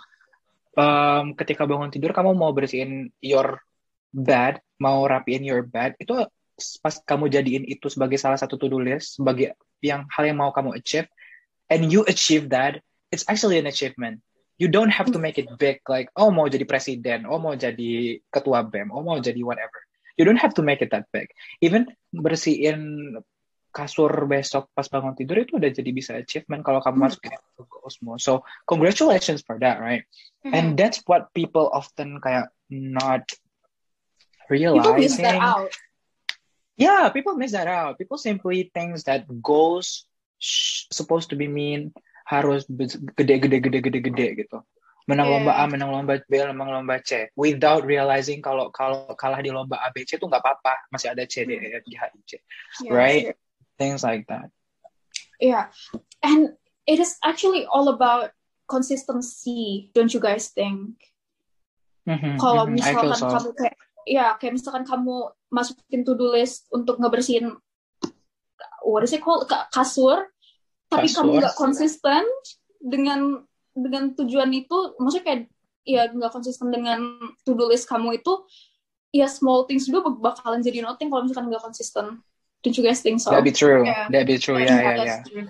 um, 0.77 1.33
ketika 1.39 1.65
bangun 1.65 1.89
tidur 1.95 2.11
kamu 2.11 2.35
mau 2.37 2.51
bersihin 2.53 3.15
your 3.23 3.63
bed 4.13 4.61
mau 4.83 5.05
rapiin 5.05 5.45
your 5.45 5.63
bed 5.67 5.95
itu 6.03 6.27
pas 6.83 6.99
kamu 7.07 7.31
jadiin 7.31 7.65
itu 7.65 7.87
sebagai 7.87 8.19
salah 8.19 8.37
satu 8.37 8.59
to-do 8.59 8.83
list 8.83 9.17
sebagai 9.23 9.55
yang 9.79 10.05
hal 10.11 10.27
yang 10.27 10.39
mau 10.39 10.51
kamu 10.51 10.75
achieve 10.75 11.07
and 11.71 11.87
you 11.89 12.03
achieve 12.11 12.51
that 12.51 12.83
it's 13.15 13.23
actually 13.31 13.57
an 13.63 13.71
achievement 13.71 14.19
you 14.59 14.67
don't 14.67 14.91
have 14.91 15.07
to 15.07 15.23
make 15.23 15.39
it 15.39 15.47
big 15.57 15.79
like 15.87 16.11
oh 16.19 16.35
mau 16.35 16.51
jadi 16.51 16.67
presiden 16.67 17.25
oh 17.31 17.39
mau 17.39 17.55
jadi 17.55 18.19
ketua 18.35 18.67
bem 18.67 18.91
oh 18.91 19.07
mau 19.07 19.23
jadi 19.23 19.39
whatever 19.47 19.79
you 20.19 20.27
don't 20.27 20.41
have 20.43 20.51
to 20.51 20.67
make 20.67 20.83
it 20.83 20.91
that 20.91 21.07
big 21.15 21.31
even 21.63 21.87
bersihin 22.11 23.15
kasur 23.71 24.11
besok 24.27 24.67
pas 24.75 24.91
bangun 24.91 25.15
tidur 25.15 25.39
itu 25.39 25.61
udah 25.61 25.71
jadi 25.71 25.91
bisa 25.95 26.19
achievement 26.19 26.67
kalau 26.67 26.83
kamu 26.83 26.99
Hmm. 26.99 27.05
masukin 27.07 27.31
itu 27.39 27.63
ke 27.63 27.77
Osmo 27.87 28.19
so 28.19 28.43
congratulations 28.67 29.47
for 29.47 29.61
that 29.63 29.79
right 29.79 30.03
Mhm. 30.43 30.53
and 30.57 30.67
that's 30.75 31.07
what 31.07 31.31
people 31.39 31.71
often 31.71 32.19
kayak 32.19 32.51
not 32.67 33.23
People 34.49 34.97
miss 34.97 35.21
realizing 35.21 35.29
that 35.29 35.37
out. 35.45 35.69
Yeah, 36.79 37.11
people 37.11 37.35
miss 37.35 37.53
that 37.53 37.67
out. 37.67 37.99
People 37.99 38.17
simply 38.17 38.71
thinks 38.71 39.03
that 39.05 39.27
goals 39.43 40.07
sh- 40.39 40.87
supposed 40.95 41.29
to 41.31 41.37
be 41.37 41.51
mean 41.51 41.91
harus 42.25 42.65
gede 43.19 43.43
gede 43.43 43.59
gede 43.59 43.79
gede 43.83 44.01
gede 44.01 44.27
gitu. 44.47 44.63
Menang 45.09 45.33
Yeah. 45.33 45.41
lomba 45.41 45.53
A, 45.57 45.65
menang 45.65 45.91
lomba 45.91 46.21
B, 46.29 46.33
menang 46.37 46.69
lomba 46.69 47.01
C. 47.01 47.33
Without 47.33 47.83
realizing 47.83 48.45
kalau 48.45 48.69
kalau 48.69 49.09
kalah 49.17 49.41
di 49.41 49.49
lomba 49.49 49.81
A, 49.81 49.89
B, 49.89 50.05
C 50.05 50.21
itu 50.21 50.29
nggak 50.29 50.45
apa-apa, 50.45 50.93
masih 50.93 51.17
ada 51.17 51.25
C, 51.25 51.49
D, 51.49 51.57
E, 51.57 51.81
F, 51.81 51.85
G, 51.89 51.97
H, 51.97 52.03
I, 52.13 52.21
J. 52.29 52.33
Yes. 52.85 52.93
Right? 52.93 53.25
Things 53.81 54.05
like 54.05 54.29
that. 54.29 54.53
Yeah. 55.41 55.73
And 56.21 56.61
it 56.85 57.01
is 57.01 57.17
actually 57.25 57.65
all 57.65 57.89
about 57.89 58.37
consistency, 58.69 59.89
don't 59.97 60.13
you 60.13 60.21
guys 60.21 60.53
think? 60.53 61.01
Mhm, 62.05 62.37
Kalau 62.37 62.69
mhm, 62.69 62.77
feel 62.77 63.09
misalkan 63.09 63.17
so. 63.17 63.29
kamu 63.33 63.51
kayak 63.57 63.77
ya 64.09 64.35
kayak 64.41 64.57
misalkan 64.57 64.89
kamu 64.89 65.29
masukin 65.49 66.01
to-do 66.03 66.33
list 66.33 66.65
untuk 66.73 66.97
ngebersihin 66.97 67.53
what 68.83 69.05
is 69.05 69.13
it 69.13 69.21
called 69.21 69.45
Ka- 69.45 69.69
kasur 69.69 70.29
tapi 70.89 71.05
Kasur. 71.07 71.29
kamu 71.29 71.31
nggak 71.45 71.57
konsisten 71.57 72.23
dengan 72.81 73.45
dengan 73.77 74.17
tujuan 74.17 74.49
itu 74.51 74.97
maksudnya 74.97 75.25
kayak 75.25 75.41
ya 75.85 76.09
nggak 76.09 76.33
konsisten 76.33 76.73
dengan 76.73 77.01
to-do 77.45 77.69
list 77.69 77.85
kamu 77.85 78.17
itu 78.19 78.33
ya 79.09 79.29
small 79.29 79.65
things 79.65 79.85
juga 79.85 80.09
bak- 80.09 80.41
bakalan 80.41 80.61
jadi 80.61 80.85
nothing 80.85 81.09
kalau 81.09 81.25
misalkan 81.25 81.49
nggak 81.49 81.65
konsisten 81.65 82.21
don't 82.65 82.75
you 82.77 82.85
guys 82.85 83.01
think 83.01 83.21
so 83.21 83.29
That'd 83.31 83.47
be 83.47 83.55
true. 83.55 83.85
Yeah. 83.87 84.09
That'd 84.11 84.27
be 84.29 84.37
true. 84.37 84.59
Yeah, 84.59 84.81
yeah, 84.83 85.05
yeah. 85.05 85.21
true. 85.25 85.47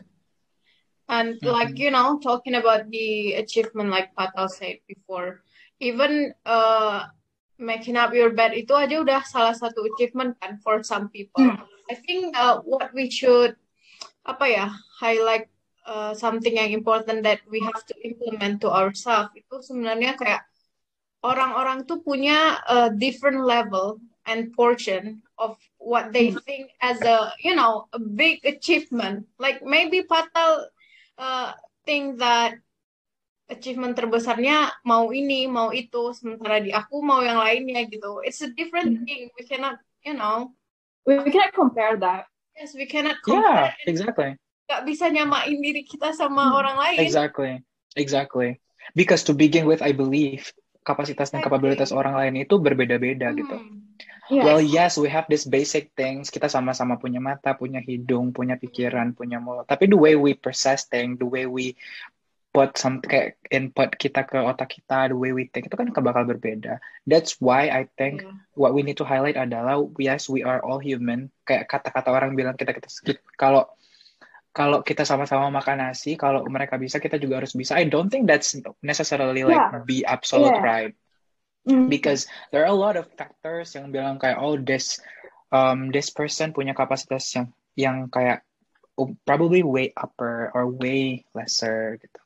And 1.09 1.41
Mhm. 1.41 1.49
like 1.49 1.73
you 1.81 1.89
know, 1.89 2.21
talking 2.21 2.53
about 2.53 2.93
the 2.93 3.33
achievement, 3.41 3.89
like 3.89 4.13
Patal 4.13 4.45
said 4.53 4.85
before, 4.85 5.41
even 5.81 6.37
uh, 6.45 7.09
making 7.59 7.99
up 7.99 8.15
your 8.15 8.31
bed 8.31 8.55
itu 8.55 8.71
aja 8.73 9.03
udah 9.03 9.21
salah 9.27 9.53
satu 9.53 9.85
achievement 9.95 10.39
kan 10.39 10.57
for 10.63 10.81
some 10.87 11.11
people. 11.11 11.43
Hmm. 11.43 11.67
I 11.91 11.99
think 11.99 12.33
uh, 12.39 12.63
what 12.63 12.95
we 12.95 13.11
should 13.11 13.59
apa 14.23 14.45
ya 14.47 14.67
highlight 15.03 15.51
uh, 15.89 16.13
something 16.15 16.55
yang 16.55 16.71
important 16.71 17.25
that 17.25 17.43
we 17.51 17.59
have 17.65 17.83
to 17.89 17.95
implement 18.05 18.61
to 18.63 18.69
ourselves 18.69 19.33
itu 19.35 19.59
sebenarnya 19.65 20.15
kayak 20.15 20.45
orang-orang 21.25 21.89
tuh 21.89 21.99
punya 22.05 22.63
a 22.69 22.93
different 22.93 23.43
level 23.43 23.99
and 24.29 24.53
portion 24.53 25.25
of 25.41 25.57
what 25.81 26.13
they 26.13 26.31
think 26.45 26.69
as 26.85 27.01
a 27.01 27.33
you 27.41 27.57
know 27.57 27.89
a 27.97 28.01
big 28.01 28.45
achievement 28.45 29.25
like 29.41 29.65
maybe 29.65 30.05
Patal 30.05 30.69
uh, 31.17 31.57
think 31.89 32.21
that 32.21 32.61
achievement 33.49 33.97
terbesarnya 33.97 34.71
mau 34.85 35.09
ini 35.09 35.49
mau 35.49 35.73
itu 35.73 36.13
sementara 36.13 36.61
di 36.61 36.69
aku 36.71 37.01
mau 37.01 37.25
yang 37.25 37.41
lainnya 37.41 37.89
gitu 37.89 38.21
it's 38.21 38.45
a 38.45 38.53
different 38.53 39.01
Hmm. 39.01 39.05
thing 39.09 39.33
we 39.35 39.43
cannot 39.49 39.81
you 40.05 40.13
know 40.13 40.53
we, 41.09 41.17
we 41.25 41.33
cannot 41.33 41.53
compare 41.57 41.97
that 41.97 42.29
yes 42.53 42.77
we 42.77 42.85
cannot 42.85 43.17
Yeah, 43.25 43.73
compare 43.73 43.73
exactly. 43.89 44.31
nggak 44.69 44.83
bisa 44.85 45.09
nyamain 45.09 45.57
diri 45.59 45.83
kita 45.89 46.13
sama 46.13 46.53
Hmm. 46.53 46.59
orang 46.61 46.77
lain 46.77 46.99
Exactly. 47.01 47.53
Exactly. 47.97 48.61
Because 48.95 49.25
to 49.27 49.33
begin 49.35 49.65
with, 49.67 49.81
I 49.83 49.91
believe 49.97 50.49
kapasitas 50.87 51.33
dan 51.35 51.43
kapabilitas 51.43 51.91
orang 51.91 52.15
lain 52.17 52.45
itu 52.47 52.57
berbeda-beda 52.61 53.33
gitu. 53.35 53.59
Hmm. 53.59 53.85
Yes. 54.29 54.45
Well, 54.45 54.61
yes, 54.61 54.93
we 55.01 55.09
have 55.09 55.25
these 55.27 55.49
basic 55.49 55.97
things. 55.97 56.29
Kita 56.29 56.53
sama-sama 56.53 57.01
punya 57.01 57.17
mata, 57.17 57.57
punya 57.57 57.81
hidung, 57.81 58.31
punya 58.37 58.61
pikiran, 58.61 59.17
punya 59.17 59.41
mulut. 59.41 59.65
Tapi 59.65 59.89
the 59.89 59.97
way 59.97 60.15
we 60.21 60.37
process 60.37 60.85
things, 60.85 61.17
the 61.17 61.25
way 61.27 61.49
we 61.49 61.75
put 62.51 62.75
some 62.81 63.05
kayak 63.05 63.37
input 63.53 63.93
kita 63.95 64.25
ke 64.25 64.41
otak 64.41 64.73
kita, 64.81 65.13
the 65.13 65.17
way 65.17 65.37
we 65.37 65.47
think 65.53 65.69
itu 65.69 65.77
kan 65.77 65.93
bakal 65.93 66.25
berbeda. 66.25 66.81
That's 67.05 67.37
why 67.39 67.69
I 67.69 67.93
think 68.01 68.25
Yeah. 68.25 68.35
what 68.57 68.73
we 68.73 68.83
need 68.83 68.99
to 68.99 69.07
highlight 69.07 69.37
adalah 69.37 69.79
yes, 70.01 70.27
we 70.27 70.43
are 70.43 70.59
all 70.65 70.81
human. 70.81 71.29
Kayak 71.45 71.69
kata-kata 71.69 72.09
orang 72.09 72.35
bilang 72.35 72.57
kita 72.57 72.73
kita 72.73 72.89
kalau 73.37 73.69
kalau 74.57 74.83
kita 74.83 75.07
sama-sama 75.07 75.53
makan 75.55 75.87
nasi, 75.87 76.19
kalau 76.19 76.43
mereka 76.51 76.81
bisa, 76.81 76.99
kita 76.99 77.21
juga 77.21 77.45
harus 77.45 77.55
bisa. 77.55 77.79
I 77.79 77.87
don't 77.87 78.11
think 78.11 78.27
that's 78.27 78.57
necessarily 78.83 79.47
like 79.47 79.61
Yeah. 79.61 79.85
be 79.87 80.03
absolute 80.03 80.57
Yeah. 80.59 80.67
right 80.67 80.95
Mm. 81.69 81.93
because 81.93 82.25
there 82.49 82.65
are 82.65 82.73
a 82.73 82.77
lot 82.77 82.97
of 82.97 83.05
factors 83.13 83.77
yang 83.77 83.93
bilang 83.93 84.17
kayak 84.17 84.41
oh 84.41 84.57
this 84.57 85.05
um 85.53 85.93
this 85.93 86.09
person 86.09 86.57
punya 86.57 86.73
kapasitas 86.73 87.29
yang 87.37 87.47
yang 87.77 87.97
kayak 88.09 88.41
oh, 88.97 89.13
probably 89.29 89.61
way 89.61 89.93
upper 89.93 90.49
or 90.57 90.65
way 90.65 91.29
lesser 91.37 92.01
gitu 92.01 92.19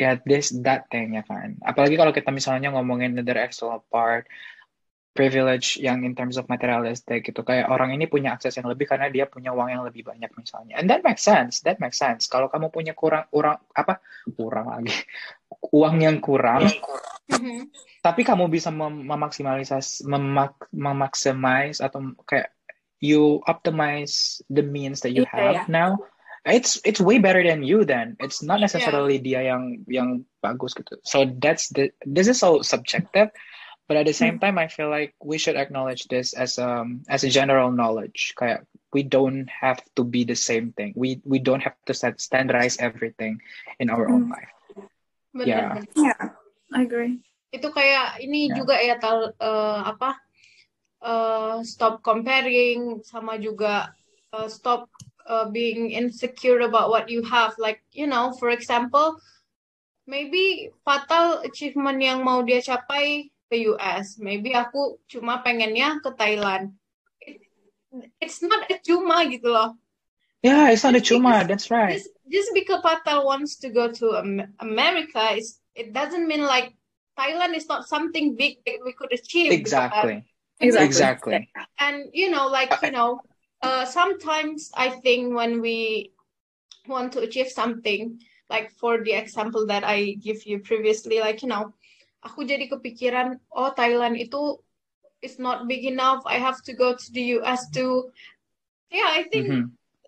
ya 0.00 0.16
this 0.24 0.56
that 0.64 0.88
thing 0.88 1.14
ya 1.14 1.22
kan. 1.22 1.60
Apalagi 1.60 2.00
kalau 2.00 2.10
kita 2.16 2.32
misalnya 2.32 2.72
ngomongin 2.72 3.12
the 3.20 3.24
external 3.36 3.84
part 3.92 4.24
privilege 5.10 5.76
yang 5.76 6.06
in 6.06 6.16
terms 6.16 6.40
of 6.40 6.48
materialistic 6.48 7.26
gitu. 7.28 7.44
Kayak 7.44 7.68
orang 7.68 7.92
ini 7.92 8.08
punya 8.08 8.32
akses 8.32 8.56
yang 8.56 8.70
lebih 8.70 8.88
karena 8.88 9.12
dia 9.12 9.28
punya 9.28 9.52
uang 9.52 9.68
yang 9.68 9.82
lebih 9.84 10.06
banyak 10.08 10.32
misalnya. 10.38 10.80
And 10.80 10.88
that 10.88 11.04
makes 11.04 11.20
sense 11.20 11.60
that 11.68 11.76
makes 11.82 12.00
sense. 12.00 12.24
Kalau 12.30 12.48
kamu 12.48 12.72
punya 12.72 12.96
kurang 12.96 13.28
kurang 13.28 13.60
apa? 13.76 14.00
Kurang 14.32 14.72
lagi. 14.72 14.94
Uang 15.76 16.00
yang 16.00 16.18
kurang. 16.24 16.64
Mhm. 17.30 17.70
tapi 18.00 18.26
kamu 18.26 18.50
bisa 18.50 18.72
mem 18.74 19.06
memaksimalisasi 19.06 20.08
memak 20.08 20.56
memaksimais 20.74 21.78
atau 21.78 22.16
kayak 22.26 22.50
you 22.98 23.38
optimize 23.46 24.40
the 24.50 24.64
means 24.64 25.04
that 25.04 25.12
you 25.12 25.22
Iya, 25.28 25.32
have 25.36 25.56
iya. 25.62 25.64
now 25.68 25.90
it's 26.46 26.80
it's 26.84 27.00
way 27.00 27.18
better 27.18 27.44
than 27.44 27.62
you 27.62 27.84
then 27.84 28.16
it's 28.20 28.40
not 28.40 28.60
necessarily 28.60 29.20
dia 29.20 29.44
yang 29.44 29.84
yang 29.84 30.24
bagus 30.40 30.72
gitu 30.72 30.96
so 31.04 31.28
that's 31.40 31.68
the 31.76 31.92
this 32.08 32.28
is 32.28 32.40
so 32.40 32.64
subjective 32.64 33.28
but 33.84 34.00
at 34.00 34.08
the 34.08 34.16
same 34.16 34.40
time 34.40 34.56
I 34.56 34.70
feel 34.72 34.88
like 34.88 35.12
we 35.20 35.36
should 35.36 35.60
acknowledge 35.60 36.08
this 36.08 36.32
as 36.32 36.56
um 36.56 37.04
as 37.12 37.24
a 37.24 37.30
general 37.30 37.68
knowledge 37.68 38.32
kayak 38.40 38.64
we 38.96 39.04
don't 39.04 39.52
have 39.52 39.84
to 40.00 40.02
be 40.02 40.24
the 40.24 40.38
same 40.38 40.72
thing 40.72 40.96
we 40.96 41.20
we 41.28 41.36
don't 41.36 41.60
have 41.60 41.76
to 41.84 41.92
set, 41.92 42.16
standardize 42.22 42.80
everything 42.80 43.36
in 43.76 43.92
our 43.92 44.08
own 44.08 44.32
Mm. 44.32 44.32
life 44.32 44.52
Bener, 45.30 45.46
Yeah. 45.46 45.70
bener. 45.78 45.86
Yeah, 45.94 46.22
I 46.74 46.82
agree. 46.82 47.22
Itu 47.54 47.70
kayak 47.70 48.18
ini 48.18 48.50
Ya. 48.50 48.58
juga 48.58 48.74
ya 48.82 48.98
tal 48.98 49.30
eh, 49.38 49.80
apa? 49.86 50.18
eh, 51.00 51.56
stop 51.62 52.02
comparing 52.02 52.98
sama 53.06 53.38
juga 53.38 53.94
eh, 54.34 54.48
stop 54.50 54.90
eh, 55.28 55.46
being 55.52 55.90
insecure 55.90 56.60
about 56.64 56.88
what 56.88 57.08
you 57.08 57.22
have. 57.26 57.54
Like 57.58 57.82
you 57.92 58.06
know, 58.06 58.32
for 58.38 58.50
example, 58.50 59.20
maybe 60.06 60.70
fatal 60.84 61.40
achievement 61.44 62.00
yang 62.00 62.24
mau 62.24 62.40
dia 62.42 62.60
capai 62.64 63.28
ke 63.50 63.56
US. 63.74 64.16
Maybe 64.22 64.54
aku 64.54 64.98
cuma 65.10 65.42
pengennya 65.42 65.98
ke 66.00 66.10
Thailand. 66.16 66.72
It- 67.20 67.42
it's 68.22 68.38
not 68.40 68.70
a 68.70 68.78
cuma 68.80 69.26
gitu 69.26 69.50
loh. 69.50 69.74
yeah 70.40 70.72
it's 70.72 70.80
not 70.88 70.96
a 70.96 71.04
cuma 71.04 71.44
because- 71.44 71.48
that's 71.52 71.68
right 71.68 72.00
just 72.00 72.08
just 72.32 72.50
because 72.56 72.80
Patal 72.80 73.28
wants 73.28 73.60
to 73.60 73.68
go 73.68 73.92
to 73.92 74.16
America, 74.62 75.36
is 75.36 75.60
it 75.76 75.92
doesn't 75.92 76.24
mean 76.24 76.40
like 76.48 76.72
Thailand 77.18 77.52
is 77.52 77.68
not 77.68 77.84
something 77.84 78.40
big 78.40 78.56
that 78.64 78.80
we 78.80 78.96
could 78.96 79.12
achieve. 79.12 79.52
exactly 79.52 80.24
Exactly. 80.64 80.88
exactly 80.88 81.38
And 81.76 82.08
you 82.16 82.32
know, 82.32 82.48
like 82.48 82.72
you 82.80 82.88
know, 82.92 83.20
uh, 83.62 83.84
sometimes 83.84 84.70
I 84.74 84.90
think 84.90 85.34
when 85.34 85.60
we 85.60 86.12
want 86.88 87.12
to 87.12 87.20
achieve 87.20 87.48
something, 87.48 88.20
like 88.48 88.72
for 88.72 89.02
the 89.04 89.12
example 89.12 89.66
that 89.66 89.84
I 89.84 90.16
give 90.20 90.44
you 90.46 90.60
previously, 90.60 91.20
like 91.20 91.42
you 91.42 91.48
know, 91.48 91.72
aku 92.24 92.44
jadi 92.44 92.68
kepikiran, 92.68 93.38
oh 93.52 93.72
Thailand 93.76 94.18
itu 94.18 94.58
is 95.22 95.38
not 95.38 95.68
big 95.68 95.84
enough. 95.84 96.24
I 96.24 96.40
have 96.40 96.60
to 96.64 96.72
go 96.72 96.96
to 96.96 97.06
the 97.12 97.40
US 97.40 97.68
to. 97.76 98.10
Yeah, 98.90 99.06
I 99.06 99.28
think 99.30 99.46
Mhm. 99.46 99.62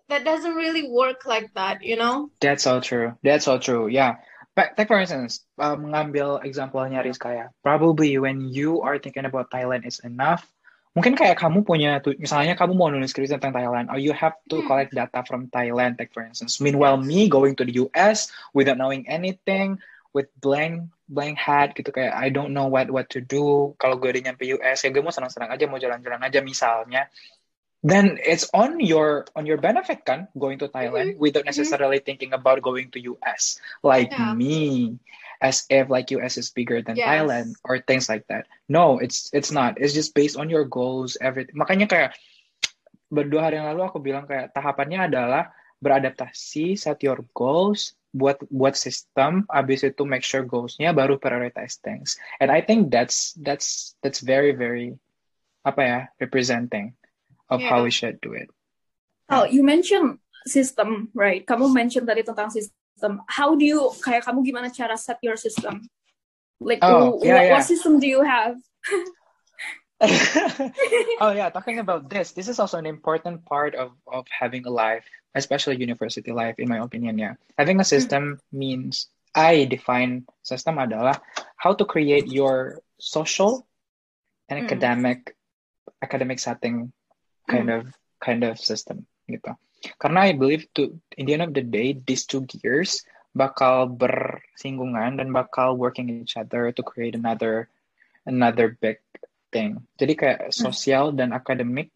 that 0.09 0.27
doesn't 0.27 0.57
really 0.57 0.89
work 0.89 1.23
like 1.23 1.53
that. 1.55 1.81
You 1.81 1.95
know. 1.95 2.29
That's 2.41 2.67
so 2.67 2.83
true. 2.83 3.15
That's 3.23 3.45
so 3.45 3.57
true. 3.57 3.87
Yeah. 3.87 4.19
But 4.53 4.77
take 4.77 4.85
for 4.85 5.01
instance, 5.01 5.41
uh, 5.57 5.73
mengambil 5.73 6.45
example-nya 6.45 7.01
Rizka 7.01 7.29
ya. 7.33 7.45
Probably 7.65 8.21
when 8.21 8.53
you 8.53 8.85
are 8.85 9.01
thinking 9.01 9.25
about 9.25 9.49
Thailand 9.49 9.89
is 9.89 9.97
enough, 10.05 10.45
mungkin 10.93 11.13
kayak 11.17 11.37
kamu 11.41 11.65
punya, 11.65 11.97
misalnya 12.21 12.53
kamu 12.53 12.73
mau 12.77 12.89
nulis 12.89 13.09
skripsi 13.11 13.37
tentang 13.37 13.53
Thailand, 13.53 13.89
or 13.89 13.97
you 13.97 14.13
have 14.13 14.37
to 14.49 14.61
Hmm. 14.61 14.67
collect 14.69 14.93
data 14.93 15.25
from 15.25 15.49
Thailand, 15.49 15.97
take 15.97 16.13
for 16.13 16.21
instance. 16.25 16.61
Meanwhile, 16.61 17.01
me 17.01 17.27
going 17.29 17.57
to 17.57 17.65
the 17.65 17.75
US 17.85 18.29
without 18.53 18.77
knowing 18.77 19.05
anything, 19.09 19.81
with 20.13 20.29
blank 20.39 20.87
blank 21.09 21.37
hat 21.37 21.73
gitu 21.77 21.89
kayak 21.93 22.13
I 22.13 22.29
don't 22.29 22.53
know 22.53 22.69
what 22.69 22.89
what 22.89 23.09
to 23.13 23.21
do. 23.21 23.73
Kalau 23.81 23.97
gue 23.97 24.09
udah 24.13 24.23
nyampe 24.31 24.45
US, 24.57 24.85
ya 24.85 24.89
gue 24.93 25.01
mau 25.01 25.13
senang-senang 25.13 25.49
aja, 25.49 25.65
mau 25.65 25.81
jalan-jalan 25.81 26.21
aja 26.21 26.39
misalnya. 26.45 27.09
Then 27.83 28.15
it's 28.23 28.47
on 28.55 28.79
your 28.79 29.27
on 29.35 29.43
your 29.43 29.59
benefit 29.59 30.07
kan 30.07 30.31
going 30.39 30.55
to 30.63 30.71
Thailand 30.71 31.19
without 31.19 31.43
necessarily 31.43 31.99
thinking 31.99 32.31
about 32.31 32.63
going 32.63 32.87
to 32.95 32.99
US 33.11 33.59
like 33.83 34.15
Yeah. 34.15 34.31
me 34.31 34.95
as 35.43 35.67
if 35.67 35.91
like 35.91 36.09
US 36.15 36.39
is 36.39 36.49
bigger 36.55 36.79
than 36.79 36.95
Yes. 36.95 37.05
Thailand 37.05 37.59
or 37.67 37.83
things 37.83 38.07
like 38.07 38.23
that. 38.31 38.47
No, 38.71 38.97
it's 39.03 39.27
it's 39.35 39.51
not. 39.51 39.75
It's 39.75 39.91
just 39.91 40.15
based 40.15 40.39
on 40.39 40.47
your 40.47 40.63
goals 40.63 41.19
everything. 41.19 41.59
Makanya 41.59 41.91
kayak 41.91 42.11
berdua 43.11 43.51
hari 43.51 43.59
yang 43.59 43.67
lalu 43.75 43.83
aku 43.83 43.99
bilang 43.99 44.23
kayak 44.25 44.55
tahapannya 44.55 45.11
adalah 45.11 45.51
beradaptasi, 45.83 46.79
set 46.79 47.03
your 47.03 47.19
goals, 47.35 47.93
buat 48.15 48.39
buat 48.47 48.79
sistem, 48.79 49.43
abis 49.51 49.83
itu 49.83 50.07
make 50.07 50.23
sure 50.23 50.47
goalsnya 50.47 50.95
baru 50.95 51.19
prioritize 51.19 51.75
things. 51.83 52.15
And 52.39 52.47
I 52.47 52.63
think 52.63 52.87
that's 52.89 53.35
that's 53.43 53.99
that's 53.99 54.23
very 54.23 54.55
very 54.55 54.95
apa 55.67 55.81
ya 55.83 55.99
representing 56.23 56.95
of 57.51 57.59
how 57.59 57.83
Yeah. 57.83 57.85
we 57.85 57.91
should 57.91 58.17
do 58.23 58.31
it. 58.33 58.47
Oh, 59.27 59.43
you 59.43 59.61
mentioned 59.65 60.23
system, 60.47 61.11
right? 61.15 61.43
Kamu 61.43 61.71
mention 61.71 62.07
tadi 62.07 62.23
tentang 62.23 62.51
system. 63.03 63.21
How 63.27 63.55
do 63.55 63.65
you 63.67 63.91
kayak 63.99 64.23
kamu 64.23 64.47
gimana 64.47 64.71
cara 64.71 64.95
set 64.95 65.19
your 65.19 65.35
system? 65.35 65.83
Like 66.63 66.79
Oh, 66.79 67.19
wh- 67.19 67.27
yeah, 67.27 67.35
what, 67.35 67.43
yeah. 67.43 67.51
what 67.59 67.63
system 67.67 67.99
do 67.99 68.07
you 68.07 68.23
have? 68.23 68.55
oh 71.23 71.31
yeah, 71.31 71.49
talking 71.49 71.79
about 71.79 72.09
this, 72.09 72.31
this 72.31 72.47
is 72.47 72.59
also 72.59 72.77
an 72.77 72.85
important 72.87 73.43
part 73.45 73.75
of 73.75 73.91
of 74.07 74.27
having 74.31 74.63
a 74.67 74.71
life, 74.71 75.03
especially 75.35 75.79
university 75.79 76.31
life, 76.31 76.55
in 76.59 76.67
my 76.67 76.79
opinion. 76.79 77.19
Yeah, 77.19 77.35
having 77.59 77.79
a 77.79 77.87
system 77.87 78.39
means 78.51 79.07
I 79.35 79.63
define 79.67 80.27
system 80.43 80.79
adalah 80.79 81.19
how 81.55 81.75
to 81.75 81.83
create 81.87 82.27
your 82.27 82.83
social 82.99 83.63
and 84.51 84.59
Mm. 84.59 84.67
academic 84.67 85.19
academic 86.03 86.39
setting 86.39 86.91
kind 87.47 87.71
of 87.71 87.87
kind 88.19 88.43
of 88.43 88.59
system 88.59 89.07
gitu. 89.31 89.55
Karena 89.99 90.29
I 90.29 90.33
believe 90.35 90.67
to 90.79 90.95
in 91.19 91.27
the 91.27 91.33
end 91.35 91.43
of 91.43 91.51
the 91.51 91.65
day, 91.65 91.95
these 91.95 92.23
two 92.23 92.47
gears 92.47 93.03
bakal 93.33 93.89
bersinggungan 93.89 95.17
dan 95.19 95.33
bakal 95.33 95.75
working 95.75 96.07
each 96.09 96.37
other 96.37 96.69
to 96.69 96.81
create 96.85 97.17
another 97.17 97.67
another 98.23 98.77
big 98.77 99.01
thing. 99.49 99.81
Jadi 99.97 100.13
kayak 100.15 100.39
sosial 100.53 101.11
dan 101.11 101.33
akademik 101.35 101.89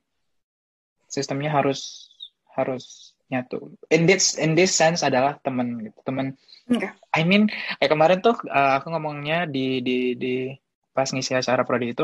sistemnya 1.08 1.54
harus 1.54 2.12
harus 2.58 3.16
nyatu. 3.32 3.72
In 3.94 4.10
this 4.10 4.36
in 4.36 4.58
this 4.58 4.74
sense 4.74 5.06
adalah 5.06 5.40
teman 5.40 5.88
gitu. 5.88 6.00
Teman 6.04 6.36
Okay. 6.68 6.92
I 7.16 7.24
mean, 7.24 7.48
kayak 7.80 7.92
kemarin 7.96 8.20
tuh 8.20 8.36
uh, 8.52 8.76
aku 8.76 8.92
ngomongnya 8.92 9.48
di 9.48 9.80
di 9.80 10.20
di 10.20 10.52
pas 10.92 11.08
ngisi 11.08 11.32
acara 11.32 11.64
prodi 11.64 11.96
itu 11.96 12.04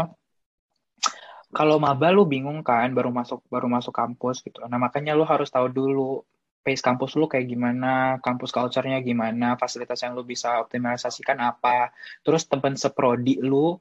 kalau 1.54 1.78
maba 1.78 2.10
lu 2.10 2.26
bingung 2.26 2.66
kan 2.66 2.90
baru 2.92 3.14
masuk 3.14 3.46
baru 3.48 3.70
masuk 3.70 3.94
kampus 3.94 4.42
gitu. 4.42 4.66
Nah, 4.66 4.82
makanya 4.82 5.14
lu 5.14 5.24
harus 5.24 5.54
tahu 5.54 5.70
dulu 5.70 6.26
pace 6.64 6.82
kampus 6.82 7.20
lu 7.20 7.28
kayak 7.28 7.46
gimana, 7.46 8.18
kampus 8.24 8.50
culture-nya 8.56 9.04
gimana, 9.04 9.60
fasilitas 9.60 10.00
yang 10.02 10.16
lu 10.16 10.24
bisa 10.24 10.64
optimalisasikan 10.64 11.38
apa, 11.44 11.92
terus 12.24 12.48
teman 12.48 12.80
seprodi 12.80 13.38
lu 13.44 13.78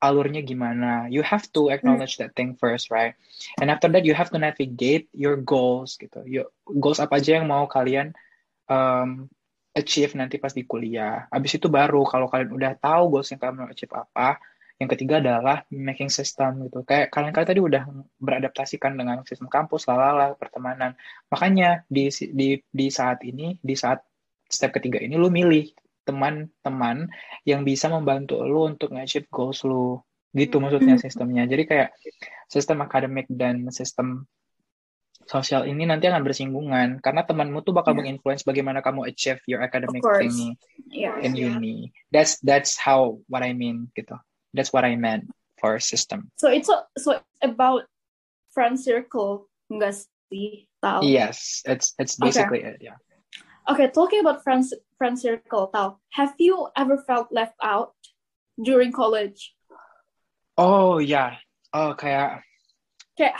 alurnya 0.00 0.40
gimana. 0.40 1.06
You 1.12 1.20
have 1.24 1.48
to 1.56 1.68
acknowledge 1.68 2.16
that 2.20 2.32
thing 2.32 2.56
first, 2.56 2.88
right? 2.88 3.16
And 3.60 3.68
after 3.68 3.88
that 3.92 4.08
you 4.08 4.16
have 4.16 4.32
to 4.32 4.40
navigate 4.40 5.08
your 5.12 5.36
goals 5.40 5.96
gitu. 6.00 6.24
Your 6.24 6.48
goals 6.64 7.00
apa 7.00 7.20
aja 7.20 7.40
yang 7.40 7.48
mau 7.48 7.68
kalian 7.68 8.16
um, 8.68 9.28
achieve 9.76 10.16
nanti 10.16 10.36
pas 10.40 10.52
di 10.52 10.64
kuliah. 10.64 11.28
Habis 11.28 11.60
itu 11.60 11.68
baru 11.68 12.04
kalau 12.08 12.28
kalian 12.28 12.52
udah 12.52 12.72
tahu 12.80 13.20
goals 13.20 13.28
yang 13.32 13.40
kalian 13.40 13.56
mau 13.64 13.68
achieve 13.68 13.92
apa, 13.96 14.40
yang 14.82 14.90
ketiga 14.90 15.22
adalah 15.22 15.62
making 15.70 16.10
system 16.10 16.66
gitu. 16.66 16.82
Kayak 16.82 17.14
kalian 17.14 17.30
kalian 17.30 17.50
tadi 17.54 17.62
udah 17.62 17.82
beradaptasikan 18.18 18.98
dengan 18.98 19.22
sistem 19.22 19.46
kampus, 19.46 19.86
lalala, 19.86 20.34
pertemanan. 20.34 20.98
Makanya 21.30 21.86
di 21.86 22.10
di 22.10 22.58
di 22.58 22.86
saat 22.90 23.22
ini, 23.22 23.54
di 23.62 23.74
saat 23.78 24.02
step 24.50 24.74
ketiga 24.74 24.98
ini 24.98 25.14
lu 25.14 25.30
milih 25.30 25.70
teman-teman 26.04 27.08
yang 27.48 27.64
bisa 27.64 27.88
membantu 27.88 28.42
lu 28.44 28.68
untuk 28.68 28.92
nge-achieve 28.92 29.30
goals 29.30 29.62
lu. 29.62 30.02
Gitu 30.34 30.58
maksudnya 30.58 30.98
sistemnya. 30.98 31.46
Jadi 31.46 31.62
kayak 31.70 31.94
sistem 32.50 32.82
akademik 32.82 33.30
dan 33.30 33.70
sistem 33.70 34.26
sosial 35.24 35.64
ini 35.64 35.88
nanti 35.88 36.04
akan 36.10 36.20
bersinggungan 36.20 37.00
karena 37.00 37.24
temanmu 37.24 37.64
tuh 37.64 37.72
bakal 37.72 37.96
Yeah. 37.96 38.04
menginfluence 38.04 38.44
bagaimana 38.44 38.84
kamu 38.84 39.08
achieve 39.08 39.40
your 39.48 39.64
academic 39.64 40.04
thingy 40.04 40.58
Yeah. 40.92 41.16
in 41.24 41.32
Yeah. 41.32 41.56
uni. 41.56 41.94
That's 42.12 42.42
that's 42.44 42.76
how 42.76 43.22
what 43.30 43.40
I 43.40 43.56
mean 43.56 43.88
gitu. 43.96 44.18
That's 44.54 44.72
what 44.72 44.86
I 44.86 44.94
meant 44.96 45.28
for 45.58 45.74
a 45.74 45.82
system. 45.82 46.30
So 46.38 46.48
it's 46.48 46.70
a, 46.70 46.86
so 46.96 47.18
it's 47.18 47.26
about 47.42 47.90
friend 48.54 48.78
circle, 48.78 49.50
enggak 49.66 50.06
sih? 50.30 50.70
Yes, 51.02 51.64
it's 51.64 51.96
it's 51.98 52.14
Okay. 52.20 52.28
basically 52.28 52.60
it. 52.62 52.78
Yeah. 52.80 53.00
Okay, 53.64 53.88
talking 53.88 54.20
about 54.20 54.44
friends 54.44 54.76
friend 55.00 55.16
circle, 55.16 55.72
Tal. 55.72 56.00
Have 56.14 56.36
you 56.38 56.68
ever 56.76 57.00
felt 57.08 57.32
left 57.32 57.56
out 57.64 57.96
during 58.60 58.92
college? 58.92 59.56
Oh 60.60 61.00
yeah. 61.00 61.40
Oh 61.72 61.90
uh, 61.90 61.92
kayak 61.96 62.44
Kayak 63.16 63.38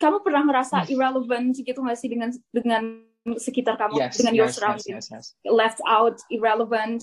kamu 0.00 0.22
pernah 0.22 0.42
ngerasa 0.46 0.86
hmm. 0.86 0.90
irrelevant 0.92 1.52
gitu 1.60 1.78
nggak 1.82 1.98
sih 1.98 2.08
dengan 2.08 2.30
dengan 2.54 3.04
sekitar 3.36 3.74
kamu, 3.74 3.98
yes, 3.98 4.22
dengan 4.22 4.34
your 4.38 4.46
yes, 4.46 4.54
yes, 4.54 4.56
surroundings? 4.56 5.06
yes, 5.10 5.34
yes. 5.34 5.50
Left 5.50 5.82
out, 5.82 6.22
irrelevant, 6.30 7.02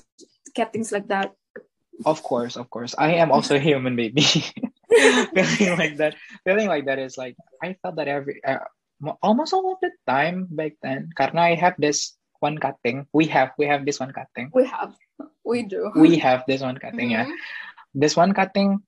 kayak 0.55 0.71
things 0.71 0.95
like 0.95 1.05
that. 1.11 1.35
Of 2.05 2.23
course, 2.23 2.57
of 2.57 2.69
course. 2.69 2.95
I 2.97 3.21
am 3.21 3.31
also 3.31 3.55
a 3.55 3.63
human 3.69 3.95
baby. 3.95 4.21
feeling 5.57 5.77
like 5.77 5.97
that. 5.97 6.15
Feeling 6.43 6.67
like 6.67 6.85
that 6.85 6.99
is 6.99 7.17
like 7.17 7.35
I 7.61 7.77
felt 7.81 7.95
that 7.97 8.07
every 8.07 8.41
uh, 8.43 8.65
almost 9.21 9.53
all 9.53 9.73
of 9.73 9.79
the 9.81 9.91
time 10.07 10.47
back 10.49 10.73
then. 10.81 11.09
Karena 11.17 11.41
I 11.41 11.55
have 11.55 11.75
this 11.77 12.15
one 12.39 12.57
cutting. 12.57 13.07
We 13.13 13.27
have 13.33 13.51
we 13.57 13.65
have 13.67 13.85
this 13.85 13.99
one 13.99 14.11
cutting. 14.11 14.51
We 14.53 14.65
have, 14.67 14.93
we 15.45 15.63
do. 15.63 15.91
We 15.95 16.17
have 16.19 16.43
this 16.47 16.61
one 16.61 16.77
cutting. 16.77 17.11
Yeah. 17.11 17.25
Mhm. 17.25 17.37
this 17.93 18.17
one 18.17 18.33
cutting 18.33 18.81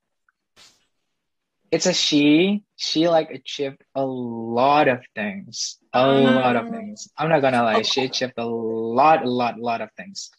it's 1.71 1.85
a 1.85 1.93
she 1.93 2.63
she 2.75 3.07
like 3.07 3.29
achieved 3.29 3.81
a 3.93 4.05
lot 4.05 4.87
of 4.87 5.01
things 5.13 5.77
a 5.93 6.01
lot 6.07 6.55
of 6.55 6.69
things 6.69 7.09
i'm 7.17 7.29
not 7.29 7.41
gonna 7.41 7.61
lie 7.61 7.81
she 7.81 8.05
achieved 8.05 8.33
a 8.37 8.45
lot 8.45 9.21
a 9.25 9.29
lot 9.29 9.59
lot 9.59 9.81
of 9.81 9.89
things 9.97 10.29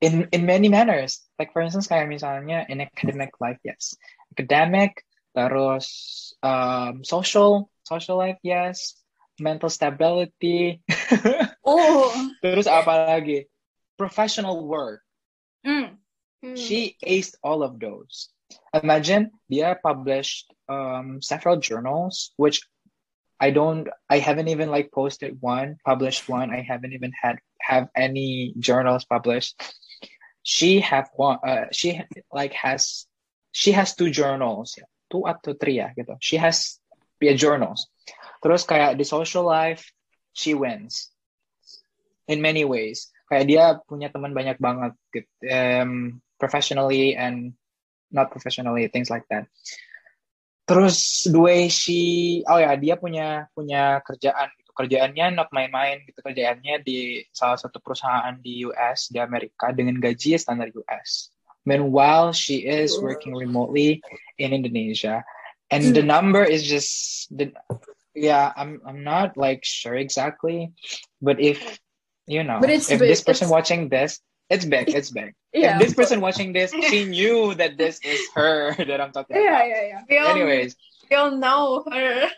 in 0.00 0.28
in 0.32 0.46
many 0.46 0.68
manners. 0.68 1.22
Like 1.38 1.52
for 1.52 1.62
instance, 1.62 1.86
kayak 1.88 2.08
misalnya 2.08 2.66
in 2.68 2.80
academic 2.80 3.36
life, 3.40 3.60
yes, 3.64 3.96
academic, 4.32 5.04
terus 5.36 5.86
um, 6.42 7.04
social, 7.04 7.68
social 7.84 8.16
life, 8.16 8.40
yes, 8.42 8.96
mental 9.40 9.70
stability. 9.70 10.80
Oh. 11.66 12.14
terus 12.46 12.70
apa 12.70 13.10
lagi? 13.18 13.50
Professional 13.98 14.70
work. 14.70 15.02
Mm. 15.66 15.98
Hmm. 16.38 16.54
She 16.54 16.94
aced 17.02 17.34
all 17.42 17.66
of 17.66 17.82
those. 17.82 18.30
Imagine 18.70 19.34
dia 19.50 19.74
published 19.82 20.54
um, 20.70 21.18
several 21.18 21.58
journals, 21.58 22.30
which 22.38 22.62
I 23.40 23.50
don't, 23.50 23.88
I 24.08 24.18
haven't 24.18 24.48
even 24.48 24.70
like 24.70 24.92
posted 24.92 25.36
one, 25.40 25.76
published 25.84 26.28
one. 26.28 26.50
I 26.50 26.62
haven't 26.62 26.92
even 26.92 27.12
had 27.12 27.36
have 27.60 27.88
any 27.94 28.54
journals 28.58 29.04
published. 29.04 29.60
She 30.42 30.80
have 30.80 31.10
one, 31.14 31.38
uh, 31.44 31.66
she 31.72 32.00
like 32.32 32.54
has, 32.54 33.06
she 33.52 33.72
has 33.72 33.94
two 33.94 34.08
journals, 34.08 34.78
two 35.12 35.26
atau 35.28 35.52
three 35.58 35.84
ya 35.84 35.92
gitu. 35.92 36.16
She 36.20 36.40
has 36.40 36.80
yeah, 37.20 37.36
journals. 37.36 37.88
Terus 38.40 38.64
kayak 38.64 38.96
di 38.96 39.04
social 39.04 39.44
life, 39.44 39.92
she 40.32 40.54
wins 40.56 41.12
in 42.28 42.40
many 42.40 42.64
ways. 42.64 43.12
Kayak 43.26 43.44
dia 43.50 43.64
punya 43.84 44.08
teman 44.12 44.32
banyak 44.32 44.56
banget, 44.62 44.92
gitu, 45.10 45.28
um, 45.50 46.22
professionally 46.38 47.16
and 47.18 47.52
not 48.12 48.30
professionally, 48.30 48.86
things 48.88 49.10
like 49.10 49.26
that. 49.28 49.50
Terus 50.66 51.30
way 51.30 51.70
she, 51.70 52.42
oh 52.50 52.58
ya 52.58 52.74
dia 52.74 52.98
punya 52.98 53.46
punya 53.54 54.02
kerjaan 54.02 54.50
gitu. 54.58 54.74
Kerjaannya 54.74 55.38
not 55.38 55.48
main-main 55.54 56.02
gitu. 56.04 56.18
Kerjaannya 56.20 56.82
di 56.82 57.22
salah 57.30 57.54
satu 57.54 57.78
perusahaan 57.78 58.34
di 58.42 58.66
US 58.66 59.06
di 59.08 59.22
Amerika 59.22 59.70
dengan 59.70 60.02
gaji 60.02 60.34
standar 60.34 60.74
US. 60.74 61.30
Meanwhile, 61.66 62.30
she 62.34 62.62
is 62.62 62.94
working 63.02 63.34
remotely 63.34 63.98
in 64.38 64.54
Indonesia, 64.54 65.26
and 65.70 65.82
the 65.94 66.02
number 66.02 66.46
is 66.46 66.62
just 66.62 67.26
the 67.26 67.50
yeah. 68.14 68.54
I'm 68.54 68.78
I'm 68.86 69.02
not 69.02 69.34
like 69.34 69.66
sure 69.66 69.98
exactly, 69.98 70.70
but 71.18 71.42
if 71.42 71.58
you 72.30 72.46
know, 72.46 72.62
But 72.62 72.70
it's 72.70 72.86
if 72.86 73.02
this 73.02 73.18
person 73.18 73.50
It's- 73.50 73.54
watching 73.54 73.90
this, 73.90 74.22
it's 74.50 74.64
big. 74.64 74.90
It's 74.90 75.10
big. 75.10 75.34
Yeah. 75.56 75.80
If 75.80 75.88
this 75.88 75.94
person 75.96 76.20
watching 76.20 76.52
this, 76.52 76.68
she 76.68 77.08
knew 77.08 77.56
that 77.56 77.80
this 77.80 77.96
is 78.04 78.20
her 78.36 78.76
that 78.88 79.00
I'm 79.00 79.08
talking 79.08 79.40
Yeah, 79.40 79.56
about. 79.56 79.68
yeah, 79.72 79.82
yeah. 79.88 80.00
We 80.04 80.14
all, 80.20 80.28
Anyways, 80.36 80.76
we 81.08 81.16
all 81.16 81.32
know 81.32 81.80
her. 81.88 82.28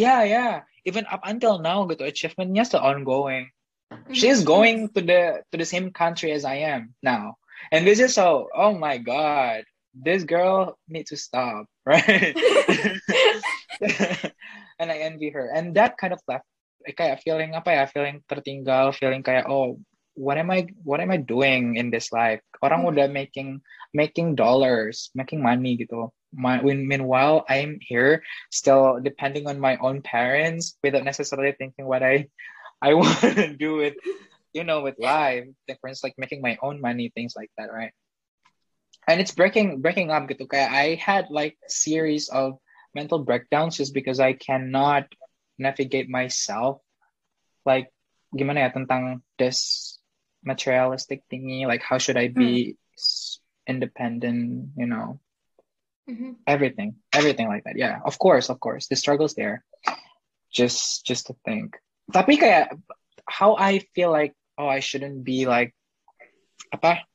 yeah, 0.00 0.24
yeah. 0.24 0.62
Even 0.88 1.04
up 1.12 1.20
until 1.28 1.60
now, 1.60 1.84
gitu, 1.92 2.08
achievementnya 2.08 2.64
still 2.64 2.80
ongoing. 2.80 3.52
Mm-hmm. 3.92 4.16
She's 4.16 4.40
going 4.40 4.88
to 4.96 5.04
the 5.04 5.44
to 5.52 5.56
the 5.60 5.68
same 5.68 5.92
country 5.92 6.32
as 6.32 6.48
I 6.48 6.64
am 6.64 6.96
now, 7.04 7.36
and 7.70 7.84
this 7.84 8.00
is 8.00 8.16
so. 8.16 8.48
Oh 8.56 8.72
my 8.72 8.96
god, 8.96 9.68
this 9.92 10.24
girl 10.24 10.80
needs 10.88 11.12
to 11.12 11.20
stop, 11.20 11.68
right? 11.84 12.32
and 14.80 14.88
I 14.90 14.96
envy 15.04 15.28
her, 15.30 15.52
and 15.52 15.76
that 15.76 16.00
kind 16.00 16.12
of 16.16 16.20
left 16.24 16.48
kayak 16.82 17.22
feeling 17.22 17.54
apa 17.54 17.70
ya, 17.70 17.84
feeling 17.86 18.24
tertinggal, 18.26 18.90
feeling 18.96 19.22
kayak 19.22 19.46
oh, 19.46 19.78
what 20.14 20.38
am 20.38 20.50
I, 20.50 20.68
what 20.84 21.00
am 21.00 21.10
I 21.10 21.16
doing 21.16 21.76
in 21.76 21.90
this 21.90 22.12
life? 22.12 22.40
Orang 22.62 22.84
udah 22.84 23.08
mm-hmm. 23.08 23.12
making 23.12 23.48
making 23.92 24.34
dollars, 24.34 25.10
making 25.14 25.42
money 25.42 25.76
gitu. 25.76 26.10
My, 26.32 26.64
when, 26.64 26.88
meanwhile, 26.88 27.44
I'm 27.48 27.76
here 27.80 28.24
still 28.48 29.00
depending 29.04 29.46
on 29.46 29.60
my 29.60 29.76
own 29.76 30.00
parents 30.00 30.78
without 30.80 31.04
necessarily 31.04 31.52
thinking 31.52 31.84
what 31.84 32.02
I 32.02 32.32
I 32.80 32.94
want 32.98 33.20
to 33.20 33.52
do 33.54 33.76
with 33.76 33.94
you 34.52 34.64
know 34.64 34.80
with 34.80 34.98
life. 34.98 35.46
Instance, 35.68 36.02
like 36.02 36.16
making 36.16 36.40
my 36.40 36.58
own 36.60 36.80
money, 36.80 37.12
things 37.12 37.36
like 37.36 37.50
that, 37.56 37.72
right? 37.72 37.92
And 39.06 39.20
it's 39.20 39.36
breaking 39.36 39.82
breaking 39.82 40.10
up 40.10 40.24
gitu. 40.26 40.48
Kayak 40.48 40.70
I 40.72 40.86
had 40.96 41.28
like 41.28 41.58
series 41.68 42.32
of 42.32 42.56
mental 42.96 43.20
breakdowns 43.20 43.76
just 43.76 43.92
because 43.92 44.20
I 44.20 44.32
cannot 44.32 45.06
navigate 45.58 46.08
myself. 46.08 46.80
Like 47.66 47.92
gimana 48.32 48.66
ya 48.66 48.70
tentang 48.72 49.20
this 49.36 50.00
materialistic 50.44 51.22
thingy. 51.30 51.66
Like 51.66 51.82
how 51.82 51.98
should 51.98 52.18
I 52.18 52.28
be 52.28 52.76
s- 52.98 53.38
independent? 53.66 54.74
You 54.76 54.86
know, 54.86 55.18
Mhm. 56.02 56.42
everything 56.50 56.98
everything 57.14 57.46
like 57.46 57.62
that 57.62 57.78
yeah 57.78 58.02
of 58.02 58.18
course 58.18 58.50
of 58.50 58.58
course 58.58 58.90
the 58.90 58.98
struggles 58.98 59.38
there 59.38 59.62
just 60.50 61.06
just 61.06 61.30
to 61.30 61.34
think 61.46 61.78
tapi 62.10 62.34
kayak 62.34 62.74
how 63.30 63.54
I 63.54 63.86
feel 63.94 64.10
like 64.10 64.34
oh 64.58 64.66
I 64.66 64.82
shouldn't 64.82 65.22
be 65.22 65.46
like 65.46 65.78
apa 66.74 67.06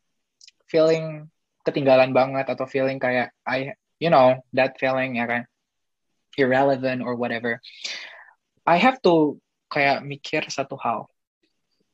feeling 0.71 1.27
ketinggalan 1.67 2.15
banget 2.15 2.47
atau 2.47 2.63
feeling 2.63 2.95
kayak 2.95 3.35
I 3.43 3.75
you 3.99 4.07
know 4.07 4.39
that 4.55 4.79
feeling 4.79 5.19
ya 5.19 5.27
kan 5.27 5.43
irrelevant 6.39 7.03
or 7.03 7.19
whatever 7.19 7.59
I 8.63 8.79
have 8.79 9.03
to 9.03 9.35
kayak 9.67 10.07
mikir 10.07 10.47
satu 10.47 10.79
hal 10.79 11.11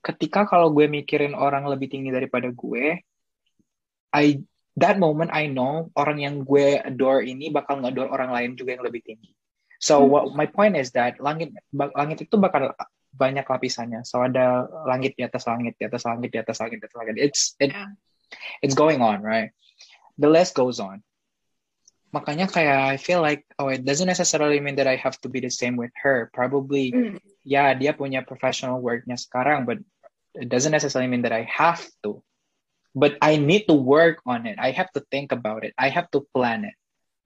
ketika 0.03 0.43
kalau 0.43 0.69
gue 0.75 0.85
mikirin 0.91 1.31
orang 1.31 1.63
lebih 1.65 1.87
tinggi 1.87 2.11
daripada 2.11 2.51
gue 2.51 2.99
I 4.13 4.25
that 4.77 4.99
moment 4.99 5.31
I 5.31 5.47
know 5.49 5.89
orang 5.95 6.21
yang 6.21 6.43
gue 6.43 6.77
adore 6.83 7.23
ini 7.23 7.49
bakal 7.49 7.81
ngadore 7.81 8.11
orang 8.11 8.29
lain 8.29 8.51
juga 8.59 8.75
yang 8.77 8.83
lebih 8.85 9.01
tinggi. 9.01 9.31
So 9.83 9.99
what 10.05 10.31
my 10.31 10.47
point 10.47 10.79
is 10.79 10.95
that 10.95 11.19
langit 11.19 11.51
langit 11.73 12.23
itu 12.23 12.35
bakal 12.39 12.71
banyak 13.13 13.43
lapisannya. 13.45 14.07
So 14.07 14.23
ada 14.23 14.65
langit 14.87 15.19
di 15.19 15.27
atas 15.27 15.43
langit, 15.45 15.75
di 15.75 15.85
atas 15.85 16.07
langit, 16.07 16.31
di 16.31 16.39
atas 16.39 16.57
langit, 16.59 16.77
di 16.79 16.85
atas 16.87 16.97
langit. 16.99 17.15
It's 17.19 17.41
it 17.59 17.71
Yeah. 17.71 17.91
it's 18.65 18.73
going 18.73 19.03
on, 19.05 19.21
right? 19.21 19.51
The 20.17 20.29
list 20.31 20.55
goes 20.57 20.79
on. 20.79 21.03
Makanya 22.13 22.45
kayak 22.49 22.93
I 22.93 22.97
feel 22.97 23.19
like 23.19 23.43
oh 23.57 23.69
it 23.73 23.83
doesn't 23.83 24.09
necessarily 24.09 24.61
mean 24.61 24.77
that 24.77 24.87
I 24.89 24.97
have 24.97 25.17
to 25.25 25.29
be 25.29 25.41
the 25.41 25.51
same 25.53 25.75
with 25.75 25.93
her. 26.01 26.29
Probably 26.33 26.93
Mm. 26.93 27.17
ya 27.43 27.73
dia 27.75 27.91
punya 27.91 28.23
professional 28.23 28.79
worknya 28.79 29.19
sekarang, 29.19 29.67
but 29.67 29.83
it 30.35 30.49
doesn't 30.49 30.71
necessarily 30.71 31.09
mean 31.09 31.23
that 31.23 31.31
I 31.33 31.47
have 31.49 31.83
to. 32.03 32.23
But 32.93 33.17
I 33.21 33.37
need 33.37 33.65
to 33.69 33.73
work 33.73 34.21
on 34.25 34.45
it. 34.45 34.61
I 34.61 34.69
have 34.71 34.91
to 34.93 35.01
think 35.09 35.31
about 35.33 35.65
it. 35.65 35.73
I 35.77 35.89
have 35.89 36.09
to 36.13 36.21
plan 36.33 36.65
it. 36.65 36.77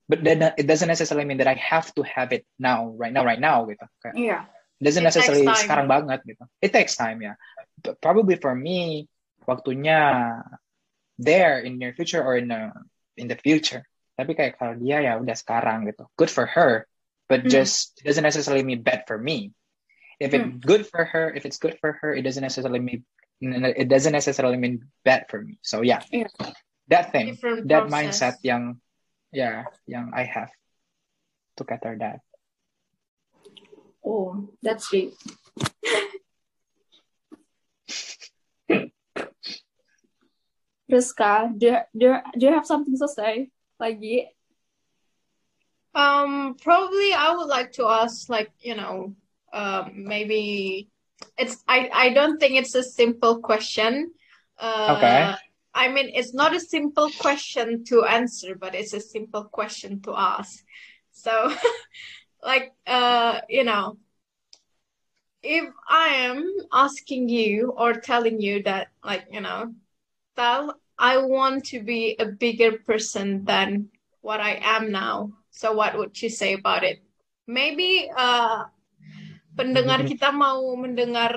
But 0.07 0.23
then 0.23 0.39
it 0.55 0.63
doesn't 0.63 0.87
necessarily 0.87 1.27
mean 1.27 1.43
that 1.43 1.51
I 1.51 1.59
have 1.59 1.91
to 1.99 2.03
have 2.07 2.31
it 2.31 2.47
now, 2.55 2.95
right 2.95 3.11
now, 3.11 3.27
right 3.27 3.39
now. 3.39 3.67
Gitu. 3.67 3.83
Kayak, 3.99 4.15
Yeah. 4.15 4.43
Doesn't 4.79 5.03
It 5.03 5.09
necessarily 5.09 5.43
sekarang 5.43 5.89
banget 5.89 6.21
gitu. 6.23 6.45
It 6.61 6.71
takes 6.71 6.95
time, 6.95 7.19
ya. 7.19 7.33
But 7.81 7.99
probably 7.99 8.37
for 8.37 8.53
me, 8.55 9.09
waktunya 9.43 10.39
there 11.17 11.59
in 11.65 11.81
near 11.81 11.97
future 11.97 12.21
or 12.21 12.37
in 12.37 12.47
the 12.47 12.71
in 13.17 13.27
the 13.27 13.35
future. 13.35 13.81
Tapi 14.13 14.37
kayak 14.37 14.61
kalau 14.61 14.77
dia 14.77 15.01
ya 15.01 15.17
udah 15.17 15.33
sekarang 15.33 15.89
gitu. 15.89 16.05
Good 16.13 16.29
for 16.29 16.45
her, 16.45 16.85
but 17.25 17.43
Hmm. 17.45 17.51
just 17.51 17.97
it 18.01 18.05
doesn't 18.05 18.25
necessarily 18.25 18.61
mean 18.61 18.85
bad 18.85 19.03
for 19.09 19.17
me. 19.17 19.51
If 20.19 20.33
it's 20.33 20.43
Hmm. 20.43 20.57
good 20.57 20.87
for 20.87 21.05
her, 21.05 21.29
if 21.33 21.45
it's 21.45 21.57
good 21.57 21.77
for 21.79 21.93
her, 22.01 22.13
it 22.15 22.23
doesn't 22.23 22.41
necessarily 22.41 22.79
mean 22.79 23.05
it 23.39 23.87
doesn't 23.87 24.13
necessarily 24.13 24.57
mean 24.57 24.81
bad 25.05 25.29
for 25.29 25.41
me. 25.41 25.59
So 25.61 25.81
yeah, 25.85 26.01
Yeah. 26.09 26.25
that 26.89 27.11
thing, 27.11 27.37
Different 27.37 27.67
that 27.69 27.85
process. 27.85 27.93
mindset 27.93 28.35
yang 28.41 28.81
yeah, 29.31 29.65
yang 29.85 30.09
I 30.15 30.23
have 30.25 30.49
to 31.57 31.63
cater 31.63 31.97
that. 32.01 32.21
Oh, 34.01 34.49
that's 34.63 34.89
deep. 34.89 35.13
Rizka, 40.89 41.51
do 41.57 41.65
you, 41.67 41.77
do, 41.93 42.15
do 42.39 42.45
you 42.47 42.53
have 42.53 42.65
something 42.65 42.97
to 42.97 43.07
say? 43.07 43.49
Lagi? 43.81 44.29
Um, 45.93 46.55
probably 46.61 47.13
I 47.13 47.35
would 47.35 47.47
like 47.47 47.73
to 47.73 47.85
ask, 47.87 48.29
like, 48.29 48.51
you 48.61 48.75
know, 48.75 49.15
um, 49.53 49.91
maybe 50.05 50.89
it's 51.37 51.63
I 51.67 51.89
I 51.93 52.09
don't 52.13 52.39
think 52.39 52.55
it's 52.55 52.75
a 52.75 52.83
simple 52.83 53.39
question. 53.39 54.11
Uh, 54.59 55.35
Okay. 55.35 55.35
I 55.73 55.89
mean, 55.89 56.09
it's 56.13 56.33
not 56.33 56.55
a 56.55 56.59
simple 56.59 57.09
question 57.19 57.83
to 57.85 58.03
answer, 58.05 58.55
but 58.55 58.73
it's 58.75 58.93
a 58.93 58.99
simple 58.99 59.43
question 59.45 60.01
to 60.01 60.13
ask. 60.15 60.63
So, 61.11 61.53
like, 62.43 62.73
uh, 62.87 63.41
you 63.49 63.63
know, 63.63 63.97
if 65.43 65.65
I 65.89 66.07
am 66.29 66.53
asking 66.71 67.29
you 67.29 67.71
or 67.75 67.93
telling 67.93 68.41
you 68.41 68.63
that, 68.63 68.87
like, 69.03 69.25
you 69.31 69.41
know, 69.41 69.73
Tal, 70.35 70.75
I 70.97 71.17
want 71.17 71.65
to 71.65 71.81
be 71.81 72.15
a 72.19 72.25
bigger 72.25 72.73
person 72.79 73.45
than 73.45 73.89
what 74.21 74.39
I 74.39 74.59
am 74.61 74.91
now. 74.91 75.31
So 75.51 75.73
what 75.73 75.97
would 75.97 76.21
you 76.21 76.29
say 76.29 76.53
about 76.53 76.83
it? 76.83 76.99
Maybe 77.47 78.09
uh, 78.15 78.65
pendengar 79.57 80.05
kita 80.05 80.29
mau 80.29 80.61
mendengar 80.77 81.33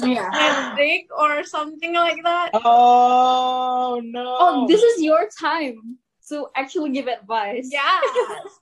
Yeah. 0.00 0.26
Hendrik 0.32 1.12
or 1.12 1.44
something 1.44 1.92
like 1.92 2.24
that. 2.24 2.50
Oh 2.64 4.00
no! 4.00 4.24
Oh, 4.24 4.54
this 4.66 4.80
is 4.80 5.04
your 5.04 5.28
time. 5.36 6.00
to 6.28 6.44
actually 6.52 6.92
give 6.92 7.08
advice. 7.08 7.72
Yeah. 7.72 8.04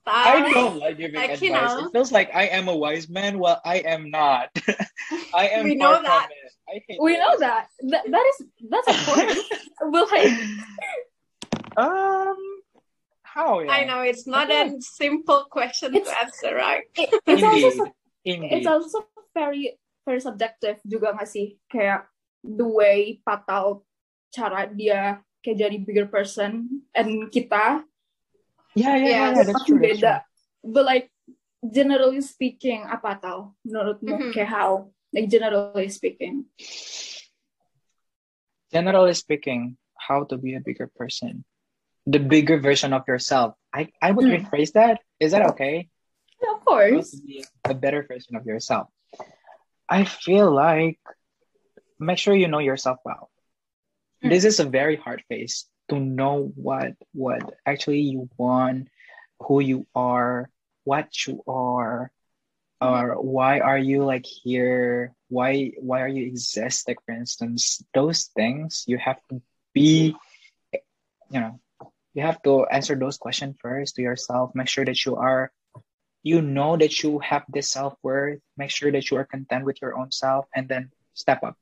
I 0.06 0.38
don't 0.54 0.78
like 0.78 1.02
giving 1.02 1.18
Like, 1.18 1.34
advice. 1.34 1.42
you 1.42 1.50
know. 1.50 1.90
It 1.90 1.90
feels 1.90 2.14
like 2.14 2.30
I 2.30 2.46
am 2.54 2.70
a 2.70 2.76
wise 2.78 3.10
man 3.10 3.42
while 3.42 3.58
I 3.66 3.82
am 3.82 4.06
not. 4.14 4.54
I 5.34 5.50
am 5.50 5.66
We 5.66 5.74
know 5.74 5.98
far 5.98 6.06
that. 6.06 6.30
from 6.30 6.38
it. 6.46 6.54
I 6.70 6.74
hate 6.86 6.98
We 7.02 7.18
know 7.18 7.34
that. 7.42 7.66
That, 7.90 8.06
that 8.06 8.22
is 8.22 8.36
that's 8.70 8.86
a 8.86 8.94
point. 9.10 9.34
well, 9.90 10.06
like, 10.14 10.30
Um, 11.76 12.38
how? 13.22 13.58
Yeah? 13.60 13.70
I 13.72 13.84
know 13.84 14.00
it's 14.00 14.26
not 14.30 14.46
a 14.46 14.70
simple 14.78 15.50
question 15.50 15.90
It's- 15.94 16.06
to 16.06 16.14
answer, 16.22 16.54
right? 16.54 16.86
it, 16.94 17.10
it's 17.26 17.42
also 17.42 17.90
Indeed. 18.26 18.58
it's 18.58 18.66
also 18.66 19.06
very 19.30 19.78
very 20.02 20.18
subjective 20.18 20.82
juga 20.82 21.14
nggak 21.14 21.30
sih 21.30 21.54
kayak 21.70 22.10
the 22.42 22.66
way 22.66 23.22
Patal 23.22 23.86
cara 24.34 24.66
dia 24.66 25.22
kayak 25.46 25.58
jadi 25.62 25.76
bigger 25.78 26.10
person 26.10 26.82
and 26.90 27.30
kita 27.30 27.86
yeah, 28.74 28.98
yeah, 28.98 28.98
yeah, 28.98 29.06
Yeah, 29.06 29.28
yeah, 29.38 29.44
that's 29.46 29.62
true. 29.64 29.78
Beda. 29.78 30.20
true. 30.20 30.74
But 30.74 30.84
like 30.84 31.06
generally 31.62 32.18
speaking 32.20 32.82
apa 32.82 33.16
tau 33.22 33.54
menurutmu 33.62 34.18
Mhm. 34.18 34.30
kayak 34.34 34.50
how 34.50 34.90
like 35.14 35.30
generally 35.30 35.86
speaking. 35.88 36.50
Generally 38.74 39.14
speaking, 39.14 39.78
how 39.94 40.26
to 40.26 40.36
be 40.36 40.54
a 40.58 40.60
bigger 40.60 40.90
person, 40.98 41.46
the 42.04 42.18
bigger 42.18 42.58
version 42.58 42.92
of 42.92 43.06
yourself. 43.06 43.54
I 43.72 43.88
I 44.02 44.10
would 44.10 44.26
Hmm. 44.26 44.42
rephrase 44.42 44.74
that. 44.74 45.00
Is 45.22 45.32
that 45.32 45.46
okay? 45.54 45.88
Of 46.42 46.64
course. 46.64 47.10
to 47.10 47.22
be 47.22 47.44
a 47.64 47.74
better 47.74 48.04
version 48.06 48.36
of 48.36 48.46
yourself. 48.46 48.88
I 49.88 50.04
feel 50.04 50.50
like 50.50 50.98
make 51.98 52.18
sure 52.18 52.34
you 52.34 52.48
know 52.48 52.58
yourself 52.58 52.98
well. 53.04 53.30
Hmm. 54.22 54.28
This 54.28 54.44
is 54.44 54.60
a 54.60 54.64
very 54.64 54.96
hard 54.96 55.22
phase 55.28 55.66
to 55.88 55.98
know 55.98 56.52
what 56.56 56.94
what 57.12 57.54
actually 57.64 58.00
you 58.00 58.28
want, 58.36 58.88
who 59.40 59.60
you 59.60 59.86
are, 59.94 60.50
what 60.84 61.08
you 61.26 61.42
are, 61.46 62.10
or 62.80 63.22
why 63.22 63.60
are 63.60 63.78
you 63.78 64.04
like 64.04 64.26
here? 64.26 65.14
Why 65.28 65.72
why 65.78 66.02
are 66.02 66.08
you 66.08 66.26
exist? 66.26 66.88
Like 66.88 66.98
for 67.06 67.14
instance, 67.14 67.82
those 67.94 68.30
things 68.36 68.84
you 68.86 68.98
have 68.98 69.20
to 69.30 69.40
be, 69.72 70.14
you 71.30 71.40
know, 71.40 71.60
you 72.14 72.22
have 72.22 72.42
to 72.42 72.66
answer 72.66 72.94
those 72.94 73.16
questions 73.18 73.56
first 73.60 73.96
to 73.96 74.02
yourself. 74.02 74.52
Make 74.54 74.68
sure 74.68 74.84
that 74.84 75.04
you 75.04 75.16
are 75.16 75.52
you 76.26 76.42
know 76.42 76.74
that 76.74 76.90
you 77.06 77.22
have 77.22 77.46
this 77.46 77.70
self-worth 77.70 78.42
make 78.58 78.74
sure 78.74 78.90
that 78.90 79.06
you 79.06 79.16
are 79.16 79.22
content 79.22 79.62
with 79.62 79.78
your 79.78 79.94
own 79.94 80.10
self 80.10 80.50
and 80.50 80.66
then 80.66 80.90
step 81.14 81.46
up. 81.46 81.54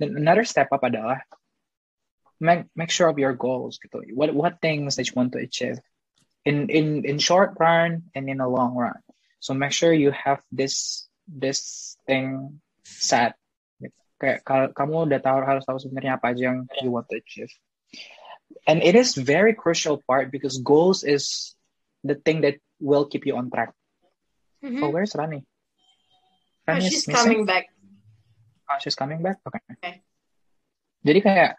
Then 0.00 0.16
another 0.16 0.48
step 0.48 0.72
up 0.72 0.80
adalah 0.80 1.20
make, 2.40 2.64
make 2.72 2.88
sure 2.88 3.12
of 3.12 3.20
your 3.20 3.36
goals 3.36 3.76
gitu. 3.76 4.00
what 4.16 4.32
what 4.32 4.64
things 4.64 4.96
that 4.96 5.04
you 5.04 5.12
want 5.12 5.36
to 5.36 5.44
achieve 5.44 5.76
in 6.48 6.72
in 6.72 7.04
in 7.04 7.20
short 7.20 7.60
run 7.60 8.08
and 8.16 8.32
in 8.32 8.40
a 8.40 8.48
long 8.48 8.72
run. 8.72 8.96
So 9.44 9.52
make 9.52 9.76
sure 9.76 9.92
you 9.92 10.08
have 10.16 10.40
this 10.48 11.04
this 11.28 11.94
thing 12.08 12.64
set. 12.88 13.36
Kamu 14.22 15.04
udah 15.04 15.20
tahu 15.20 15.38
harus 15.44 15.68
tahu 15.68 15.76
sebenarnya 15.76 16.16
apa 16.16 16.32
aja 16.32 16.48
yang 16.48 16.64
you 16.80 16.88
want 16.88 17.12
to 17.12 17.20
achieve. 17.20 17.52
And 18.64 18.80
it 18.80 18.96
is 18.96 19.20
very 19.20 19.52
crucial 19.52 20.00
part 20.00 20.32
because 20.32 20.64
goals 20.64 21.04
is 21.04 21.52
the 22.00 22.16
thing 22.16 22.40
that 22.48 22.56
will 22.80 23.04
keep 23.04 23.28
you 23.28 23.36
on 23.36 23.52
track 23.52 23.74
Mhm. 24.62 24.82
Oh, 24.82 24.90
where's 24.94 25.12
Rani? 25.18 25.42
Oh, 25.42 26.72
Rani 26.72 26.86
she's 26.86 27.02
is 27.02 27.10
missing? 27.10 27.18
coming 27.18 27.42
back. 27.46 27.66
Oh, 28.70 28.78
she's 28.78 28.94
coming 28.94 29.20
back? 29.20 29.42
Okay. 29.42 29.60
Okay. 29.78 29.94
Jadi 31.02 31.18
kayak 31.18 31.50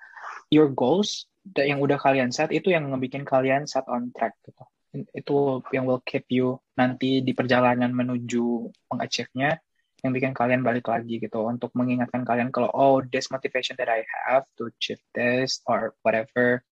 your 0.47 0.71
goals 0.71 1.27
yang 1.59 1.83
udah 1.83 1.99
kalian 1.99 2.31
set 2.31 2.55
itu 2.55 2.71
yang 2.71 2.87
ngebikin 2.87 3.27
kalian 3.27 3.67
set 3.67 3.83
on 3.91 4.15
track 4.15 4.39
gitu. 4.47 4.63
Itu 5.11 5.59
yang 5.75 5.83
will 5.83 5.99
keep 6.07 6.23
you 6.31 6.63
nanti 6.79 7.19
di 7.19 7.35
perjalanan 7.35 7.91
menuju 7.91 8.71
mengachieve-nya 8.87 9.59
yang 10.03 10.11
bikin 10.11 10.31
kalian 10.35 10.63
balik 10.63 10.87
lagi 10.87 11.19
gitu 11.19 11.43
untuk 11.47 11.71
mengingatkan 11.75 12.23
kalian 12.23 12.51
kalau 12.51 12.71
oh 12.71 12.99
this 13.03 13.31
motivation 13.31 13.75
that 13.79 13.91
I 13.91 14.03
have 14.27 14.47
to 14.59 14.71
achieve 14.71 15.03
this 15.11 15.59
or 15.67 15.95
whatever. 16.07 16.63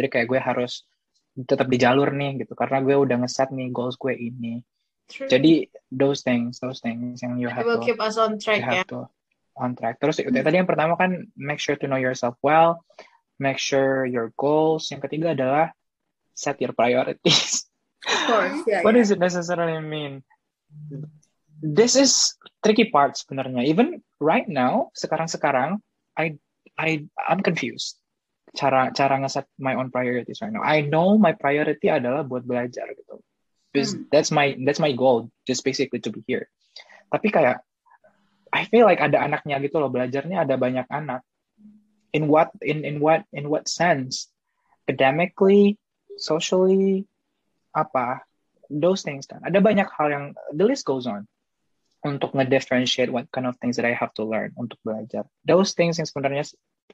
Jadi 0.00 0.08
kayak 0.08 0.26
gue 0.32 0.40
harus 0.40 0.88
tetap 1.34 1.68
di 1.68 1.76
jalur 1.76 2.14
nih 2.14 2.46
gitu 2.46 2.56
karena 2.56 2.80
gue 2.80 2.96
udah 2.96 3.20
ngeset 3.20 3.52
nih 3.52 3.68
goals 3.68 4.00
gue 4.00 4.16
ini. 4.16 4.64
True. 5.04 5.28
Jadi 5.28 5.68
those 5.92 6.24
things, 6.24 6.58
those 6.58 6.80
things 6.80 7.20
yang 7.20 7.36
you 7.36 7.52
it 7.52 7.54
have 7.54 7.68
will 7.68 7.80
to 7.80 7.84
keep 7.84 8.00
us 8.00 8.16
on 8.16 8.36
you 8.36 8.40
track, 8.40 8.64
ya. 8.64 8.82
to 8.88 9.04
on 9.56 9.76
track. 9.76 10.00
Terus 10.00 10.18
tadi 10.18 10.56
yang 10.56 10.68
pertama 10.68 10.96
kan 10.96 11.28
make 11.36 11.60
sure 11.60 11.76
to 11.76 11.86
know 11.86 12.00
yourself 12.00 12.34
well, 12.40 12.82
make 13.36 13.60
sure 13.60 14.08
your 14.08 14.32
goals. 14.40 14.88
Yang 14.88 15.10
ketiga 15.10 15.36
adalah 15.36 15.76
set 16.34 16.58
your 16.58 16.72
priorities. 16.72 17.68
Of 18.04 18.20
course. 18.28 18.58
Yeah. 18.68 18.80
What 18.84 18.96
yeah. 18.96 19.00
does 19.04 19.10
it 19.12 19.20
necessarily 19.20 19.80
mean? 19.80 20.24
This 21.60 21.96
is 21.96 22.36
tricky 22.64 22.88
part 22.88 23.16
sebenarnya. 23.16 23.64
Even 23.68 24.00
right 24.20 24.44
now, 24.48 24.90
sekarang-sekarang, 24.96 25.80
I 26.16 26.36
I 26.76 27.06
I'm 27.20 27.44
confused. 27.44 28.00
Cara 28.54 28.90
cara 28.94 29.18
ngeset 29.20 29.46
my 29.58 29.76
own 29.76 29.92
priorities 29.92 30.42
right 30.42 30.52
now. 30.52 30.62
I 30.62 30.82
know 30.82 31.16
my 31.18 31.34
priority 31.36 31.90
adalah 31.90 32.26
buat 32.26 32.44
belajar 32.46 32.88
gitu. 32.94 33.13
Because 33.74 33.98
that's 34.14 34.30
my 34.30 34.54
that's 34.62 34.78
my 34.78 34.94
goal, 34.94 35.34
just 35.50 35.66
basically 35.66 35.98
to 36.06 36.14
be 36.14 36.22
here. 36.30 36.46
Tapi 37.10 37.34
kayak 37.34 37.58
I 38.54 38.70
feel 38.70 38.86
like 38.86 39.02
ada 39.02 39.18
anaknya 39.18 39.58
gitu 39.66 39.82
loh, 39.82 39.90
belajarnya 39.90 40.46
ada 40.46 40.54
banyak 40.54 40.86
anak. 40.86 41.26
In 42.14 42.30
what 42.30 42.54
in 42.62 42.86
in 42.86 43.02
what 43.02 43.26
in 43.34 43.50
what 43.50 43.66
sense? 43.66 44.30
Academically, 44.86 45.74
socially, 46.14 47.02
apa? 47.74 48.22
Those 48.70 49.02
things 49.02 49.26
kan. 49.26 49.42
Ada 49.42 49.58
banyak 49.58 49.90
hal 49.90 50.08
yang 50.14 50.24
the 50.54 50.62
list 50.62 50.86
goes 50.86 51.10
on 51.10 51.26
untuk 52.06 52.36
nge-differentiate 52.36 53.10
what 53.10 53.26
kind 53.34 53.48
of 53.48 53.58
things 53.58 53.74
that 53.80 53.88
I 53.88 53.96
have 53.96 54.14
to 54.20 54.22
learn 54.22 54.54
untuk 54.54 54.78
belajar. 54.86 55.26
Those 55.42 55.74
things 55.74 55.98
yang 55.98 56.06
sebenarnya, 56.06 56.46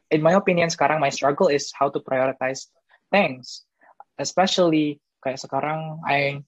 in 0.09 0.25
my 0.25 0.39
opinion 0.39 0.73
sekarang 0.73 1.03
my 1.03 1.13
struggle 1.13 1.53
is 1.53 1.69
how 1.77 1.93
to 1.93 2.01
prioritize 2.01 2.73
things. 3.13 3.69
Especially 4.17 5.03
kayak 5.21 5.43
sekarang 5.43 6.01
I 6.09 6.41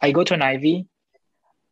I 0.00 0.12
go 0.12 0.24
to 0.24 0.34
an 0.34 0.42
Ivy. 0.42 0.86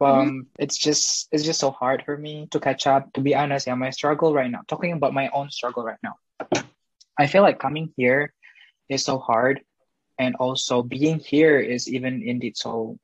Um, 0.00 0.46
it's 0.58 0.78
just 0.78 1.28
it's 1.32 1.42
just 1.42 1.58
so 1.58 1.70
hard 1.70 2.04
for 2.06 2.16
me 2.16 2.46
to 2.52 2.60
catch 2.60 2.86
up. 2.86 3.12
To 3.14 3.20
be 3.20 3.34
honest, 3.34 3.66
yeah, 3.66 3.74
my 3.74 3.90
struggle 3.90 4.32
right 4.32 4.50
now. 4.50 4.62
Talking 4.68 4.92
about 4.92 5.12
my 5.12 5.28
own 5.34 5.50
struggle 5.50 5.82
right 5.82 5.98
now, 6.02 6.16
I 7.18 7.26
feel 7.26 7.42
like 7.42 7.58
coming 7.58 7.92
here 7.96 8.32
is 8.88 9.02
so 9.04 9.18
hard, 9.18 9.60
and 10.18 10.36
also 10.36 10.82
being 10.82 11.18
here 11.18 11.58
is 11.58 11.90
even 11.90 12.22
indeed 12.22 12.56
so 12.56 12.98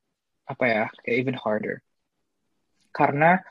apa 0.46 0.64
ya, 0.68 0.84
even 1.10 1.34
harder. 1.34 1.82
Karena 2.94 3.42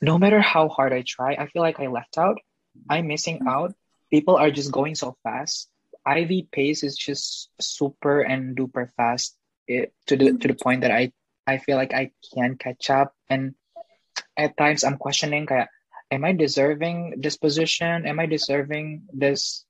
no 0.00 0.18
matter 0.18 0.40
how 0.40 0.68
hard 0.68 0.92
I 0.92 1.04
try, 1.06 1.36
I 1.36 1.46
feel 1.52 1.62
like 1.62 1.80
I 1.80 1.86
left 1.86 2.16
out. 2.16 2.40
I'm 2.88 3.06
missing 3.06 3.44
out. 3.46 3.74
People 4.10 4.36
are 4.36 4.50
just 4.50 4.72
going 4.72 4.94
so 4.94 5.16
fast. 5.22 5.68
Ivy 6.04 6.48
pace 6.50 6.82
is 6.82 6.96
just 6.96 7.50
super 7.60 8.20
and 8.20 8.56
duper 8.56 8.88
fast. 8.96 9.36
It, 9.72 9.92
to 10.08 10.16
the 10.16 10.36
to 10.36 10.46
the 10.48 10.58
point 10.58 10.82
that 10.82 10.90
I 10.92 11.12
I 11.46 11.58
feel 11.58 11.76
like 11.76 11.92
I 11.94 12.12
can't 12.34 12.58
catch 12.60 12.90
up, 12.90 13.14
and 13.28 13.54
at 14.36 14.56
times 14.56 14.84
I'm 14.84 14.96
questioning, 14.96 15.46
kayak, 15.46 15.68
am 16.10 16.24
I 16.24 16.32
deserving 16.32 17.20
this 17.24 17.36
position? 17.36 18.06
Am 18.06 18.20
I 18.20 18.26
deserving 18.26 19.08
this? 19.12 19.64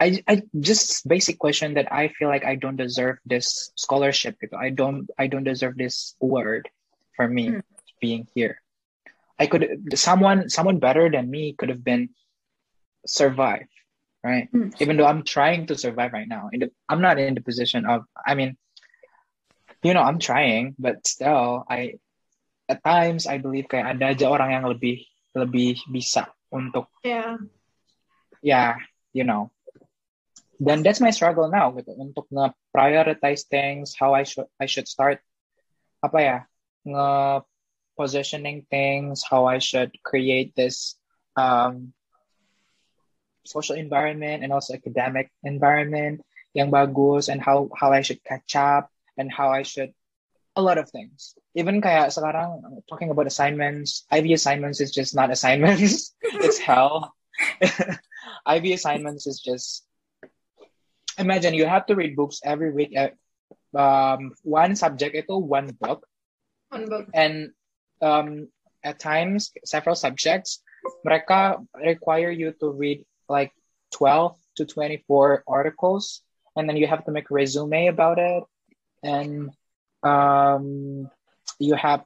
I, 0.00 0.18
I 0.26 0.42
just 0.58 1.06
basic 1.06 1.38
question 1.38 1.74
that 1.78 1.92
I 1.92 2.10
feel 2.10 2.26
like 2.26 2.42
I 2.44 2.56
don't 2.58 2.74
deserve 2.74 3.22
this 3.22 3.70
scholarship. 3.78 4.34
I 4.50 4.70
don't 4.74 5.06
I 5.14 5.28
don't 5.30 5.46
deserve 5.46 5.78
this 5.78 6.16
award 6.18 6.66
for 7.14 7.28
me 7.28 7.54
Hmm. 7.54 7.62
being 8.02 8.26
here. 8.34 8.58
I 9.38 9.46
could 9.46 9.94
someone 9.94 10.50
someone 10.50 10.82
better 10.82 11.06
than 11.06 11.30
me 11.30 11.54
could 11.54 11.70
have 11.70 11.86
been 11.86 12.10
survive, 13.06 13.70
right? 14.26 14.50
Hmm. 14.50 14.74
Even 14.82 14.96
though 14.98 15.06
I'm 15.06 15.22
trying 15.22 15.66
to 15.70 15.78
survive 15.78 16.12
right 16.12 16.26
now, 16.26 16.50
I'm 16.88 17.00
not 17.00 17.18
in 17.22 17.34
the 17.38 17.44
position 17.44 17.86
of. 17.86 18.02
I 18.26 18.34
mean, 18.34 18.58
you 19.82 19.94
know, 19.94 20.02
I'm 20.02 20.18
trying, 20.18 20.74
but 20.78 21.06
still, 21.06 21.66
I 21.68 21.98
at 22.70 22.82
times 22.86 23.26
I 23.26 23.42
believe 23.42 23.66
kayak 23.66 23.98
ada 23.98 24.14
aja 24.14 24.26
orang 24.30 24.54
yang 24.54 24.64
lebih 24.70 25.02
lebih 25.34 25.82
bisa 25.90 26.30
untuk 26.54 26.86
Yeah. 27.02 27.36
ya, 28.42 28.78
you 29.10 29.26
know. 29.26 29.50
Then 30.62 30.86
that's 30.86 31.02
my 31.02 31.10
struggle 31.10 31.50
now 31.50 31.74
gitu 31.74 31.90
untuk 31.98 32.30
nge-prioritize 32.30 33.50
things, 33.50 33.98
how 33.98 34.14
I 34.14 34.22
should 34.22 34.46
I 34.62 34.70
should 34.70 34.86
start 34.86 35.18
apa 35.98 36.18
ya, 36.22 36.38
nge 36.86 37.42
positioning 37.98 38.62
things, 38.70 39.26
how 39.26 39.50
I 39.50 39.58
should 39.58 39.90
create 40.06 40.54
this 40.54 40.94
um 41.34 41.90
social 43.42 43.74
environment 43.74 44.46
and 44.46 44.54
also 44.54 44.78
academic 44.78 45.34
environment 45.42 46.22
yang 46.54 46.70
bagus 46.70 47.26
and 47.26 47.42
how 47.42 47.66
how 47.74 47.90
I 47.90 48.06
should 48.06 48.22
catch 48.22 48.54
up 48.54 48.91
and 49.18 49.30
how 49.32 49.50
I 49.50 49.62
should 49.62 49.92
a 50.56 50.62
lot 50.62 50.76
of 50.76 50.88
things. 50.92 51.32
Even 51.56 51.80
kayak 51.80 52.12
sekarang 52.12 52.60
talking 52.88 53.08
about 53.08 53.26
assignments, 53.26 54.04
IB 54.12 54.36
assignments 54.36 54.80
is 54.84 54.92
just 54.92 55.16
not 55.16 55.32
assignments. 55.32 56.12
it's 56.44 56.60
hell. 56.60 57.12
IB 58.46 58.76
assignments 58.76 59.24
is 59.26 59.40
just 59.40 59.84
imagine 61.18 61.54
you 61.54 61.64
have 61.64 61.86
to 61.88 61.96
read 61.96 62.16
books 62.16 62.40
every 62.44 62.72
week. 62.72 62.92
uh, 62.96 63.12
Um, 63.72 64.36
one 64.44 64.76
subject 64.76 65.16
itu 65.16 65.32
one 65.40 65.72
book, 65.80 66.04
One 66.68 66.84
book. 66.92 67.08
and 67.16 67.56
um, 68.04 68.52
at 68.84 69.00
times 69.00 69.48
several 69.64 69.96
subjects 69.96 70.60
mereka 71.08 71.56
require 71.80 72.28
you 72.28 72.52
to 72.60 72.68
read 72.68 73.00
like 73.32 73.48
12 73.96 74.36
to 74.60 74.68
24 74.68 75.48
articles 75.48 76.20
and 76.52 76.68
then 76.68 76.76
you 76.76 76.84
have 76.84 77.00
to 77.08 77.16
make 77.16 77.32
a 77.32 77.34
resume 77.34 77.88
about 77.88 78.20
it 78.20 78.44
and 79.02 79.50
um, 80.02 81.10
you 81.58 81.74
have 81.74 82.04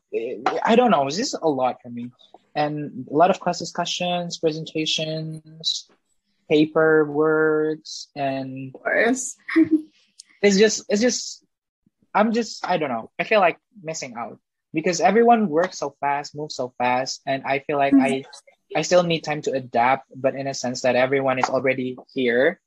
i 0.64 0.76
don't 0.76 0.90
know 0.90 1.05
this 1.05 1.18
is 1.18 1.34
a 1.34 1.49
lot 1.49 1.80
for 1.82 1.90
me. 1.90 2.11
And 2.55 3.07
a 3.11 3.14
lot 3.14 3.30
of 3.30 3.38
class 3.38 3.59
discussions 3.59 4.38
presentations 4.38 5.88
paper 6.49 7.05
works 7.05 8.09
and 8.16 8.74
it's 10.42 10.57
just 10.57 10.84
it's 10.88 11.03
just 11.03 11.44
i'm 12.14 12.32
just 12.32 12.66
i 12.66 12.76
don't 12.78 12.88
know. 12.88 13.11
I 13.18 13.24
feel 13.24 13.40
like 13.40 13.59
missing 13.82 14.14
out 14.16 14.38
because 14.72 15.01
everyone 15.01 15.49
works 15.49 15.78
so 15.78 15.97
fast 16.01 16.34
moves 16.34 16.55
so 16.55 16.72
fast 16.78 17.20
and 17.26 17.42
i 17.44 17.61
feel 17.61 17.78
like 17.78 17.94
i 17.94 18.24
i 18.74 18.82
still 18.82 19.03
need 19.03 19.20
time 19.20 19.42
to 19.42 19.53
adapt 19.53 20.09
but 20.14 20.34
in 20.34 20.47
a 20.47 20.55
sense 20.55 20.82
that 20.82 20.97
everyone 20.97 21.38
is 21.38 21.49
already 21.49 21.97
here 22.14 22.61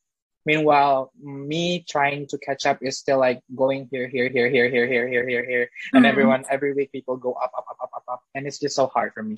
meanwhile 0.45 1.11
me 1.19 1.83
trying 1.87 2.27
to 2.27 2.37
catch 2.39 2.65
up 2.65 2.79
is 2.81 2.97
still 2.97 3.19
like 3.19 3.41
going 3.55 3.87
here 3.91 4.07
here 4.07 4.29
here 4.29 4.49
here 4.49 4.69
here 4.69 4.87
here 4.87 5.07
here 5.07 5.25
here 5.27 5.45
here. 5.45 5.65
And 5.93 6.05
Mhm. 6.05 6.09
everyone 6.09 6.41
every 6.49 6.73
week 6.73 6.91
people 6.91 7.17
go 7.17 7.33
up 7.33 7.51
up 7.55 7.67
up 7.67 7.79
up 7.81 7.91
up 7.95 8.05
up. 8.07 8.21
And 8.35 8.47
it's 8.47 8.59
just 8.59 8.75
so 8.75 8.87
hard 8.87 9.13
for 9.13 9.23
me. 9.23 9.37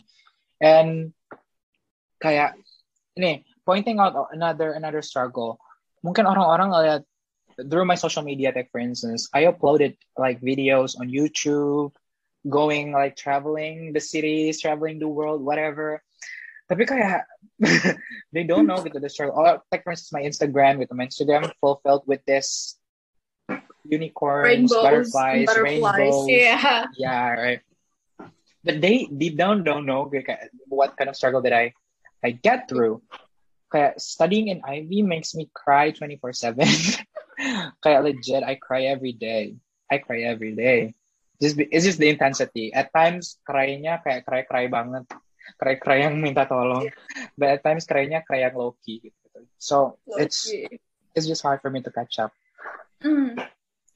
And 0.61 1.13
kayak 2.21 2.53
ini 3.17 3.43
pointing 3.65 3.97
out 3.97 4.13
another 4.31 4.73
another 4.77 5.01
struggle. 5.01 5.57
Mungkin 6.05 6.25
orang-orang 6.25 6.69
ngeliat 6.73 7.03
through 7.69 7.85
my 7.85 7.95
social 7.95 8.23
media 8.23 8.49
tech, 8.49 8.71
for 8.71 8.79
instance 8.79 9.29
i 9.35 9.43
uploaded 9.45 9.93
like 10.17 10.41
videos 10.41 10.97
on 10.97 11.11
youtube 11.11 11.93
going 12.47 12.89
like 12.89 13.13
traveling 13.13 13.93
the 13.93 13.99
cities 14.01 14.57
traveling 14.57 14.97
the 14.97 15.07
world 15.07 15.43
whatever 15.43 16.01
tapi 16.71 16.87
kayak 16.87 17.27
they 18.33 18.47
don't 18.47 18.63
know 18.63 18.79
gitu 18.79 19.03
the 19.03 19.11
struggle. 19.11 19.35
Oh, 19.35 19.59
like 19.67 19.83
for 19.83 19.91
instance 19.91 20.15
my 20.15 20.23
instagram 20.23 20.79
with 20.79 20.87
my 20.95 21.03
instagram 21.03 21.51
full 21.59 21.83
filled 21.83 22.07
with 22.07 22.23
this 22.23 22.79
unicorns 23.83 24.71
Rainbows, 24.71 25.11
butterflies, 25.11 25.45
butterflies. 25.51 25.99
rainbows. 25.99 26.25
Yeah. 26.31 26.87
yeah 26.95 27.27
right. 27.35 27.61
But 28.63 28.79
they 28.79 29.11
deep 29.11 29.35
down 29.35 29.67
don't 29.67 29.83
know 29.83 30.07
kayak 30.07 30.47
what 30.71 30.95
kind 30.95 31.11
of 31.11 31.19
struggle 31.19 31.43
that 31.43 31.51
i 31.51 31.75
i 32.23 32.31
get 32.31 32.71
through. 32.71 33.03
Kayak 33.67 33.99
studying 33.99 34.47
in 34.47 34.63
ivy 34.63 35.03
makes 35.03 35.35
me 35.35 35.51
cry 35.51 35.91
24/7 35.91 36.55
kayak 37.83 37.99
legit 37.99 38.47
i 38.47 38.55
cry 38.55 38.87
every 38.87 39.11
day. 39.11 39.59
I 39.91 39.99
cry 39.99 40.23
every 40.23 40.55
day. 40.55 40.95
Just 41.43 41.59
it's 41.59 41.83
just 41.83 41.99
the 41.99 42.07
intensity. 42.07 42.71
At 42.71 42.95
times 42.95 43.43
cry-nya 43.43 43.99
kayak 43.99 44.23
cry 44.23 44.47
cry 44.47 44.71
banget 44.71 45.03
cry 45.57 46.05
yang 46.07 46.19
minta 46.19 46.47
tolong 46.47 46.87
but 47.39 47.59
at 47.59 47.61
times 47.65 47.87
cry-nya 47.87 48.23
cry 48.23 48.45
yang 48.47 48.55
low 48.55 48.75
key 48.83 48.99
gitu 49.01 49.39
so 49.57 49.97
it's 50.19 50.51
it's 51.15 51.27
just 51.27 51.41
hard 51.41 51.59
for 51.59 51.71
me 51.73 51.81
to 51.83 51.91
catch 51.91 52.19
up 52.19 52.31
Hmm. 53.01 53.33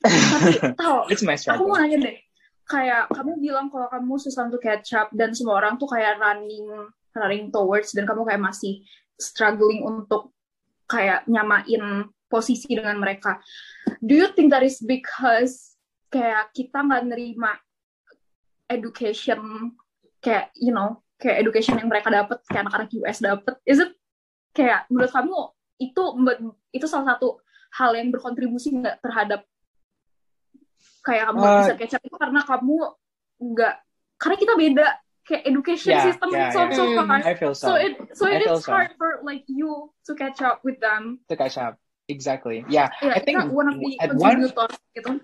Tapi 0.02 0.52
tau, 0.82 1.06
it's 1.10 1.22
my 1.22 1.38
aku 1.38 1.42
struggle 1.42 1.70
mau 1.70 1.80
nanya 1.80 1.98
deh. 2.02 2.18
Kayak 2.66 3.14
kamu 3.14 3.38
bilang 3.38 3.70
kalau 3.70 3.88
kamu 3.94 4.18
susah 4.18 4.50
untuk 4.50 4.62
catch 4.66 4.98
up 4.98 5.14
dan 5.14 5.38
semua 5.38 5.62
orang 5.62 5.78
tuh 5.78 5.86
kayak 5.86 6.18
running 6.18 6.66
running 7.14 7.54
towards 7.54 7.94
dan 7.94 8.10
kamu 8.10 8.26
kayak 8.26 8.42
masih 8.42 8.82
struggling 9.22 9.86
untuk 9.86 10.34
kayak 10.90 11.26
nyamain 11.30 12.10
posisi 12.26 12.74
dengan 12.74 12.98
mereka. 12.98 13.38
Do 14.02 14.18
you 14.18 14.34
think 14.34 14.50
that 14.50 14.66
is 14.66 14.82
because 14.82 15.78
kayak 16.10 16.50
kita 16.58 16.82
nggak 16.82 17.06
nerima 17.06 17.54
education 18.66 19.74
kayak 20.26 20.50
you 20.58 20.74
know 20.74 21.05
kayak 21.22 21.42
education 21.42 21.80
yang 21.80 21.88
mereka 21.88 22.12
dapat 22.12 22.40
kayak 22.48 22.68
anak-anak 22.68 22.90
US 23.02 23.18
dapat? 23.24 23.54
Is 23.64 23.80
it 23.80 23.92
kayak 24.56 24.88
menurut 24.88 25.12
kamu 25.12 25.36
itu 25.80 26.04
itu 26.72 26.86
salah 26.88 27.16
satu 27.16 27.40
hal 27.76 27.92
yang 28.00 28.08
berkontribusi 28.12 28.72
nggak 28.72 29.04
terhadap 29.04 29.44
kayak 31.04 31.28
kamu 31.30 31.40
Uh, 31.44 31.60
bisa 31.62 31.74
catch 31.76 31.96
up 32.00 32.04
itu 32.08 32.16
karena 32.18 32.42
kamu 32.48 32.78
nggak 33.36 33.74
karena 34.16 34.36
kita 34.40 34.54
beda 34.56 34.88
kayak 35.26 35.44
education 35.50 35.92
Yeah, 35.92 36.06
system 36.08 36.30
yeah, 36.32 36.50
so 36.56 36.60
yeah. 36.64 36.72
so 36.72 36.84
Mm. 36.86 37.08
far 37.10 37.20
i 37.26 37.34
feel 37.36 37.54
so, 37.58 37.66
so 37.68 37.72
it 37.76 37.94
so 38.16 38.24
it 38.30 38.42
is 38.46 38.64
so. 38.64 38.72
hard 38.72 38.94
for 38.96 39.20
like 39.26 39.44
you 39.52 39.92
to 40.08 40.16
catch 40.16 40.40
up 40.40 40.64
with 40.64 40.80
them 40.80 41.20
to 41.28 41.36
catch 41.36 41.60
up 41.60 41.76
exactly 42.08 42.64
yeah 42.72 42.88
yeah 43.04 43.18
I 43.18 43.22
think 43.26 43.44
one 43.52 43.68
of 43.68 43.76
the 43.76 44.00
at 44.00 44.16
one 44.16 44.40
gitu 44.96 45.20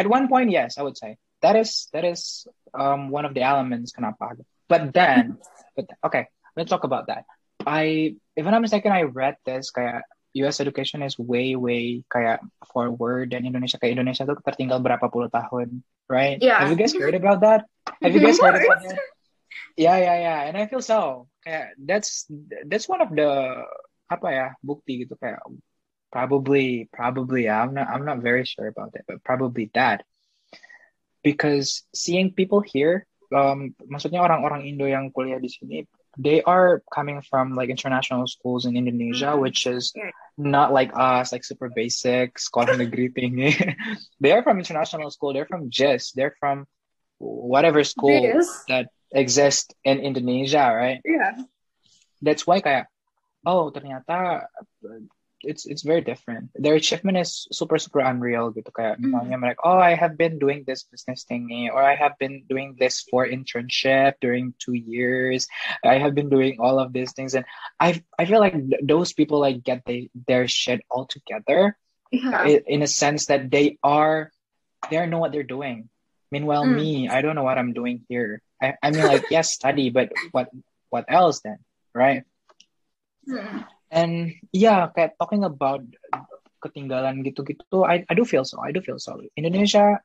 at 0.00 0.06
one 0.08 0.24
point 0.30 0.48
yes 0.48 0.78
i 0.78 0.82
would 0.86 0.96
say 0.96 1.18
that 1.44 1.58
is 1.58 1.90
that 1.92 2.06
is 2.06 2.46
um 2.72 3.10
one 3.12 3.26
of 3.28 3.34
the 3.36 3.42
elements 3.44 3.92
kenapa 3.92 4.38
but 4.72 4.96
then 4.96 5.36
but 5.76 5.84
okay 6.00 6.32
let's 6.56 6.72
talk 6.72 6.88
about 6.88 7.12
that. 7.12 7.28
I 7.62 8.16
if 8.34 8.42
i'm 8.42 8.50
not 8.50 8.64
mistaken 8.64 8.90
i 8.90 9.04
read 9.04 9.36
this 9.44 9.70
kayak 9.70 10.02
US 10.40 10.64
education 10.64 11.04
is 11.04 11.20
way 11.20 11.54
way 11.56 12.02
kayak 12.08 12.40
forward 12.72 13.36
dan 13.36 13.44
Indonesia. 13.44 13.76
Kayak 13.76 14.00
Indonesia 14.00 14.24
tuh 14.24 14.40
tertinggal 14.40 14.80
berapa 14.80 15.04
puluh 15.12 15.28
tahun 15.28 15.84
right? 16.08 16.40
Yeah. 16.40 16.64
have 16.64 16.72
you 16.72 16.80
guys 16.80 16.96
heard 16.96 17.12
about 17.12 17.44
that? 17.44 17.68
Have 18.00 18.16
you 18.16 18.24
guys 18.24 18.40
heard 18.40 18.56
about 18.56 18.80
that? 18.80 18.96
Yeah 19.76 20.00
yeah 20.00 20.16
yeah 20.16 20.38
and 20.48 20.56
I 20.56 20.64
feel 20.68 20.80
so 20.80 21.28
kayak 21.44 21.76
that's 21.76 22.24
that's 22.64 22.88
one 22.88 23.04
of 23.04 23.12
the 23.12 23.60
apa 24.08 24.28
ya 24.32 24.46
bukti 24.64 25.04
gitu 25.04 25.16
kayak 25.20 25.40
probably 26.12 26.88
probably 26.92 27.48
I'm 27.48 27.76
not 27.76 27.88
I'm 27.88 28.04
not 28.08 28.24
very 28.24 28.48
sure 28.48 28.68
about 28.68 28.96
it 28.96 29.04
but 29.04 29.20
probably 29.20 29.68
that. 29.76 30.04
Because 31.22 31.86
seeing 31.94 32.34
people 32.34 32.64
here 32.64 33.06
um 33.32 33.72
maksudnya 33.88 34.20
orang-orang 34.22 34.68
Indo 34.68 34.84
yang 34.84 35.08
kuliah 35.10 35.40
di 35.40 35.48
sini 35.48 35.78
they 36.20 36.44
are 36.44 36.84
coming 36.92 37.24
from 37.24 37.56
like 37.56 37.72
international 37.72 38.28
schools 38.28 38.68
in 38.68 38.76
Indonesia 38.76 39.32
Mhm. 39.32 39.40
which 39.40 39.64
is 39.64 39.96
not 40.36 40.68
like 40.72 40.92
us 40.92 41.32
like 41.32 41.40
super 41.44 41.72
basic 41.72 42.36
sekolah 42.36 42.76
negeri 42.76 43.08
thingy 43.08 43.56
they 44.22 44.32
are 44.32 44.44
from 44.44 44.60
international 44.60 45.08
school. 45.08 45.32
They're 45.32 45.48
from 45.48 45.72
JIS 45.72 46.12
they're 46.12 46.36
from 46.36 46.68
whatever 47.16 47.80
school 47.84 48.28
that 48.68 48.92
exists 49.12 49.72
in 49.84 50.00
Indonesia 50.04 50.68
right? 50.68 51.00
Yeah. 51.04 51.48
That's 52.20 52.44
why 52.44 52.60
kayak 52.60 52.92
oh 53.48 53.72
ternyata 53.72 54.46
it's 55.44 55.66
it's 55.66 55.82
very 55.82 56.00
different. 56.00 56.50
Their 56.54 56.74
achievement 56.78 57.18
is 57.18 57.46
super 57.50 57.78
super 57.78 58.00
unreal 58.00 58.50
gitu 58.54 58.70
kayak. 58.70 58.98
Mhm. 58.98 59.10
misalnya 59.10 59.36
mereka 59.38 59.60
oh 59.66 59.78
I 59.82 59.94
have 59.98 60.14
been 60.16 60.38
doing 60.38 60.62
this 60.64 60.86
business 60.86 61.26
thingy 61.26 61.66
or 61.70 61.82
I 61.82 61.94
have 61.98 62.14
been 62.18 62.46
doing 62.46 62.78
this 62.78 63.02
for 63.10 63.26
internship 63.26 64.18
during 64.22 64.54
two 64.62 64.74
years. 64.74 65.46
I 65.82 65.98
have 65.98 66.14
been 66.14 66.30
doing 66.30 66.62
all 66.62 66.78
of 66.78 66.94
these 66.94 67.10
things. 67.12 67.34
And 67.34 67.42
I 67.82 68.00
I 68.18 68.24
feel 68.24 68.38
like 68.38 68.54
th- 68.54 68.82
those 68.86 69.10
people 69.12 69.42
like 69.42 69.62
get 69.66 69.82
they, 69.84 70.08
their 70.14 70.46
shit 70.46 70.82
all 70.90 71.04
together 71.10 71.74
yeah. 72.14 72.46
i- 72.46 72.64
in 72.66 72.82
a 72.82 72.90
sense 72.90 73.26
that 73.26 73.50
they 73.50 73.76
are 73.82 74.30
they 74.90 74.98
know 75.06 75.18
what 75.22 75.30
they're 75.34 75.46
doing. 75.46 75.90
Meanwhile 76.30 76.64
Mm. 76.64 76.74
me 76.78 76.90
I 77.10 77.20
don't 77.20 77.34
know 77.34 77.44
what 77.44 77.58
I'm 77.58 77.74
doing 77.74 78.06
here. 78.08 78.40
I, 78.62 78.78
I 78.78 78.94
mean 78.94 79.04
like 79.04 79.26
yes 79.28 79.52
study 79.52 79.90
but 79.90 80.14
what 80.30 80.48
what 80.88 81.06
else 81.10 81.42
then 81.42 81.58
right? 81.92 82.22
Hmm. 83.26 83.66
And 83.92 84.32
yeah, 84.56 84.88
kayak 84.96 85.20
talking 85.20 85.44
about 85.44 85.84
ketinggalan 86.64 87.20
gitu-gitu, 87.26 87.84
I, 87.84 88.08
I 88.08 88.14
do 88.16 88.24
feel 88.24 88.42
so. 88.48 88.58
I 88.64 88.72
do 88.72 88.80
feel 88.80 88.96
so. 88.96 89.20
Indonesia, 89.36 90.00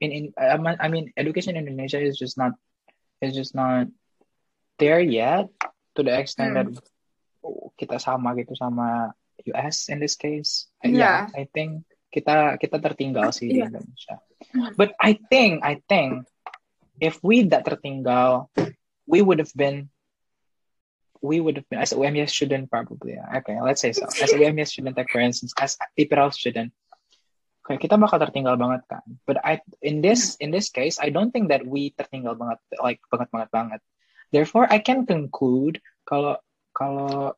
in 0.00 0.10
in 0.10 0.24
I 0.40 0.88
mean- 0.88 1.12
education 1.20 1.54
in 1.54 1.68
Indonesia 1.68 2.00
is 2.00 2.16
just 2.16 2.40
not 2.40 2.56
is 3.20 3.36
just 3.36 3.52
not 3.52 3.92
there 4.80 5.00
yet 5.04 5.52
to 5.96 6.00
the 6.00 6.12
extent 6.16 6.56
that 6.56 6.68
kita 7.76 8.00
sama 8.00 8.32
gitu 8.36 8.56
sama 8.56 9.12
US 9.56 9.88
in 9.92 10.00
this 10.00 10.16
case. 10.16 10.68
Yeah. 10.80 11.28
I 11.36 11.44
think 11.52 11.84
kita 12.12 12.56
kita 12.56 12.80
tertinggal 12.80 13.32
sih 13.36 13.52
di 13.52 13.60
Yeah. 13.60 13.68
Indonesia. 13.68 14.16
Mhm. 14.56 14.76
But 14.80 14.96
I 15.00 15.20
think 15.28 15.60
I 15.64 15.80
think 15.88 16.24
if 17.00 17.20
we 17.20 17.44
that 17.52 17.64
tertinggal, 17.68 18.48
we 19.04 19.20
would 19.20 19.40
have 19.40 19.52
been 19.52 19.88
we 21.22 21.40
would 21.40 21.56
have 21.56 21.68
been 21.68 21.80
as 21.80 21.92
a 21.92 21.98
UMS 21.98 22.32
student 22.32 22.70
probably. 22.70 23.18
Okay, 23.42 23.56
let's 23.60 23.80
say 23.80 23.92
so. 23.92 24.06
As 24.06 24.32
a 24.32 24.38
UMS 24.40 24.72
student, 24.72 24.96
like 24.96 25.10
for 25.10 25.20
instance, 25.20 25.52
as 25.58 25.76
a 25.80 25.86
IPRAL 26.00 26.32
student, 26.32 26.72
okay, 27.64 27.76
kita 27.80 27.98
bakal 27.98 28.20
tertinggal 28.22 28.56
banget 28.56 28.86
kan. 28.86 29.04
But 29.26 29.42
I 29.42 29.60
in 29.82 30.00
this 30.00 30.36
in 30.38 30.50
this 30.50 30.70
case, 30.70 30.98
I 31.00 31.10
don't 31.10 31.30
think 31.30 31.48
that 31.50 31.66
we 31.66 31.92
tertinggal 31.96 32.38
banget 32.38 32.58
like 32.82 33.00
banget 33.10 33.28
banget 33.32 33.50
banget. 33.50 33.80
Therefore, 34.34 34.66
I 34.68 34.78
can 34.82 35.06
conclude 35.06 35.80
kalau 36.06 36.38
kalau 36.74 37.34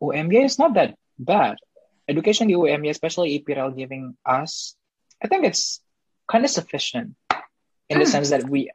UMY 0.00 0.48
is 0.48 0.58
not 0.58 0.74
that 0.74 0.96
bad. 1.20 1.60
Education 2.08 2.48
di 2.50 2.56
UMY, 2.58 2.90
especially 2.90 3.38
IPRAL 3.38 3.76
giving 3.76 4.16
us, 4.26 4.74
I 5.22 5.28
think 5.28 5.46
it's 5.46 5.78
kind 6.26 6.42
of 6.42 6.50
sufficient 6.50 7.14
in 7.86 8.02
the 8.02 8.08
Mm. 8.08 8.14
sense 8.18 8.30
that 8.34 8.48
we, 8.48 8.70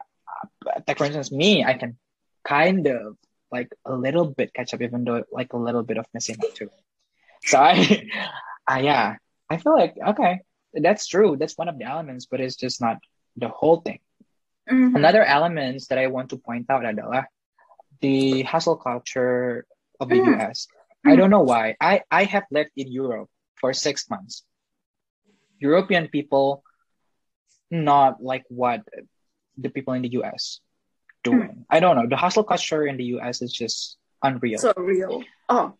like 0.88 0.96
for 0.96 1.04
instance, 1.04 1.28
me, 1.28 1.60
I 1.64 1.74
can 1.76 2.00
kind 2.46 2.86
of 2.86 3.18
like 3.52 3.68
a 3.84 3.94
little 3.94 4.26
bit 4.26 4.52
catch 4.54 4.74
up, 4.74 4.82
even 4.82 5.04
though 5.04 5.24
like 5.32 5.52
a 5.52 5.56
little 5.58 5.82
bit 5.82 5.98
of 5.98 6.06
missing 6.14 6.36
out 6.42 6.54
too. 6.54 6.70
So 7.44 7.58
I, 7.58 8.06
uh, 8.70 8.80
yeah, 8.80 9.16
I 9.50 9.56
feel 9.58 9.74
like 9.76 9.94
okay, 9.98 10.40
that's 10.74 11.06
true. 11.06 11.36
That's 11.36 11.56
one 11.56 11.68
of 11.68 11.78
the 11.78 11.84
elements, 11.84 12.26
but 12.26 12.40
it's 12.40 12.56
just 12.56 12.80
not 12.80 12.98
the 13.36 13.48
whole 13.48 13.80
thing. 13.80 14.00
Mhm. 14.70 14.96
Another 14.96 15.24
elements 15.24 15.88
that 15.88 15.98
I 15.98 16.06
want 16.08 16.30
to 16.30 16.38
point 16.38 16.66
out 16.70 16.84
adalah 16.84 17.26
the 18.00 18.42
hustle 18.42 18.76
culture 18.76 19.66
of 20.00 20.08
the 20.08 20.20
Mm. 20.20 20.36
US. 20.36 20.66
I 21.06 21.16
don't 21.16 21.30
know 21.30 21.42
why. 21.42 21.76
I, 21.80 22.02
I 22.10 22.24
have 22.24 22.44
lived 22.50 22.72
in 22.76 22.90
Europe 22.92 23.28
for 23.60 23.72
six 23.72 24.08
months. 24.10 24.44
European 25.60 26.08
people, 26.08 26.62
not 27.70 28.22
like 28.22 28.44
what 28.48 28.82
the 29.56 29.68
people 29.70 29.94
in 29.94 30.02
the 30.02 30.12
US 30.20 30.60
Hmm. 31.26 31.38
doing. 31.38 31.66
I 31.68 31.80
don't 31.80 31.96
know. 31.96 32.06
The 32.06 32.16
hustle 32.16 32.44
culture 32.44 32.86
in 32.86 32.96
the 32.96 33.18
US 33.18 33.42
is 33.42 33.52
just 33.52 33.98
unreal. 34.22 34.58
So 34.58 34.72
real. 34.76 35.24
Oh, 35.48 35.74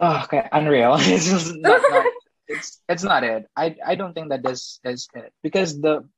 oh, 0.00 0.16
okay, 0.24 0.48
unreal. 0.52 0.96
it's 0.98 1.28
just 1.28 1.54
not, 1.56 1.80
not 1.80 2.06
it's 2.48 2.80
it's 2.88 3.04
not 3.04 3.24
it. 3.24 3.46
I 3.56 3.76
I 3.84 3.94
don't 3.94 4.16
think 4.16 4.30
that 4.32 4.42
this 4.42 4.80
is 4.84 5.08
it 5.14 5.32
because 5.42 5.76
the 5.80 6.08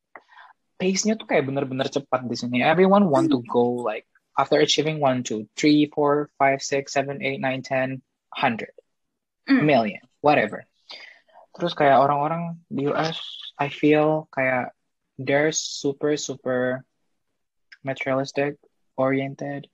pace-nya 0.76 1.16
tuh 1.16 1.24
kayak 1.24 1.48
bener-bener 1.48 1.88
cepat 1.88 2.28
di 2.28 2.36
sini. 2.36 2.60
Everyone 2.60 3.08
want 3.08 3.32
to 3.32 3.40
hmm. 3.40 3.48
go 3.48 3.80
like 3.80 4.04
after 4.36 4.60
achieving 4.60 5.00
one, 5.00 5.24
two, 5.24 5.48
three, 5.56 5.88
four, 5.88 6.28
five, 6.36 6.60
six, 6.60 6.92
seven, 6.92 7.24
eight, 7.24 7.40
nine, 7.40 7.64
ten, 7.64 8.04
hundred, 8.28 8.76
Mm. 9.46 9.64
million, 9.64 10.02
whatever. 10.20 10.66
Terus 11.54 11.72
kayak 11.72 12.02
orang-orang 12.02 12.60
di 12.66 12.90
US, 12.90 13.16
I 13.56 13.70
feel 13.70 14.28
kayak 14.34 14.74
they're 15.16 15.54
super 15.54 16.18
super 16.18 16.84
materialistic 17.86 18.58
oriented. 18.98 19.70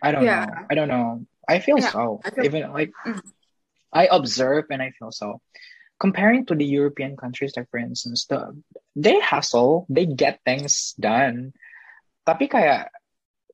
I 0.00 0.14
don't 0.14 0.22
Yeah. 0.22 0.46
know. 0.46 0.66
I 0.70 0.74
don't 0.78 0.88
know. 0.88 1.26
I 1.50 1.58
feel 1.58 1.78
Yeah, 1.82 1.90
so. 1.90 2.22
I 2.22 2.30
feel- 2.30 2.46
Even 2.46 2.70
like 2.70 2.94
Mm. 3.02 3.20
I 3.90 4.06
observe 4.06 4.70
and 4.70 4.78
I 4.80 4.94
feel 4.94 5.10
so. 5.10 5.42
Comparing 5.98 6.44
to 6.46 6.54
the 6.54 6.64
European 6.68 7.16
countries, 7.16 7.56
like 7.56 7.66
for 7.72 7.80
instance, 7.80 8.26
the 8.28 8.52
they 8.94 9.18
hustle, 9.18 9.88
they 9.88 10.04
get 10.06 10.44
things 10.46 10.94
done. 11.00 11.56
Tapi 12.28 12.46
kayak 12.46 12.92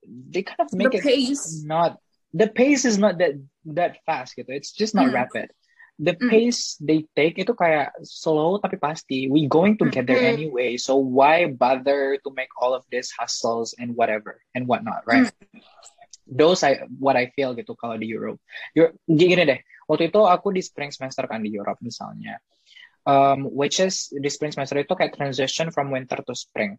they 0.04 0.42
kind 0.42 0.58
of 0.60 0.68
make 0.74 0.90
the 0.92 0.98
it 0.98 1.06
pace. 1.06 1.62
not 1.62 2.02
the 2.34 2.50
pace 2.50 2.82
is 2.82 2.98
not 2.98 3.22
that 3.22 3.38
that 3.70 4.02
fast 4.02 4.34
gitu. 4.34 4.50
It's 4.50 4.74
just 4.74 4.92
not 4.98 5.08
Mm. 5.14 5.14
rapid. 5.14 5.54
The 6.02 6.18
Mm. 6.18 6.28
pace 6.34 6.82
they 6.82 7.06
take 7.14 7.38
itu 7.38 7.54
kayak 7.54 7.94
slow 8.02 8.58
tapi 8.58 8.74
pasti. 8.74 9.30
We 9.30 9.46
going 9.46 9.78
to 9.78 9.86
get 9.86 10.10
there 10.10 10.18
Mhm. 10.18 10.34
anyway. 10.34 10.74
So 10.74 10.98
why 10.98 11.46
bother 11.46 12.18
to 12.18 12.28
make 12.34 12.50
all 12.58 12.74
of 12.74 12.82
these 12.90 13.14
hustles 13.14 13.70
and 13.78 13.94
whatever 13.94 14.42
and 14.58 14.66
whatnot, 14.66 15.06
right? 15.06 15.30
Those 16.26 16.66
I 16.66 16.90
what 16.98 17.14
I 17.14 17.30
feel 17.38 17.54
gitu 17.54 17.78
kalau 17.78 17.94
di 18.02 18.10
Europe. 18.10 18.42
You're, 18.74 18.98
gini 19.06 19.46
deh. 19.46 19.62
Waktu 19.86 20.10
itu 20.10 20.26
aku 20.26 20.50
di 20.50 20.62
spring 20.62 20.90
semester 20.90 21.22
kan 21.30 21.38
di 21.38 21.54
Europe 21.54 21.78
misalnya. 21.78 22.42
Um, 23.06 23.50
which 23.50 23.78
is 23.78 24.10
di 24.10 24.30
spring 24.30 24.50
semester 24.50 24.78
itu 24.82 24.94
kayak 24.94 25.14
transition 25.14 25.70
from 25.70 25.94
winter 25.94 26.18
to 26.22 26.34
spring. 26.34 26.78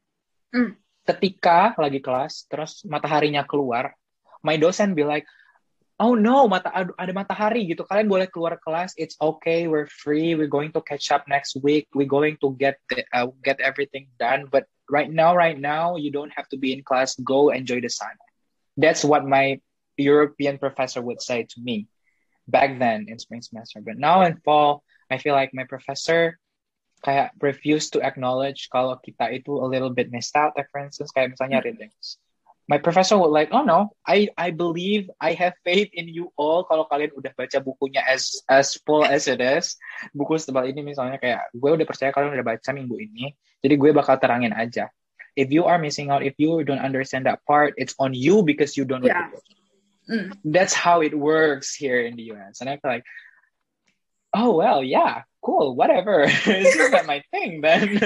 Mm. 0.51 0.75
Ketika 1.03 1.75
lagi 1.79 1.99
kelas, 2.03 2.47
terus 2.51 2.83
mataharinya 2.87 3.43
keluar, 3.47 3.91
my 4.43 4.55
dosen 4.55 4.95
be 4.95 5.07
like, 5.07 5.27
oh 5.99 6.15
no, 6.15 6.47
mata 6.47 6.71
ada 6.73 7.13
matahari 7.13 7.69
gitu. 7.69 7.85
Kalian 7.85 8.09
boleh 8.09 8.27
keluar 8.29 8.57
kelas. 8.61 8.93
It's 8.97 9.17
okay. 9.21 9.69
We're 9.69 9.89
free. 9.89 10.33
We're 10.33 10.51
going 10.51 10.73
to 10.73 10.81
catch 10.81 11.11
up 11.13 11.25
next 11.29 11.57
week. 11.61 11.89
We're 11.93 12.09
going 12.09 12.37
to 12.41 12.55
get 12.57 12.81
the, 12.89 13.05
uh, 13.13 13.29
get 13.45 13.61
everything 13.61 14.09
done. 14.17 14.49
But 14.49 14.65
right 14.89 15.09
now, 15.09 15.35
right 15.37 15.57
now, 15.57 15.95
you 15.95 16.09
don't 16.09 16.33
have 16.33 16.49
to 16.49 16.57
be 16.57 16.73
in 16.73 16.81
class. 16.81 17.15
Go 17.21 17.49
enjoy 17.53 17.81
the 17.81 17.93
sun. 17.93 18.13
That's 18.77 19.05
what 19.05 19.25
my 19.25 19.61
European 19.97 20.57
professor 20.57 21.01
would 21.01 21.21
say 21.21 21.45
to 21.45 21.57
me 21.61 21.85
back 22.47 22.79
then 22.79 23.05
in 23.07 23.19
spring 23.19 23.41
semester. 23.41 23.79
But 23.81 23.97
now 23.97 24.25
in 24.25 24.41
fall, 24.41 24.83
I 25.11 25.17
feel 25.21 25.37
like 25.37 25.53
my 25.53 25.63
professor 25.69 26.39
kayak 27.03 27.35
refuse 27.43 27.91
to 27.91 27.99
acknowledge 27.99 28.71
kalau 28.71 28.95
kita 29.03 29.27
itu 29.35 29.59
a 29.59 29.67
little 29.67 29.91
bit 29.91 30.09
missed 30.09 30.33
out. 30.39 30.55
Instance, 30.55 31.11
kayak 31.11 31.35
misalnya 31.35 31.59
readings. 31.61 32.17
My 32.63 32.79
professor 32.79 33.19
would 33.19 33.35
like, 33.35 33.51
oh 33.51 33.67
no, 33.67 33.91
I 34.07 34.31
I 34.39 34.55
believe 34.55 35.11
I 35.19 35.35
have 35.35 35.51
faith 35.67 35.91
in 35.91 36.07
you 36.07 36.31
all. 36.39 36.63
Kalau 36.63 36.87
kalian 36.87 37.11
udah 37.11 37.35
baca 37.35 37.59
bukunya 37.59 37.99
as 38.07 38.39
as 38.47 38.79
full 38.87 39.03
as 39.03 39.27
it 39.27 39.43
is, 39.43 39.75
buku 40.15 40.39
setebal 40.39 40.63
ini 40.63 40.79
misalnya 40.79 41.19
kayak 41.19 41.51
gue 41.51 41.71
udah 41.75 41.83
percaya 41.83 42.15
kalian 42.15 42.39
udah 42.39 42.47
baca 42.55 42.69
minggu 42.71 42.95
ini, 43.03 43.35
jadi 43.59 43.75
gue 43.75 43.91
bakal 43.91 44.15
terangin 44.15 44.55
aja. 44.55 44.87
If 45.35 45.51
you 45.51 45.67
are 45.67 45.75
missing 45.75 46.07
out, 46.07 46.23
if 46.23 46.39
you 46.39 46.63
don't 46.63 46.79
understand 46.79 47.27
that 47.27 47.43
part, 47.43 47.75
it's 47.75 47.97
on 47.99 48.15
you 48.15 48.47
because 48.47 48.79
you 48.79 48.87
don't 48.87 49.03
read 49.03 49.11
Yeah. 49.11 49.27
the 49.27 49.35
book. 49.35 49.47
Mm. 50.03 50.27
That's 50.47 50.75
how 50.77 51.03
it 51.03 51.11
works 51.11 51.75
here 51.75 51.99
in 51.99 52.15
the 52.15 52.31
US. 52.31 52.63
And 52.63 52.71
I 52.71 52.79
feel 52.79 52.91
like, 52.95 53.07
oh 54.31 54.55
well, 54.55 54.79
yeah, 54.83 55.27
cool, 55.43 55.75
whatever. 55.75 56.23
it's 56.27 56.75
just 56.79 56.95
not 56.95 57.07
my 57.09 57.19
thing 57.27 57.59
then. 57.59 57.99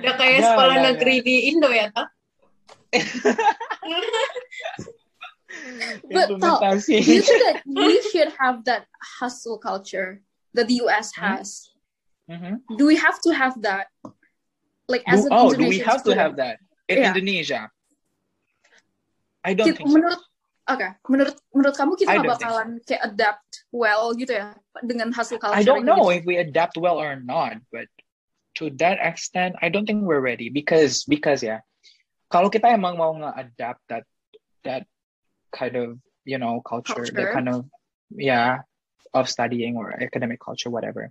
Udah 0.00 0.14
kayak 0.16 0.40
sekolah 0.56 0.76
negeri 0.88 1.20
di 1.20 1.52
Indo 1.52 1.68
ya, 1.68 1.92
toh? 1.92 2.08
But. 6.12 6.28
Do 6.28 6.92
you 6.92 7.22
think 7.22 7.42
that 7.46 7.62
we 7.66 8.02
should 8.10 8.32
have 8.38 8.64
that 8.64 8.86
hustle 9.20 9.58
culture 9.58 10.20
that 10.54 10.68
the 10.68 10.74
US 10.86 11.14
Hmm? 11.16 11.24
has? 11.24 11.70
Mhm. 12.30 12.60
Do 12.76 12.86
we 12.86 12.96
have 12.96 13.20
to 13.22 13.30
have 13.30 13.54
that? 13.62 13.86
Like 14.88 15.02
as 15.06 15.22
Do- 15.22 15.26
an 15.30 15.32
oh, 15.32 15.54
do 15.54 15.66
we 15.68 15.78
have 15.82 16.02
to 16.04 16.14
have 16.14 16.36
that 16.36 16.58
in 16.88 16.98
Yeah. 16.98 17.10
Indonesia? 17.14 17.70
I 19.46 19.54
don't 19.54 19.66
Kita- 19.70 19.78
think 19.78 19.90
so. 19.90 19.94
menurut 19.94 20.20
oke 20.66 20.86
menurut 21.06 21.36
menurut 21.54 21.74
kamu 21.78 21.92
kita 21.94 22.10
nggak 22.18 22.26
bakalan 22.34 22.68
kayak 22.82 23.02
adapt 23.14 23.62
well 23.70 24.10
gitu 24.18 24.34
ya 24.34 24.58
dengan 24.82 25.14
hustle 25.14 25.38
culture 25.38 25.54
I 25.54 25.62
don't 25.62 25.86
gitu. 25.86 25.90
know 25.94 26.10
if 26.10 26.26
we 26.26 26.42
adapt 26.42 26.74
well 26.74 26.98
or 26.98 27.14
not, 27.22 27.62
but 27.70 27.86
to 28.58 28.70
that 28.82 28.98
extent, 28.98 29.54
I 29.62 29.70
don't 29.70 29.86
think 29.86 30.02
we're 30.02 30.22
ready 30.24 30.50
because 30.50 31.06
because 31.06 31.46
yeah, 31.46 31.62
kalau 32.26 32.48
kita 32.50 32.70
emang 32.74 32.98
mau 32.98 33.12
nge-adapt 33.14 33.80
that 33.90 34.04
that 34.66 34.82
kind 35.54 35.74
of 35.78 35.98
you 36.26 36.38
know 36.38 36.58
culture, 36.62 37.06
that 37.06 37.14
Culture. 37.14 37.34
kind 37.34 37.48
of 37.48 37.58
yeah 38.12 38.66
of 39.14 39.30
studying 39.30 39.78
or 39.78 39.94
academic 39.96 40.42
culture, 40.42 40.68
whatever. 40.68 41.08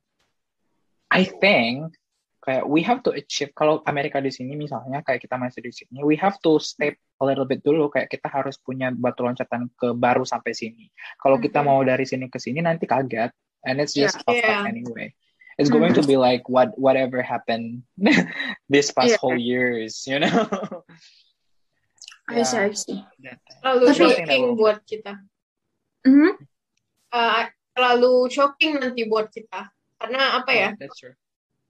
I 1.09 1.23
think 1.25 1.95
kayak 2.45 2.67
we 2.69 2.85
have 2.85 3.01
to 3.01 3.09
achieve 3.15 3.49
kalau 3.57 3.81
Amerika 3.89 4.21
di 4.21 4.29
sini 4.29 4.53
misalnya 4.53 5.01
kayak 5.01 5.23
kita 5.25 5.33
masih 5.39 5.65
di 5.65 5.73
sini, 5.73 6.05
we 6.05 6.13
have 6.19 6.37
to 6.45 6.61
step 6.61 6.93
a 7.17 7.25
little 7.25 7.47
bit 7.47 7.63
dulu 7.65 7.89
kayak 7.89 8.11
kita 8.11 8.29
harus 8.29 8.59
punya 8.61 8.93
batu 8.93 9.25
loncatan 9.25 9.71
ke 9.73 9.95
baru 9.97 10.21
sampai 10.27 10.53
sini. 10.53 10.91
Kalau 11.17 11.41
kita 11.41 11.63
Mhm. 11.63 11.65
mau 11.65 11.81
dari 11.81 12.05
sini 12.05 12.29
ke 12.29 12.37
sini 12.37 12.61
nanti 12.61 12.85
kaget 12.85 13.33
and 13.65 13.81
it's 13.81 13.95
just 13.97 14.21
Yeah. 14.29 14.61
Yeah. 14.61 14.69
anyway. 14.69 15.09
It's 15.55 15.71
going 15.71 15.95
to 15.95 16.03
be 16.03 16.19
like 16.19 16.51
what 16.51 16.75
whatever 16.75 17.23
happened 17.23 17.87
this 18.71 18.91
past 18.91 19.15
Yeah. 19.15 19.21
whole 19.23 19.39
years, 19.39 20.03
you 20.03 20.19
know. 20.19 20.27
I 22.27 22.41
see, 22.43 22.57
Yeah. 22.57 22.67
I 22.67 22.73
see. 22.75 22.99
Terlalu 23.63 23.85
Tapi- 23.87 23.97
shocking 24.01 24.43
buat 24.57 24.79
kita. 24.83 25.13
Mhm. 26.03 26.31
Uh, 27.15 27.41
terlalu 27.71 28.27
shocking 28.27 28.81
nanti 28.81 29.07
buat 29.07 29.31
kita. 29.31 29.71
Karena 29.95 30.43
apa 30.43 30.51
ya? 30.51 30.69
That's 30.75 30.99
true. 30.99 31.15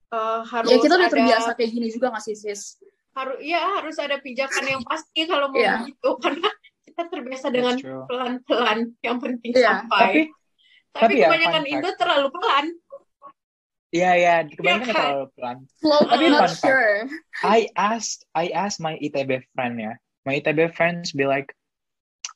uh, 0.09 0.41
harus 0.47 0.69
Ya 0.71 0.79
kita 0.79 0.95
udah 0.95 1.05
ada 1.05 1.13
terbiasa 1.13 1.49
kayak 1.53 1.69
gini 1.75 1.87
juga 1.91 2.07
nggak 2.09 2.23
sih 2.23 2.35
sis? 2.37 2.79
harus 3.15 3.39
ya 3.39 3.79
harus 3.79 3.95
ada 3.95 4.19
pijakan 4.19 4.63
yang 4.67 4.83
pasti 4.83 5.23
kalau 5.23 5.47
mau 5.47 5.55
Iya. 5.55 5.87
begitu 5.87 6.09
karena 6.23 6.49
kita 6.83 7.01
terbiasa 7.07 7.47
dengan 7.47 7.75
That's 7.79 8.03
pelan-pelan 8.07 8.79
yang 8.99 9.17
penting 9.19 9.51
Iya. 9.55 9.83
sampai. 9.83 9.99
Tapi 9.99 10.19
Tapi, 10.95 10.95
tapi 10.95 11.13
ya, 11.19 11.27
kebanyakan 11.27 11.63
fun 11.63 11.71
Indo 11.75 11.89
terlalu 11.99 12.27
pelan. 12.31 12.65
Ya 13.95 14.11
ya 14.19 14.35
kebanyakan 14.43 14.91
kan? 14.91 14.95
terlalu 14.95 15.25
pelan. 15.39 15.57
Slow 15.79 16.01
Tapi 16.03 16.25
not 16.27 16.39
fun 16.43 16.51
fact. 16.51 16.59
sure. 16.59 16.95
I 17.47 17.59
asked 17.79 18.27
I 18.35 18.51
asked 18.51 18.83
my 18.83 18.99
ITB 18.99 19.47
friend 19.55 19.79
ya. 19.79 19.93
My 20.27 20.43
ITB 20.43 20.75
friends 20.75 21.15
be 21.15 21.23
like, 21.23 21.55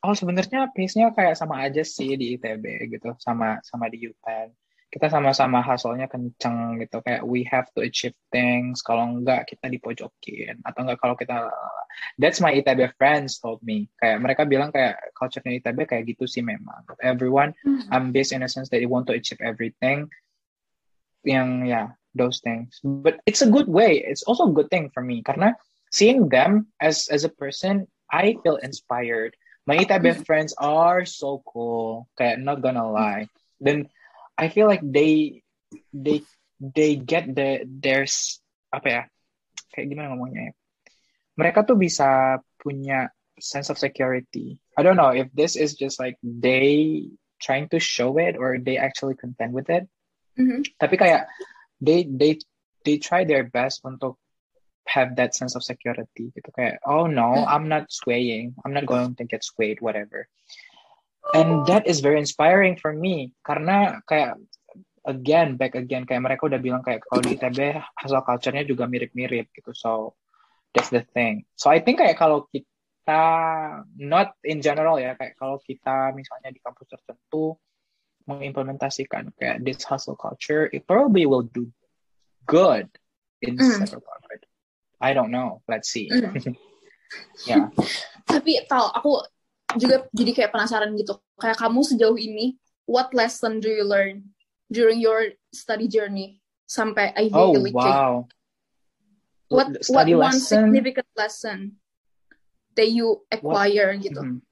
oh 0.06 0.16
sebenarnya 0.16 0.72
pace-nya 0.72 1.12
kayak 1.12 1.36
sama 1.36 1.68
aja 1.68 1.84
sih 1.84 2.16
di 2.16 2.40
ITB 2.40 2.64
gitu, 2.96 3.12
sama 3.20 3.60
sama 3.68 3.92
di 3.92 4.08
UPenn. 4.08 4.56
Kita 4.90 5.06
sama-sama 5.06 5.62
hasilnya 5.62 6.10
kenceng 6.10 6.82
gitu, 6.82 6.98
kayak 7.06 7.22
we 7.22 7.46
have 7.46 7.70
to 7.78 7.86
achieve 7.86 8.18
things. 8.34 8.82
Kalau 8.82 9.06
enggak 9.06 9.46
kita 9.46 9.70
dipojokin 9.70 10.66
atau 10.66 10.80
enggak 10.82 10.98
kalau 10.98 11.14
kita 11.14 11.52
That's 12.22 12.40
my 12.40 12.54
ITB 12.54 12.96
friends 12.96 13.42
told 13.42 13.60
me. 13.66 13.90
Kayak 14.00 14.22
mereka 14.24 14.42
bilang 14.46 14.70
kayak 14.72 14.98
culture-nya 15.18 15.60
ITB 15.60 15.90
kayak 15.90 16.04
gitu 16.16 16.26
sih 16.30 16.46
memang. 16.46 16.86
Everyone 17.04 17.52
ambitious 17.92 18.32
in 18.32 18.46
a 18.46 18.50
sense 18.50 18.70
that 18.72 18.80
they 18.80 18.90
want 18.90 19.10
to 19.10 19.18
achieve 19.18 19.42
everything. 19.42 20.08
Yang 21.24 21.50
yeah, 21.68 21.88
those 22.16 22.40
things. 22.40 22.80
But 22.84 23.20
it's 23.26 23.42
a 23.42 23.50
good 23.50 23.68
way. 23.68 24.04
It's 24.04 24.24
also 24.24 24.50
a 24.50 24.56
good 24.56 24.70
thing 24.70 24.90
for 24.94 25.04
me 25.04 25.24
karena 25.24 25.56
seeing 25.92 26.30
them 26.30 26.72
as 26.80 27.10
as 27.10 27.24
a 27.26 27.34
person, 27.34 27.88
I 28.10 28.38
feel 28.42 28.58
inspired. 28.62 29.36
My 29.70 29.78
ITB 29.78 30.26
friends 30.26 30.58
are 30.58 31.06
so 31.06 31.46
cool. 31.46 32.10
Kayak 32.18 32.42
not 32.42 32.66
gonna 32.66 32.90
lie. 32.90 33.30
Then 33.62 33.92
I 34.34 34.50
feel 34.50 34.66
like 34.66 34.82
they 34.82 35.44
they 35.94 36.26
they 36.58 36.98
get 36.98 37.30
the 37.30 37.68
there's 37.68 38.42
apa 38.74 38.88
ya? 38.90 39.04
Kayak 39.70 39.94
gimana 39.94 40.16
ngomongnya 40.16 40.50
ya? 40.50 40.54
Mereka 41.38 41.64
tuh 41.64 41.78
bisa 41.78 42.42
punya 42.58 43.14
sense 43.40 43.70
of 43.70 43.78
security. 43.78 44.60
I 44.76 44.84
don't 44.84 44.98
know 44.98 45.14
if 45.14 45.32
this 45.32 45.56
is 45.56 45.76
just 45.76 46.00
like 46.00 46.18
they 46.24 47.08
trying 47.40 47.72
to 47.72 47.80
show 47.80 48.20
it 48.20 48.36
or 48.36 48.60
they 48.60 48.76
actually 48.76 49.16
content 49.16 49.56
with 49.56 49.72
it. 49.72 49.88
Mhm. 50.40 50.64
Tapi 50.80 50.96
kayak 50.96 51.28
they 51.84 52.08
they 52.08 52.40
they 52.88 52.96
try 52.96 53.28
their 53.28 53.44
best 53.44 53.84
untuk 53.84 54.16
have 54.90 55.14
that 55.20 55.38
sense 55.38 55.54
of 55.54 55.62
security 55.62 56.32
gitu. 56.34 56.50
Kayak 56.56 56.82
oh 56.88 57.06
no 57.06 57.36
Mm. 57.36 57.46
I'm 57.46 57.66
not 57.70 57.92
swaying. 57.92 58.58
I'm 58.66 58.74
not 58.74 58.88
going 58.90 59.14
to 59.20 59.24
get 59.28 59.46
swayed 59.46 59.84
whatever. 59.84 60.26
And 61.30 61.68
that 61.70 61.86
is 61.86 62.02
very 62.02 62.18
inspiring 62.18 62.80
for 62.82 62.90
me. 62.90 63.38
Karena 63.46 64.02
kayak 64.10 64.42
again 65.06 65.62
back 65.62 65.78
again 65.78 66.10
kayak 66.10 66.26
mereka 66.26 66.50
udah 66.50 66.58
bilang 66.58 66.82
kayak 66.82 67.06
kalau 67.06 67.22
di 67.22 67.38
ITB 67.38 67.78
hustle 68.02 68.26
culture-nya 68.26 68.66
juga 68.66 68.90
mirip-mirip 68.90 69.54
gitu. 69.54 69.72
So 69.78 70.18
that's 70.74 70.90
the 70.90 71.06
thing. 71.14 71.46
So 71.54 71.70
I 71.70 71.86
think 71.86 72.02
kayak 72.02 72.18
kalau 72.18 72.50
kita 72.50 73.22
not 74.02 74.34
in 74.42 74.66
general 74.66 74.98
ya 74.98 75.14
kayak 75.22 75.38
kalau 75.38 75.62
kita 75.62 76.18
misalnya 76.18 76.50
di 76.50 76.62
kampus 76.66 76.90
tertentu 76.98 77.62
mengimplementasikan 78.30 79.34
kayak 79.42 79.66
this 79.66 79.82
hustle 79.82 80.14
culture 80.14 80.70
it 80.70 80.86
probably 80.86 81.26
will 81.26 81.44
do 81.50 81.66
good 82.46 82.86
in 83.42 83.58
Mm. 83.58 83.82
several 83.82 84.06
corporate 84.06 84.46
I 85.02 85.18
don't 85.18 85.34
know 85.34 85.66
let's 85.66 85.90
see 85.90 86.14
Mm. 86.14 86.54
yeah 87.50 87.74
Tapi 88.30 88.62
tal, 88.70 88.94
aku 88.94 89.26
juga 89.82 90.06
jadi 90.14 90.32
kayak 90.38 90.54
penasaran 90.54 90.94
gitu. 90.94 91.18
Kayak 91.42 91.58
kamu 91.58 91.82
sejauh 91.82 92.14
ini, 92.14 92.62
what 92.86 93.10
lesson 93.10 93.58
do 93.58 93.66
you 93.74 93.82
learn 93.82 94.22
during 94.70 95.02
your 95.02 95.34
study 95.50 95.90
journey 95.90 96.38
sampai 96.70 97.10
Ivy 97.18 97.34
oh 97.34 97.58
wow 97.74 98.30
What 99.50 99.82
what 99.90 100.06
one 100.06 100.38
significant 100.38 101.10
lesson 101.18 101.82
that 102.78 102.94
you 102.94 103.26
acquire 103.34 103.98
gitu? 103.98 104.22
Mhm. 104.22 104.46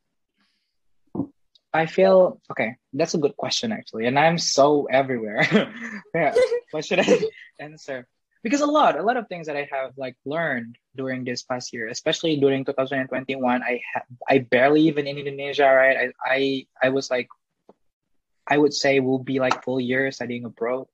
I 1.77 1.85
feel 1.85 2.41
okay. 2.51 2.75
That's 2.93 3.13
a 3.13 3.21
good 3.21 3.37
question 3.37 3.71
actually, 3.71 4.05
and 4.05 4.17
I'm 4.17 4.37
so 4.37 4.87
everywhere. 4.89 5.45
yeah, 6.15 6.33
what 6.71 6.85
should 6.85 6.99
I 6.99 7.21
answer? 7.59 8.07
Because 8.43 8.61
a 8.61 8.69
lot, 8.69 8.97
a 8.97 9.03
lot 9.03 9.17
of 9.17 9.27
things 9.27 9.47
that 9.47 9.57
I 9.57 9.67
have 9.71 9.93
like 9.97 10.15
learned 10.25 10.77
during 10.95 11.23
this 11.23 11.43
past 11.43 11.73
year, 11.73 11.87
especially 11.87 12.37
during 12.37 12.65
2021, 12.65 13.61
I 13.61 13.81
ha- 13.93 14.09
I 14.27 14.39
barely 14.39 14.81
even 14.89 15.05
in 15.05 15.17
Indonesia, 15.17 15.69
right? 15.69 15.97
I 15.97 16.07
I 16.25 16.39
I 16.81 16.89
was 16.89 17.11
like, 17.11 17.29
I 18.47 18.57
would 18.57 18.73
say 18.73 18.99
will 18.99 19.21
be 19.21 19.39
like 19.39 19.63
full 19.63 19.79
year 19.79 20.09
studying 20.11 20.45
abroad, 20.45 20.87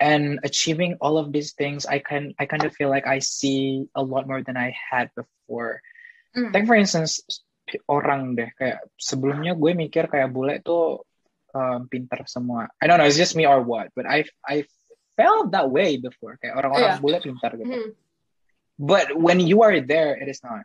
and 0.00 0.40
achieving 0.42 0.96
all 1.00 1.18
of 1.18 1.32
these 1.32 1.52
things. 1.52 1.84
I 1.84 2.00
can 2.00 2.32
I 2.38 2.46
kind 2.46 2.64
of 2.64 2.72
feel 2.72 2.88
like 2.88 3.06
I 3.06 3.20
see 3.20 3.84
a 3.94 4.02
lot 4.02 4.26
more 4.26 4.40
than 4.40 4.56
I 4.56 4.72
had 4.72 5.10
before. 5.12 5.82
Mm. 6.36 6.54
Like 6.54 6.66
for 6.66 6.74
instance, 6.74 7.20
orang 7.90 8.34
deh 8.34 8.50
kayak 8.58 8.82
sebelumnya 8.98 9.54
gue 9.54 9.72
mikir 9.76 10.10
kayak 10.10 10.32
bule 10.34 10.58
tuh 10.64 11.04
um, 11.54 11.86
pintar 11.86 12.24
semua. 12.26 12.70
I 12.78 12.86
don't 12.90 12.98
know, 12.98 13.06
it's 13.06 13.18
just 13.20 13.36
me 13.38 13.46
or 13.46 13.62
what, 13.62 13.90
but 13.94 14.06
I 14.06 14.26
I 14.46 14.66
felt 15.14 15.52
that 15.52 15.68
way 15.68 15.98
before 16.00 16.38
kayak 16.40 16.56
orang-orang 16.58 16.96
Yeah. 16.96 17.02
bule 17.02 17.18
pintar 17.20 17.52
gitu. 17.54 17.68
Mhm. 17.68 17.90
But 18.80 19.12
when 19.12 19.38
you 19.44 19.60
are 19.60 19.76
there, 19.84 20.16
it 20.16 20.26
is 20.30 20.40
not. 20.40 20.64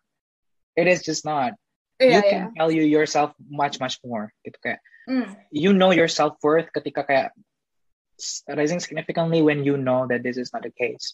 It 0.80 0.88
is 0.88 1.04
just 1.04 1.28
not. 1.28 1.54
Iya, 2.00 2.08
you 2.08 2.22
iya. 2.24 2.32
can 2.32 2.44
value 2.56 2.88
yourself 2.88 3.36
much 3.44 3.80
much 3.80 4.00
more. 4.04 4.32
Gitu 4.44 4.56
kayak 4.64 4.80
Mm. 5.06 5.38
you 5.54 5.70
know 5.70 5.94
your 5.94 6.10
self 6.10 6.34
worth 6.42 6.66
ketika 6.74 7.06
kayak 7.06 7.30
rising 8.50 8.82
significantly 8.82 9.46
when 9.46 9.62
you 9.62 9.78
know 9.78 10.10
that 10.10 10.26
this 10.26 10.40
is 10.40 10.50
not 10.50 10.66
the 10.66 10.74
case. 10.74 11.14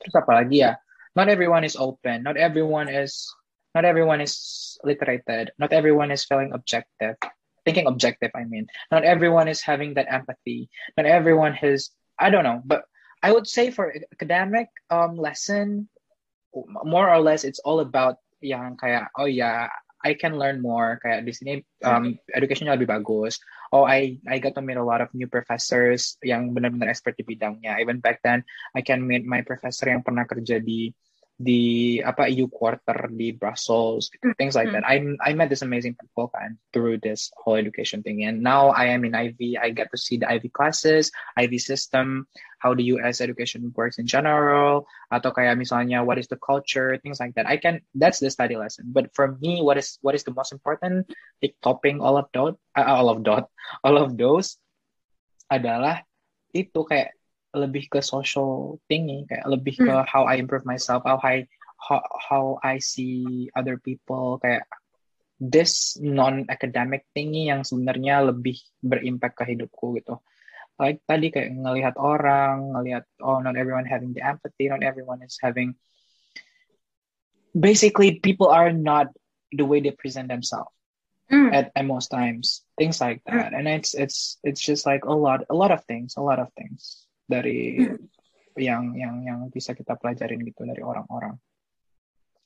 Terus 0.00 0.16
apalagi 0.16 0.64
ya, 0.64 0.80
not 1.12 1.28
everyone 1.28 1.60
is 1.66 1.76
open, 1.76 2.22
not 2.24 2.40
everyone 2.40 2.88
is, 2.88 3.28
not 3.76 3.84
everyone 3.84 4.24
is 4.24 4.80
literated, 4.80 5.52
not 5.60 5.76
everyone 5.76 6.08
is 6.08 6.24
feeling 6.24 6.56
objective, 6.56 7.20
thinking 7.68 7.84
objective. 7.84 8.32
I 8.32 8.48
mean, 8.48 8.72
not 8.88 9.04
everyone 9.04 9.52
is 9.52 9.60
having 9.60 10.00
that 10.00 10.08
empathy, 10.08 10.72
not 10.96 11.04
everyone 11.04 11.52
has. 11.60 11.92
I 12.16 12.32
don't 12.32 12.48
know, 12.48 12.64
but 12.64 12.88
I 13.20 13.36
would 13.36 13.44
say 13.44 13.68
for 13.68 13.92
academic 14.08 14.72
um 14.88 15.20
lesson, 15.20 15.92
more 16.64 17.12
or 17.12 17.20
less, 17.20 17.44
it's 17.44 17.60
all 17.60 17.84
about 17.84 18.16
yang 18.40 18.80
kayak 18.80 19.12
oh 19.20 19.28
ya 19.28 19.68
I 20.00 20.16
can 20.16 20.40
learn 20.40 20.64
more 20.64 20.96
kayak 21.04 21.28
di 21.28 21.32
sini 21.36 21.52
um, 21.84 22.16
educationnya 22.32 22.80
lebih 22.80 22.88
bagus. 22.88 23.36
Oh, 23.74 23.84
I 23.84 24.16
I 24.24 24.40
got 24.40 24.56
to 24.56 24.64
meet 24.64 24.80
a 24.80 24.84
lot 24.84 25.04
of 25.04 25.12
new 25.12 25.28
professors 25.28 26.16
yang 26.24 26.56
benar-benar 26.56 26.88
expert 26.88 27.20
di 27.20 27.28
bidangnya. 27.28 27.76
Even 27.82 28.00
back 28.00 28.24
then, 28.24 28.40
I 28.72 28.80
can 28.80 29.04
meet 29.04 29.28
my 29.28 29.44
professor 29.44 29.90
yang 29.92 30.00
pernah 30.00 30.24
kerja 30.24 30.62
di 30.64 30.94
di 31.36 32.00
apa 32.00 32.32
EU 32.32 32.48
quarter 32.48 33.12
di 33.12 33.28
Brussels, 33.36 34.08
things 34.40 34.56
like 34.56 34.72
that. 34.72 34.88
I 34.88 35.04
I 35.20 35.36
met 35.36 35.52
this 35.52 35.60
amazing 35.60 35.92
people 36.00 36.32
kan 36.32 36.56
through 36.72 37.04
this 37.04 37.28
whole 37.36 37.60
education 37.60 38.00
thing, 38.00 38.24
and 38.24 38.40
now 38.40 38.72
I 38.72 38.88
am 38.96 39.04
in 39.04 39.12
IB. 39.12 39.60
I 39.60 39.68
get 39.76 39.92
to 39.92 40.00
see 40.00 40.16
the 40.16 40.24
IB 40.32 40.48
classes, 40.56 41.12
IB 41.36 41.60
system, 41.60 42.24
how 42.56 42.72
the 42.72 42.88
US 42.96 43.20
education 43.20 43.68
works 43.76 44.00
in 44.00 44.08
general, 44.08 44.88
atau 45.12 45.28
kayak 45.28 45.60
misalnya 45.60 46.00
what 46.00 46.16
is 46.16 46.24
the 46.32 46.40
culture, 46.40 46.96
things 47.04 47.20
like 47.20 47.36
that. 47.36 47.44
I 47.44 47.60
can 47.60 47.84
that's 47.92 48.16
the 48.16 48.32
study 48.32 48.56
lesson. 48.56 48.88
But 48.88 49.12
for 49.12 49.36
me, 49.36 49.60
what 49.60 49.76
is 49.76 50.00
what 50.00 50.16
is 50.16 50.24
the 50.24 50.32
most 50.32 50.56
important? 50.56 51.12
Like 51.44 51.60
topping 51.60 52.00
all 52.00 52.16
of 52.16 52.32
those, 52.32 52.56
uh, 52.72 52.88
all 52.88 53.12
of 53.12 53.20
those, 53.20 53.44
all 53.84 54.00
of 54.00 54.16
those 54.16 54.56
adalah 55.52 56.00
itu 56.56 56.80
kayak 56.80 57.12
lebih 57.56 57.88
ke 57.88 58.00
social 58.04 58.76
thingy, 58.86 59.24
kayak 59.24 59.48
lebih 59.48 59.80
ke 59.80 59.94
how 60.04 60.28
I 60.28 60.36
improve 60.38 60.68
myself, 60.68 61.02
how 61.08 61.18
I 61.24 61.48
how, 61.80 62.00
how 62.16 62.44
I 62.60 62.78
see 62.78 63.48
other 63.56 63.80
people, 63.80 64.38
kayak 64.40 64.68
this 65.40 65.96
non-academic 66.00 67.08
thingy 67.12 67.48
yang 67.52 67.64
sebenarnya 67.64 68.28
lebih 68.28 68.56
berimpact 68.80 69.40
ke 69.40 69.44
hidupku 69.56 69.96
gitu. 70.00 70.20
Like 70.76 71.00
tadi 71.08 71.32
kayak 71.32 71.56
ngelihat 71.56 71.96
orang, 71.96 72.76
ngelihat 72.76 73.08
oh 73.24 73.40
not 73.40 73.56
everyone 73.56 73.88
having 73.88 74.12
the 74.12 74.24
empathy, 74.24 74.68
not 74.68 74.84
everyone 74.84 75.24
is 75.24 75.40
having 75.40 75.76
basically 77.56 78.20
people 78.20 78.52
are 78.52 78.72
not 78.72 79.08
the 79.52 79.64
way 79.64 79.80
they 79.80 79.92
present 79.92 80.28
themselves 80.28 80.70
Mm. 81.26 81.50
at, 81.52 81.72
at 81.74 81.84
most 81.84 82.06
times 82.06 82.62
things 82.78 83.00
like 83.00 83.18
that 83.26 83.50
and 83.52 83.66
it's 83.66 83.94
it's 83.98 84.38
it's 84.46 84.62
just 84.62 84.86
like 84.86 85.02
a 85.04 85.12
lot 85.12 85.42
a 85.50 85.54
lot 85.54 85.74
of 85.74 85.82
things 85.90 86.14
a 86.14 86.22
lot 86.22 86.38
of 86.38 86.46
things 86.54 87.05
dari 87.28 87.82
yang 88.56 88.96
yang 88.96 89.20
yang 89.26 89.40
bisa 89.52 89.76
kita 89.76 89.98
pelajarin 90.00 90.40
gitu 90.46 90.64
dari 90.64 90.80
orang-orang 90.80 91.36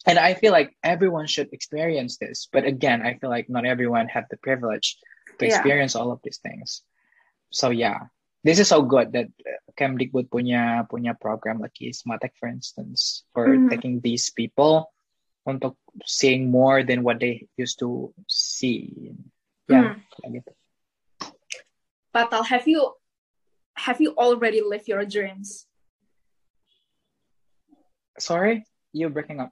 and 0.08 0.18
I 0.18 0.34
feel 0.34 0.50
like 0.50 0.74
everyone 0.82 1.28
should 1.30 1.52
experience 1.54 2.18
this 2.18 2.48
but 2.50 2.66
again 2.66 3.04
I 3.04 3.20
feel 3.20 3.30
like 3.30 3.46
not 3.46 3.68
everyone 3.68 4.10
have 4.10 4.26
the 4.32 4.40
privilege 4.40 4.98
to 5.38 5.46
Yeah. 5.46 5.54
experience 5.56 5.94
all 5.94 6.10
of 6.10 6.18
these 6.26 6.42
things 6.42 6.82
so 7.54 7.70
yeah 7.70 8.10
this 8.42 8.58
is 8.58 8.68
so 8.72 8.80
good 8.82 9.12
that 9.12 9.28
uh, 9.44 9.60
Kemdikbud 9.76 10.32
punya 10.32 10.88
punya 10.88 11.12
program 11.14 11.60
like 11.60 11.76
Smatek 11.76 12.34
for 12.40 12.48
instance 12.48 13.22
for 13.36 13.46
Mhm. 13.46 13.68
taking 13.70 13.94
these 14.00 14.32
people 14.32 14.90
untuk 15.48 15.76
seeing 16.04 16.52
more 16.52 16.84
than 16.84 17.00
what 17.00 17.16
they 17.18 17.48
used 17.56 17.80
to 17.80 18.12
see. 18.28 19.12
Yeah, 19.70 19.96
kayak 20.20 20.44
gitu. 20.44 20.52
Patal, 22.12 22.42
have 22.44 22.66
you 22.66 22.99
have 23.76 24.00
you 24.00 24.14
already 24.16 24.62
lived 24.62 24.88
your 24.88 25.04
dreams? 25.04 25.66
Sorry, 28.18 28.64
you're 28.92 29.10
breaking 29.10 29.40
up. 29.40 29.50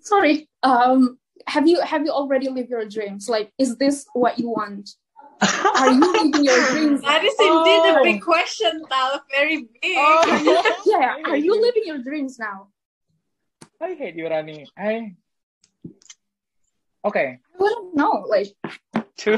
Sorry. 0.00 0.48
Um, 0.62 1.18
have 1.46 1.66
you 1.66 1.80
have 1.82 2.02
you 2.04 2.10
already 2.10 2.48
lived 2.48 2.70
your 2.70 2.86
dreams? 2.88 3.28
Like, 3.28 3.52
is 3.58 3.76
this 3.76 4.06
what 4.14 4.38
you 4.38 4.48
want? 4.50 4.90
Are 5.42 5.90
you 5.90 6.00
living 6.00 6.44
your 6.44 6.60
dreams? 6.70 7.00
That 7.04 7.24
is 7.24 7.34
indeed 7.38 7.82
Oh. 7.84 8.00
a 8.00 8.02
big 8.02 8.22
question, 8.22 8.82
Tal. 8.90 9.20
Very 9.30 9.68
big. 9.82 9.96
yeah. 10.86 11.16
Are 11.26 11.36
you 11.36 11.60
living 11.66 11.82
your 11.84 11.98
dreams 11.98 12.38
now? 12.38 12.68
I 13.80 13.94
hate 13.94 14.14
you, 14.16 14.28
Rani. 14.28 14.66
I. 14.78 15.14
Okay, 17.04 17.38
I 17.38 17.56
wouldn't 17.58 17.94
know. 17.94 18.24
Like, 18.28 18.48
to 19.18 19.36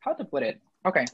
how 0.00 0.14
to 0.14 0.24
put 0.24 0.42
it. 0.42 0.60
Okay, 0.84 1.04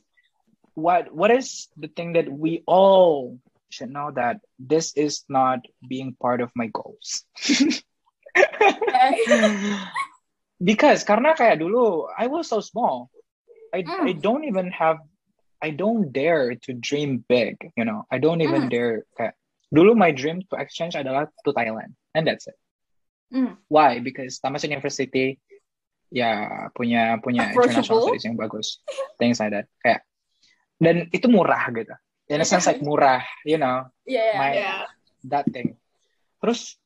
what 0.74 1.12
what 1.12 1.30
is 1.30 1.68
the 1.76 1.88
thing 1.88 2.14
that 2.14 2.30
we 2.30 2.62
all 2.66 3.38
should 3.70 3.90
know 3.90 4.10
that 4.10 4.42
this 4.58 4.92
is 4.96 5.24
not 5.28 5.60
being 5.86 6.14
part 6.18 6.40
of 6.40 6.50
my 6.54 6.66
goals. 6.66 7.24
because 10.62 11.04
karena 11.06 11.34
kayak 11.34 11.62
dulu 11.62 12.06
I 12.10 12.26
was 12.26 12.50
so 12.50 12.60
small. 12.60 13.08
I 13.70 13.86
Mm. 13.86 14.10
I 14.10 14.12
don't 14.18 14.44
even 14.44 14.70
have 14.74 14.98
I 15.62 15.70
don't 15.70 16.10
dare 16.10 16.56
to 16.66 16.70
dream 16.72 17.22
big, 17.28 17.60
you 17.76 17.84
know. 17.84 18.08
I 18.10 18.18
don't 18.18 18.42
even 18.42 18.66
Mm. 18.66 18.72
dare 18.72 18.96
kayak 19.14 19.34
dulu 19.70 19.94
my 19.94 20.10
dream 20.10 20.42
to 20.50 20.58
exchange 20.58 20.98
adalah 20.98 21.30
to 21.46 21.50
Thailand 21.54 21.94
and 22.14 22.26
that's 22.26 22.50
it. 22.50 22.58
Mm. 23.30 23.54
Why? 23.70 24.02
Because 24.02 24.42
Tamas 24.42 24.66
University 24.66 25.38
ya 26.10 26.66
punya 26.74 27.22
punya 27.22 27.54
international 27.54 28.02
studies 28.02 28.26
yang 28.26 28.34
bagus. 28.34 28.82
Things 29.22 29.38
like 29.38 29.54
that. 29.54 29.70
Kayak 29.86 30.02
dan 30.80 31.12
itu 31.12 31.28
murah 31.28 31.68
gitu. 31.70 31.92
In 32.30 32.40
a 32.40 32.48
sense 32.48 32.64
like 32.64 32.80
murah, 32.80 33.20
you 33.44 33.60
know, 33.60 33.84
yeah. 34.08 34.38
my 34.38 34.50
Yeah. 34.56 34.88
that 35.28 35.44
thing. 35.52 35.76
Terus 36.40 36.80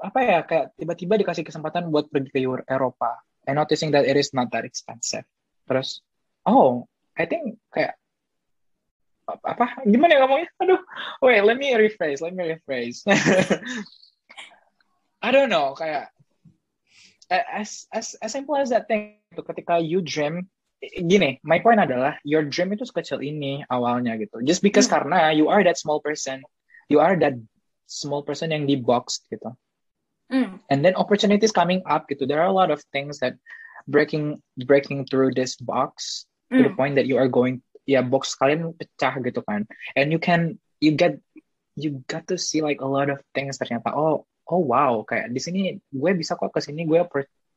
apa 0.00 0.18
ya 0.24 0.38
kayak 0.48 0.72
tiba-tiba 0.80 1.20
dikasih 1.20 1.44
kesempatan 1.44 1.92
buat 1.92 2.08
pergi 2.08 2.32
ke 2.32 2.64
Eropa 2.64 3.20
and 3.44 3.60
noticing 3.60 3.92
that 3.92 4.08
it 4.08 4.16
is 4.16 4.32
not 4.32 4.48
that 4.48 4.64
expensive. 4.64 5.28
Terus 5.68 6.00
oh 6.48 6.88
I 7.20 7.28
think 7.28 7.60
kayak 7.68 8.00
apa 9.30 9.86
gimana 9.86 10.18
ya 10.18 10.26
ngomongnya 10.26 10.50
aduh 10.58 10.82
wait 11.22 11.46
let 11.46 11.54
me 11.54 11.70
rephrase 11.78 12.18
let 12.18 12.34
me 12.34 12.50
rephrase 12.50 13.06
I 15.24 15.30
don't 15.30 15.52
know 15.52 15.78
kayak 15.78 16.10
as 17.30 17.86
as 17.94 18.18
as 18.18 18.30
simple 18.34 18.58
as 18.58 18.74
that 18.74 18.90
thing 18.90 19.22
ketika 19.30 19.78
you 19.78 20.02
dream 20.02 20.50
gini 20.80 21.36
my 21.44 21.60
point 21.60 21.76
adalah 21.76 22.16
your 22.24 22.40
dream 22.48 22.72
itu 22.72 22.88
sekecil 22.88 23.20
ini 23.20 23.60
awalnya 23.68 24.16
gitu 24.16 24.40
just 24.40 24.64
because 24.64 24.88
hmm. 24.88 24.96
karena 24.96 25.28
you 25.36 25.52
are 25.52 25.60
that 25.60 25.76
small 25.76 26.00
person 26.00 26.40
you 26.88 26.98
are 26.98 27.14
that 27.20 27.36
small 27.84 28.24
person 28.24 28.54
yang 28.54 28.64
di 28.64 28.78
box 28.78 29.20
gitu 29.28 29.50
mm. 30.30 30.62
and 30.70 30.78
then 30.86 30.94
opportunities 30.94 31.50
coming 31.50 31.82
up 31.90 32.06
gitu 32.06 32.22
there 32.22 32.38
are 32.38 32.48
a 32.48 32.54
lot 32.54 32.70
of 32.70 32.78
things 32.94 33.18
that 33.18 33.34
breaking 33.90 34.38
breaking 34.64 35.02
through 35.10 35.34
this 35.34 35.58
box 35.58 36.24
mm. 36.48 36.58
to 36.58 36.62
the 36.62 36.70
hmm. 36.70 36.78
point 36.78 36.94
that 36.94 37.10
you 37.10 37.18
are 37.18 37.26
going 37.26 37.58
ya 37.84 38.00
box 38.00 38.38
kalian 38.38 38.70
pecah 38.78 39.18
gitu 39.26 39.42
kan 39.42 39.66
and 39.98 40.14
you 40.14 40.22
can 40.22 40.54
you 40.78 40.94
get 40.94 41.18
you 41.74 41.98
got 42.06 42.22
to 42.30 42.38
see 42.38 42.62
like 42.62 42.78
a 42.78 42.86
lot 42.86 43.10
of 43.10 43.18
things 43.34 43.58
ternyata 43.58 43.90
oh 43.90 44.22
oh 44.46 44.62
wow 44.62 45.02
kayak 45.02 45.34
di 45.34 45.40
sini 45.42 45.60
gue 45.90 46.10
bisa 46.14 46.38
kok 46.38 46.54
ke 46.54 46.62
sini 46.62 46.86
gue 46.86 47.02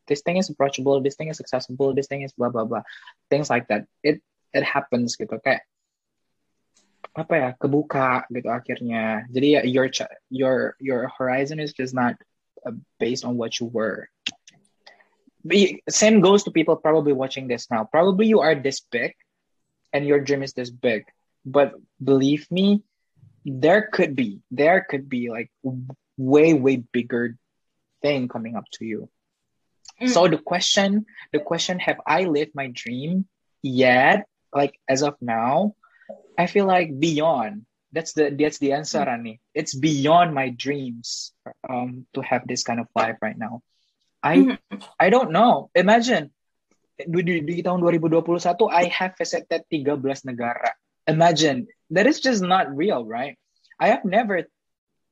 this 0.07 0.21
thing 0.21 0.37
is 0.37 0.49
approachable 0.49 1.01
this 1.01 1.15
thing 1.15 1.29
is 1.29 1.39
accessible 1.39 1.93
this 1.93 2.07
thing 2.07 2.21
is 2.21 2.31
blah 2.33 2.49
blah 2.49 2.65
blah. 2.65 2.83
Things 3.29 3.49
like 3.49 3.67
that. 3.67 3.85
It 4.03 4.21
it 4.53 4.63
happens 4.63 5.15
gitu. 5.17 5.39
Kayak 5.41 5.65
apa 7.13 7.33
ya 7.37 7.49
kebuka 7.57 8.25
gitu 8.29 8.49
akhirnya. 8.49 9.29
Jadi 9.29 9.47
ya 9.57 9.61
your 9.63 9.87
your 10.29 10.57
your 10.81 11.01
horizon 11.13 11.61
is 11.61 11.73
just 11.73 11.93
not 11.93 12.17
uh, 12.65 12.73
based 12.97 13.25
on 13.25 13.37
what 13.37 13.59
you 13.59 13.69
were. 13.69 14.09
Same 15.91 16.23
goes 16.23 16.47
to 16.47 16.55
people 16.55 16.79
probably 16.79 17.11
watching 17.11 17.51
this 17.51 17.67
now. 17.67 17.83
Probably 17.83 18.31
you 18.31 18.39
are 18.39 18.55
this 18.55 18.79
big 18.79 19.11
and 19.91 20.07
your 20.07 20.23
dream 20.23 20.41
is 20.41 20.55
this 20.55 20.71
big. 20.71 21.03
But 21.43 21.75
believe 21.99 22.47
me 22.47 22.81
there 23.43 23.91
could 23.91 24.15
be 24.15 24.39
there 24.51 24.87
could 24.87 25.09
be 25.09 25.29
like 25.29 25.51
way 26.17 26.53
way 26.53 26.77
bigger 26.77 27.35
thing 28.01 28.27
coming 28.27 28.55
up 28.55 28.65
to 28.79 28.85
you 28.85 29.09
mm. 30.01 30.09
so 30.09 30.27
the 30.27 30.37
question 30.37 31.05
the 31.31 31.39
question 31.39 31.79
have 31.79 31.99
i 32.07 32.23
lived 32.23 32.51
my 32.53 32.67
dream 32.73 33.25
yet 33.61 34.25
like 34.53 34.77
as 34.87 35.03
of 35.03 35.15
now 35.21 35.73
I 36.37 36.47
feel 36.47 36.65
like 36.65 36.99
beyond. 36.99 37.65
That's 37.93 38.13
the 38.13 38.33
that's 38.33 38.57
the 38.57 38.73
answer, 38.73 39.05
Rani. 39.05 39.39
It's 39.53 39.77
beyond 39.77 40.33
my 40.33 40.49
dreams 40.49 41.31
um, 41.69 42.07
to 42.17 42.21
have 42.21 42.41
this 42.47 42.63
kind 42.63 42.79
of 42.79 42.89
life 42.95 43.21
right 43.21 43.37
now. 43.37 43.61
I 44.23 44.37
mm-hmm. 44.37 44.81
I 44.99 45.13
don't 45.13 45.29
know. 45.29 45.69
Imagine 45.77 46.33
di, 46.97 47.21
di, 47.21 47.45
di 47.45 47.61
tahun 47.61 47.85
2021 47.85 48.73
I 48.73 48.89
have 48.89 49.13
visited 49.13 49.69
13 49.69 50.25
negara. 50.25 50.73
Imagine 51.05 51.69
that 51.93 52.09
is 52.09 52.17
just 52.17 52.41
not 52.41 52.73
real, 52.73 53.05
right? 53.05 53.37
I 53.77 53.93
have 53.93 54.05
never 54.05 54.49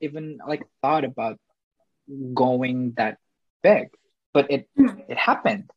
even 0.01 0.41
like 0.41 0.65
thought 0.81 1.05
about 1.05 1.37
going 2.33 2.97
that 2.97 3.21
big, 3.61 3.93
but 4.33 4.49
it 4.51 4.69
mm. 4.77 5.03
it 5.09 5.17
happened 5.17 5.71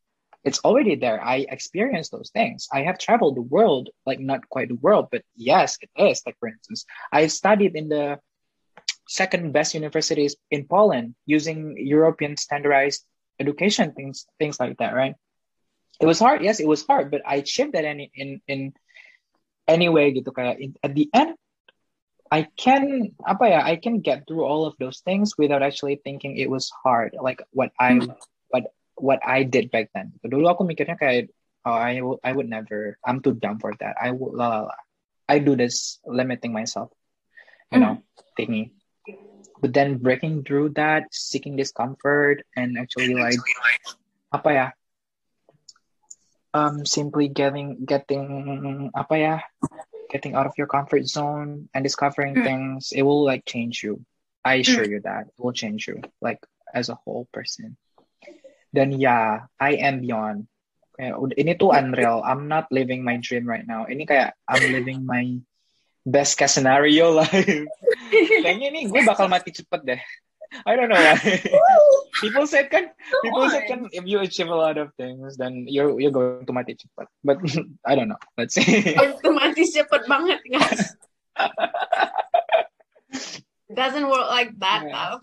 it's 0.45 0.61
already 0.61 0.95
there. 0.95 1.25
I 1.25 1.47
experienced 1.49 2.13
those 2.13 2.31
things. 2.31 2.69
I 2.71 2.83
have 2.83 2.99
traveled 2.99 3.37
the 3.37 3.43
world, 3.49 3.89
like 4.05 4.21
not 4.21 4.49
quite 4.51 4.69
the 4.69 4.77
world, 4.77 5.09
but 5.11 5.25
yes, 5.35 5.79
it 5.81 5.89
is. 5.97 6.23
Like 6.25 6.37
for 6.39 6.49
instance, 6.49 6.85
I 7.11 7.27
studied 7.29 7.75
in 7.75 7.89
the 7.89 8.21
second 9.09 9.53
best 9.53 9.75
universities 9.75 10.37
in 10.51 10.69
Poland 10.69 11.15
using 11.25 11.77
European 11.79 12.37
standardized 12.37 13.05
education 13.41 13.93
things, 13.93 14.27
things 14.39 14.61
like 14.61 14.77
that, 14.79 14.95
right? 14.95 15.15
It 16.01 16.07
was 16.07 16.19
hard, 16.19 16.43
yes, 16.43 16.61
it 16.61 16.69
was 16.69 16.87
hard, 16.87 17.11
but 17.11 17.23
I 17.27 17.37
achieved 17.37 17.73
that 17.73 17.85
in 17.85 18.09
in 18.15 18.41
in 18.47 18.61
any 19.67 19.89
way 19.89 20.13
gitu 20.13 20.29
kayak 20.29 20.61
in, 20.61 20.77
at 20.85 20.93
the 20.93 21.09
end 21.17 21.41
I 22.29 22.51
can 22.61 23.17
apa 23.25 23.45
ya 23.49 23.61
I 23.65 23.81
can 23.81 24.05
get 24.05 24.29
through 24.29 24.45
all 24.45 24.69
of 24.69 24.77
those 24.77 25.01
things 25.01 25.39
without 25.41 25.65
actually 25.65 26.03
thinking 26.05 26.37
it 26.37 26.53
was 26.53 26.69
hard 26.69 27.17
like 27.17 27.41
what 27.57 27.73
I 27.81 27.97
hmm. 27.97 28.13
What 28.97 29.21
I 29.25 29.43
did 29.43 29.71
back 29.71 29.91
then. 29.95 30.15
Dulu 30.23 30.47
aku 30.49 30.63
mikirnya 30.63 30.99
kayak 30.99 31.31
oh, 31.65 31.73
I 31.73 32.01
I 32.23 32.33
would 32.33 32.49
never. 32.49 32.99
I'm 33.05 33.21
too 33.21 33.35
dumb 33.35 33.59
for 33.59 33.73
that. 33.81 33.97
I 34.01 34.11
would 34.11 34.35
la 34.35 34.49
la 34.49 34.61
la. 34.69 34.77
I 35.29 35.41
do 35.41 35.57
this 35.57 35.99
limiting 36.05 36.53
myself, 36.53 36.93
you 37.73 37.81
know, 37.81 38.05
mm. 38.05 38.05
thingy. 38.37 38.65
But 39.61 39.73
then 39.73 39.97
breaking 39.97 40.45
through 40.45 40.77
that, 40.77 41.09
seeking 41.13 41.57
discomfort, 41.57 42.45
and 42.53 42.77
actually 42.77 43.17
like 43.17 43.41
apa 44.33 44.51
ya? 44.53 44.67
Um, 46.53 46.85
simply 46.85 47.33
getting 47.33 47.89
getting 47.89 48.93
apa 48.93 49.15
ya? 49.17 49.37
Getting 50.13 50.37
out 50.37 50.47
of 50.47 50.55
your 50.61 50.69
comfort 50.69 51.09
zone 51.09 51.73
and 51.73 51.83
discovering 51.83 52.37
mm. 52.37 52.45
things, 52.45 52.93
it 52.93 53.03
will 53.03 53.25
like 53.25 53.49
change 53.49 53.83
you. 53.83 54.05
I 54.45 54.61
assure 54.61 54.85
mm. 54.85 55.01
you 55.01 55.01
that 55.09 55.33
it 55.33 55.41
will 55.41 55.57
change 55.57 55.89
you, 55.89 56.05
like 56.21 56.45
as 56.69 56.93
a 56.93 57.01
whole 57.01 57.25
person. 57.33 57.81
Dan 58.75 58.91
ya, 58.99 59.47
I 59.62 59.79
am 59.79 60.03
beyond. 60.03 60.51
Kayak, 60.99 61.14
ini 61.39 61.53
tuh 61.55 61.70
unreal. 61.75 62.22
I'm 62.27 62.51
not 62.51 62.66
living 62.75 63.07
my 63.07 63.18
dream 63.22 63.47
right 63.47 63.66
now. 63.66 63.87
Ini 63.87 64.03
kayak 64.07 64.35
I'm 64.51 64.62
living 64.70 65.07
my 65.07 65.39
best 66.07 66.39
case 66.39 66.55
scenario 66.55 67.11
life. 67.11 67.31
Kayaknya 68.45 68.66
ini 68.70 68.81
gue 68.87 69.03
bakal 69.03 69.27
mati 69.27 69.51
cepet 69.51 69.81
deh. 69.83 70.03
I 70.62 70.79
don't 70.79 70.87
know 70.87 70.95
why. 70.95 71.18
people 72.22 72.47
said 72.47 72.70
kan, 72.70 72.95
people 73.27 73.51
said 73.51 73.66
kan, 73.66 73.91
if 73.91 74.07
you 74.07 74.22
achieve 74.22 74.47
a 74.47 74.55
lot 74.55 74.79
of 74.79 74.95
things, 74.95 75.35
then 75.35 75.66
you're 75.66 75.99
you're 75.99 76.14
going 76.14 76.47
to 76.47 76.55
mati 76.55 76.79
cepet. 76.79 77.11
But 77.27 77.43
I 77.89 77.99
don't 77.99 78.07
know. 78.07 78.22
Let's 78.39 78.55
see. 78.55 78.95
Itu 78.95 79.35
mati 79.35 79.66
cepet 79.66 80.07
banget 80.07 80.47
guys. 80.47 80.95
Doesn't 83.75 84.07
work 84.07 84.31
like 84.31 84.55
that 84.62 84.87
yeah. 84.87 84.95
though. 84.95 85.18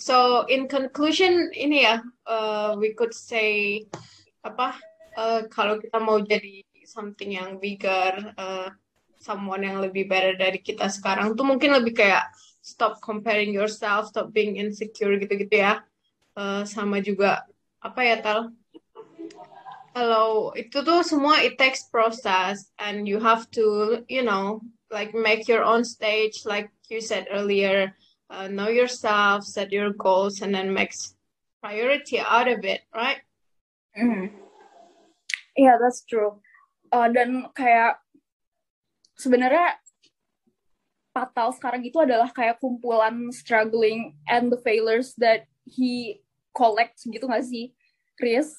So 0.00 0.48
in 0.48 0.64
conclusion 0.64 1.52
ini 1.52 1.84
ya, 1.84 2.00
uh, 2.24 2.72
we 2.80 2.96
could 2.96 3.12
say 3.12 3.84
apa? 4.40 4.72
Uh, 5.12 5.44
kalau 5.52 5.76
kita 5.76 6.00
mau 6.00 6.16
jadi 6.24 6.64
something 6.88 7.36
yang 7.36 7.60
bigger, 7.60 8.32
uh, 8.40 8.72
someone 9.20 9.60
yang 9.60 9.76
lebih 9.76 10.08
better 10.08 10.40
dari 10.40 10.64
kita 10.64 10.88
sekarang 10.88 11.36
tuh 11.36 11.44
mungkin 11.44 11.76
lebih 11.76 12.00
kayak 12.00 12.32
stop 12.64 12.96
comparing 13.04 13.52
yourself, 13.52 14.08
stop 14.08 14.32
being 14.32 14.56
insecure 14.56 15.20
gitu-gitu 15.20 15.60
ya. 15.60 15.84
Uh, 16.32 16.64
sama 16.64 17.04
juga 17.04 17.44
apa 17.84 18.00
ya 18.00 18.16
tal? 18.24 18.56
Kalau 19.92 20.56
itu 20.56 20.80
tuh 20.80 21.04
semua 21.04 21.44
it 21.44 21.60
takes 21.60 21.84
process 21.92 22.72
and 22.80 23.04
you 23.04 23.20
have 23.20 23.44
to 23.52 24.00
you 24.08 24.24
know 24.24 24.64
like 24.88 25.12
make 25.12 25.44
your 25.44 25.60
own 25.60 25.84
stage 25.84 26.48
like 26.48 26.72
you 26.88 27.04
said 27.04 27.28
earlier 27.28 27.92
uh, 28.30 28.48
know 28.48 28.70
yourself, 28.70 29.44
set 29.44 29.74
your 29.74 29.92
goals, 29.92 30.40
and 30.40 30.54
then 30.54 30.72
makes 30.72 31.14
priority 31.60 32.22
out 32.22 32.48
of 32.48 32.64
it, 32.64 32.82
right? 32.94 33.20
Mm. 33.98 34.30
Yeah, 35.58 35.76
that's 35.82 36.06
true. 36.06 36.40
Uh, 36.94 37.10
dan 37.10 37.50
kayak 37.52 37.98
sebenarnya 39.18 39.76
Patal 41.10 41.50
sekarang 41.58 41.82
itu 41.82 41.98
adalah 41.98 42.30
kayak 42.30 42.62
kumpulan 42.62 43.34
struggling 43.34 44.14
and 44.30 44.46
the 44.46 44.60
failures 44.62 45.10
that 45.18 45.50
he 45.66 46.22
collects 46.54 47.02
gitu 47.02 47.26
gak 47.26 47.42
sih, 47.42 47.74
Chris? 48.14 48.54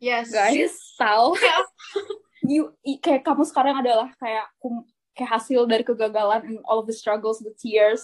Yes. 0.00 0.32
Guys, 0.32 0.74
tahu? 0.96 1.36
Yeah. 1.40 1.62
you 2.42 2.98
kayak 2.98 3.22
kamu 3.22 3.46
sekarang 3.46 3.78
adalah 3.78 4.10
kayak 4.18 4.50
kayak 5.14 5.30
hasil 5.30 5.62
dari 5.70 5.86
kegagalan 5.86 6.42
and 6.42 6.58
all 6.66 6.82
of 6.82 6.90
the 6.90 6.96
struggles, 6.96 7.38
the 7.38 7.54
tears, 7.54 8.02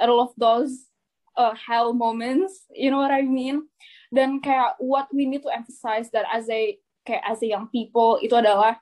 all 0.00 0.20
of 0.20 0.32
those 0.36 0.90
uh, 1.36 1.54
hell 1.54 1.92
moments 1.92 2.66
you 2.70 2.90
know 2.90 2.98
what 2.98 3.10
I 3.10 3.22
mean? 3.22 3.66
Dan 4.14 4.38
kayak 4.38 4.78
what 4.78 5.10
we 5.10 5.26
need 5.26 5.42
to 5.42 5.50
emphasize 5.50 6.10
that 6.14 6.26
as 6.30 6.46
a 6.46 6.78
kayak 7.02 7.22
as 7.26 7.42
a 7.42 7.50
young 7.50 7.66
people 7.68 8.22
itu 8.22 8.34
adalah 8.38 8.78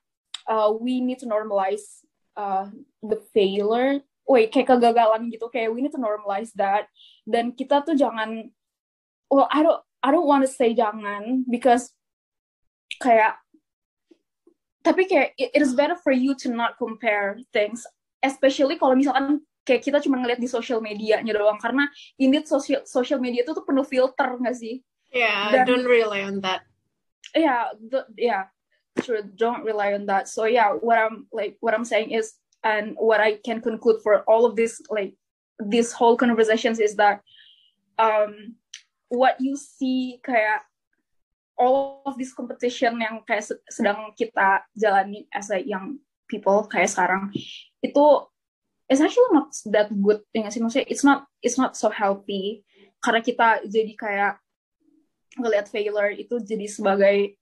uh, 0.46 0.68
we 0.72 1.00
need 1.00 1.18
to 1.20 1.28
normalize 1.28 2.04
uh, 2.36 2.68
the 3.00 3.16
failure. 3.32 4.04
Wait 4.28 4.52
kayak 4.54 4.70
kegagalan 4.70 5.32
gitu. 5.32 5.48
Kayak 5.48 5.72
we 5.72 5.80
need 5.82 5.94
to 5.94 6.00
normalize 6.00 6.52
that. 6.54 6.86
Dan 7.24 7.56
kita 7.56 7.80
tuh 7.82 7.96
jangan 7.96 8.52
well 9.32 9.48
I 9.48 9.64
don't 9.64 9.80
I 10.04 10.12
don't 10.12 10.28
want 10.28 10.44
to 10.44 10.50
say 10.50 10.76
jangan 10.76 11.48
because 11.48 11.90
kayak 13.00 13.40
tapi 14.82 15.06
kayak 15.06 15.34
it, 15.38 15.50
it 15.54 15.62
is 15.62 15.72
better 15.72 15.96
for 15.96 16.12
you 16.12 16.34
to 16.44 16.50
not 16.50 16.76
compare 16.76 17.38
things. 17.54 17.86
Especially 18.22 18.78
kalau 18.78 18.94
misalkan 18.94 19.42
kayak 19.62 19.82
kita 19.82 19.98
cuma 20.02 20.18
ngeliat 20.18 20.42
di 20.42 20.50
social 20.50 20.82
medianya 20.82 21.32
doang 21.34 21.58
karena 21.58 21.86
ini 22.18 22.42
social 22.42 22.82
social 22.82 23.22
media 23.22 23.46
itu 23.46 23.54
tuh 23.54 23.62
penuh 23.62 23.86
filter 23.86 24.38
nggak 24.38 24.56
sih? 24.58 24.82
Yeah, 25.12 25.52
Dan, 25.52 25.68
don't 25.68 25.88
rely 25.88 26.24
on 26.24 26.40
that. 26.40 26.64
Yeah, 27.36 27.76
the, 27.76 28.08
yeah, 28.16 28.48
sure, 29.04 29.20
don't 29.20 29.60
rely 29.60 29.92
on 29.92 30.08
that. 30.08 30.26
So 30.28 30.48
yeah, 30.48 30.72
what 30.72 30.96
I'm 30.96 31.28
like, 31.28 31.60
what 31.60 31.76
I'm 31.76 31.84
saying 31.84 32.16
is, 32.16 32.32
and 32.64 32.96
what 32.96 33.20
I 33.20 33.36
can 33.44 33.60
conclude 33.60 34.00
for 34.00 34.24
all 34.24 34.48
of 34.48 34.56
this, 34.56 34.80
like, 34.88 35.12
this 35.60 35.92
whole 35.92 36.16
conversations 36.16 36.80
is 36.80 36.96
that, 36.96 37.20
um, 38.00 38.56
what 39.12 39.36
you 39.36 39.52
see 39.60 40.16
kayak 40.24 40.64
all 41.60 42.00
of 42.08 42.16
this 42.16 42.32
competition 42.32 42.96
yang 42.96 43.20
kayak 43.28 43.44
sedang 43.68 44.16
kita 44.16 44.64
jalani 44.72 45.28
as 45.28 45.52
a 45.52 45.60
young 45.60 46.00
people 46.24 46.64
kayak 46.64 46.88
sekarang 46.88 47.28
itu 47.84 48.04
it's 48.92 49.00
actually 49.00 49.32
not 49.32 49.48
that 49.72 49.88
good 49.88 50.20
ya 50.36 50.52
sih? 50.52 50.60
Maksudnya 50.60 50.86
it's 50.86 51.02
not 51.02 51.24
it's 51.40 51.56
not 51.56 51.72
so 51.74 51.88
healthy. 51.88 52.60
Karena 53.00 53.24
kita 53.24 53.64
jadi 53.64 53.92
kayak 53.96 54.32
ngelihat 55.40 55.66
failure 55.72 56.12
itu 56.12 56.36
jadi 56.44 56.68
sebagai 56.68 57.40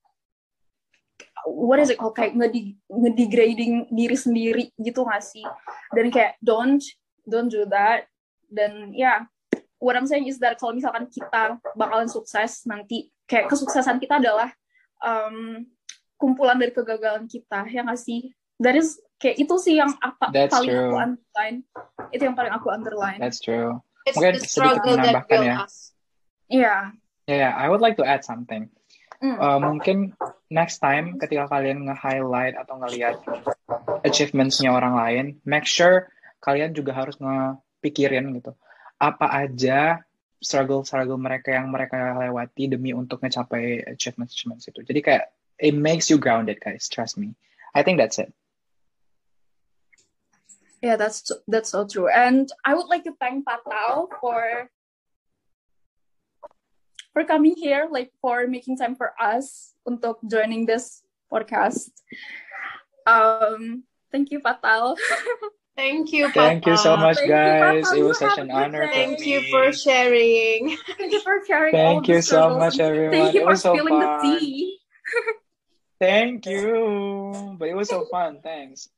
what 1.44 1.82
is 1.82 1.90
it 1.90 1.98
called? 1.98 2.14
Kayak 2.14 2.38
ngedegrading 2.88 3.90
diri 3.90 4.16
sendiri 4.16 4.64
gitu 4.78 5.02
gak 5.02 5.26
sih? 5.26 5.44
Dan 5.92 6.08
kayak 6.14 6.38
don't 6.38 6.80
don't 7.26 7.50
do 7.50 7.66
that. 7.66 8.06
Dan 8.46 8.94
ya 8.94 9.02
yeah, 9.02 9.18
what 9.82 9.98
I'm 9.98 10.06
saying 10.06 10.30
is 10.30 10.38
that 10.40 10.56
kalau 10.56 10.76
misalkan 10.76 11.10
kita 11.10 11.58
bakalan 11.74 12.06
sukses 12.06 12.62
nanti 12.64 13.10
kayak 13.26 13.50
kesuksesan 13.50 13.98
kita 13.98 14.22
adalah 14.22 14.54
um, 15.02 15.66
kumpulan 16.20 16.60
dari 16.60 16.70
kegagalan 16.70 17.26
kita 17.26 17.66
ya 17.68 17.82
nggak 17.82 17.98
sih? 17.98 18.30
That 18.60 18.76
is 18.76 19.00
kayak 19.20 19.36
itu 19.36 19.54
sih 19.60 19.76
yang 19.76 19.92
apa 20.00 20.32
That's 20.32 20.56
paling 20.56 20.72
true. 20.72 20.88
aku 20.88 20.96
underline 20.96 21.56
itu 22.10 22.22
yang 22.24 22.36
paling 22.36 22.52
aku 22.56 22.68
underline 22.72 23.20
That's 23.20 23.38
true. 23.38 23.84
It's 24.08 24.16
Mungkin 24.16 24.40
the 24.40 24.48
sedikit 24.48 24.80
struggle 24.80 24.96
that 24.96 25.04
menambahkan 25.04 25.28
built 25.28 25.46
ya. 25.46 25.56
us. 25.60 25.74
iya 26.48 26.76
Yeah, 27.28 27.46
yeah, 27.46 27.52
I 27.54 27.70
would 27.70 27.78
like 27.78 27.94
to 28.00 28.06
add 28.08 28.26
something. 28.26 28.66
Mm. 29.22 29.38
Uh, 29.38 29.60
mungkin 29.62 30.18
next 30.50 30.82
time 30.82 31.14
ketika 31.20 31.46
kalian 31.46 31.86
nge-highlight 31.86 32.58
atau 32.58 32.80
ngelihat 32.82 33.22
achievements-nya 34.02 34.74
orang 34.74 34.98
lain, 34.98 35.24
make 35.46 35.68
sure 35.68 36.10
kalian 36.42 36.74
juga 36.74 36.90
harus 36.96 37.20
ngepikirin 37.22 38.34
gitu. 38.34 38.56
Apa 38.98 39.30
aja 39.46 40.02
struggle-struggle 40.40 41.20
mereka 41.20 41.54
yang 41.54 41.68
mereka 41.68 42.16
lewati 42.16 42.66
demi 42.66 42.96
untuk 42.96 43.20
ngecapai 43.22 43.84
achievements-achievements 43.94 44.66
itu. 44.66 44.80
Jadi 44.82 45.00
kayak 45.04 45.24
it 45.60 45.76
makes 45.76 46.08
you 46.08 46.16
grounded 46.16 46.58
guys, 46.58 46.88
trust 46.88 47.20
me. 47.20 47.36
I 47.76 47.84
think 47.84 48.00
that's 48.00 48.18
it. 48.18 48.32
Yeah, 50.82 50.96
that's 50.96 51.28
that's 51.46 51.70
so 51.70 51.86
true. 51.86 52.08
And 52.08 52.48
I 52.64 52.74
would 52.74 52.88
like 52.88 53.04
to 53.04 53.12
thank 53.20 53.44
Patao 53.44 54.08
for 54.20 54.70
for 57.12 57.24
coming 57.24 57.54
here, 57.56 57.88
like 57.90 58.12
for 58.22 58.46
making 58.46 58.78
time 58.78 58.96
for 58.96 59.12
us 59.20 59.74
untuk 59.84 60.24
joining 60.24 60.64
this 60.64 61.02
podcast. 61.28 61.92
Um, 63.06 63.84
thank 64.12 64.30
you, 64.30 64.40
Patao. 64.40 64.96
Thank 65.80 66.12
you, 66.12 66.28
Thank 66.28 66.66
you 66.66 66.76
so 66.76 66.94
much 66.96 67.16
Thank 67.16 67.30
guys. 67.30 67.84
Papa. 67.88 67.96
It 67.96 68.02
was 68.04 68.18
such 68.18 68.36
an 68.36 68.50
a 68.50 68.52
good 68.52 68.62
honor 68.68 68.84
for 68.84 68.92
day. 68.92 69.06
Thank 69.06 69.24
you 69.24 69.40
for 69.48 69.72
sharing. 69.72 70.76
thank 70.98 71.12
you 71.12 71.20
for 71.24 71.40
sharing 71.46 71.72
all 71.72 71.80
Thank 71.94 72.06
the 72.06 72.12
you 72.12 72.20
so 72.20 72.58
much 72.58 72.76
everyone. 72.78 73.12
Thank 73.16 73.32
you 73.32 73.40
It 73.40 73.44
for 73.44 73.50
was 73.56 73.62
so 73.62 73.72
spilling 73.72 73.96
the 73.98 74.04
fun. 74.04 74.20
tea. 74.20 74.76
Thank 76.00 76.44
you. 76.44 77.56
But 77.56 77.68
it 77.68 77.76
was 77.76 77.88
so 77.88 78.04
fun. 78.12 78.40
Thanks. 78.44 78.90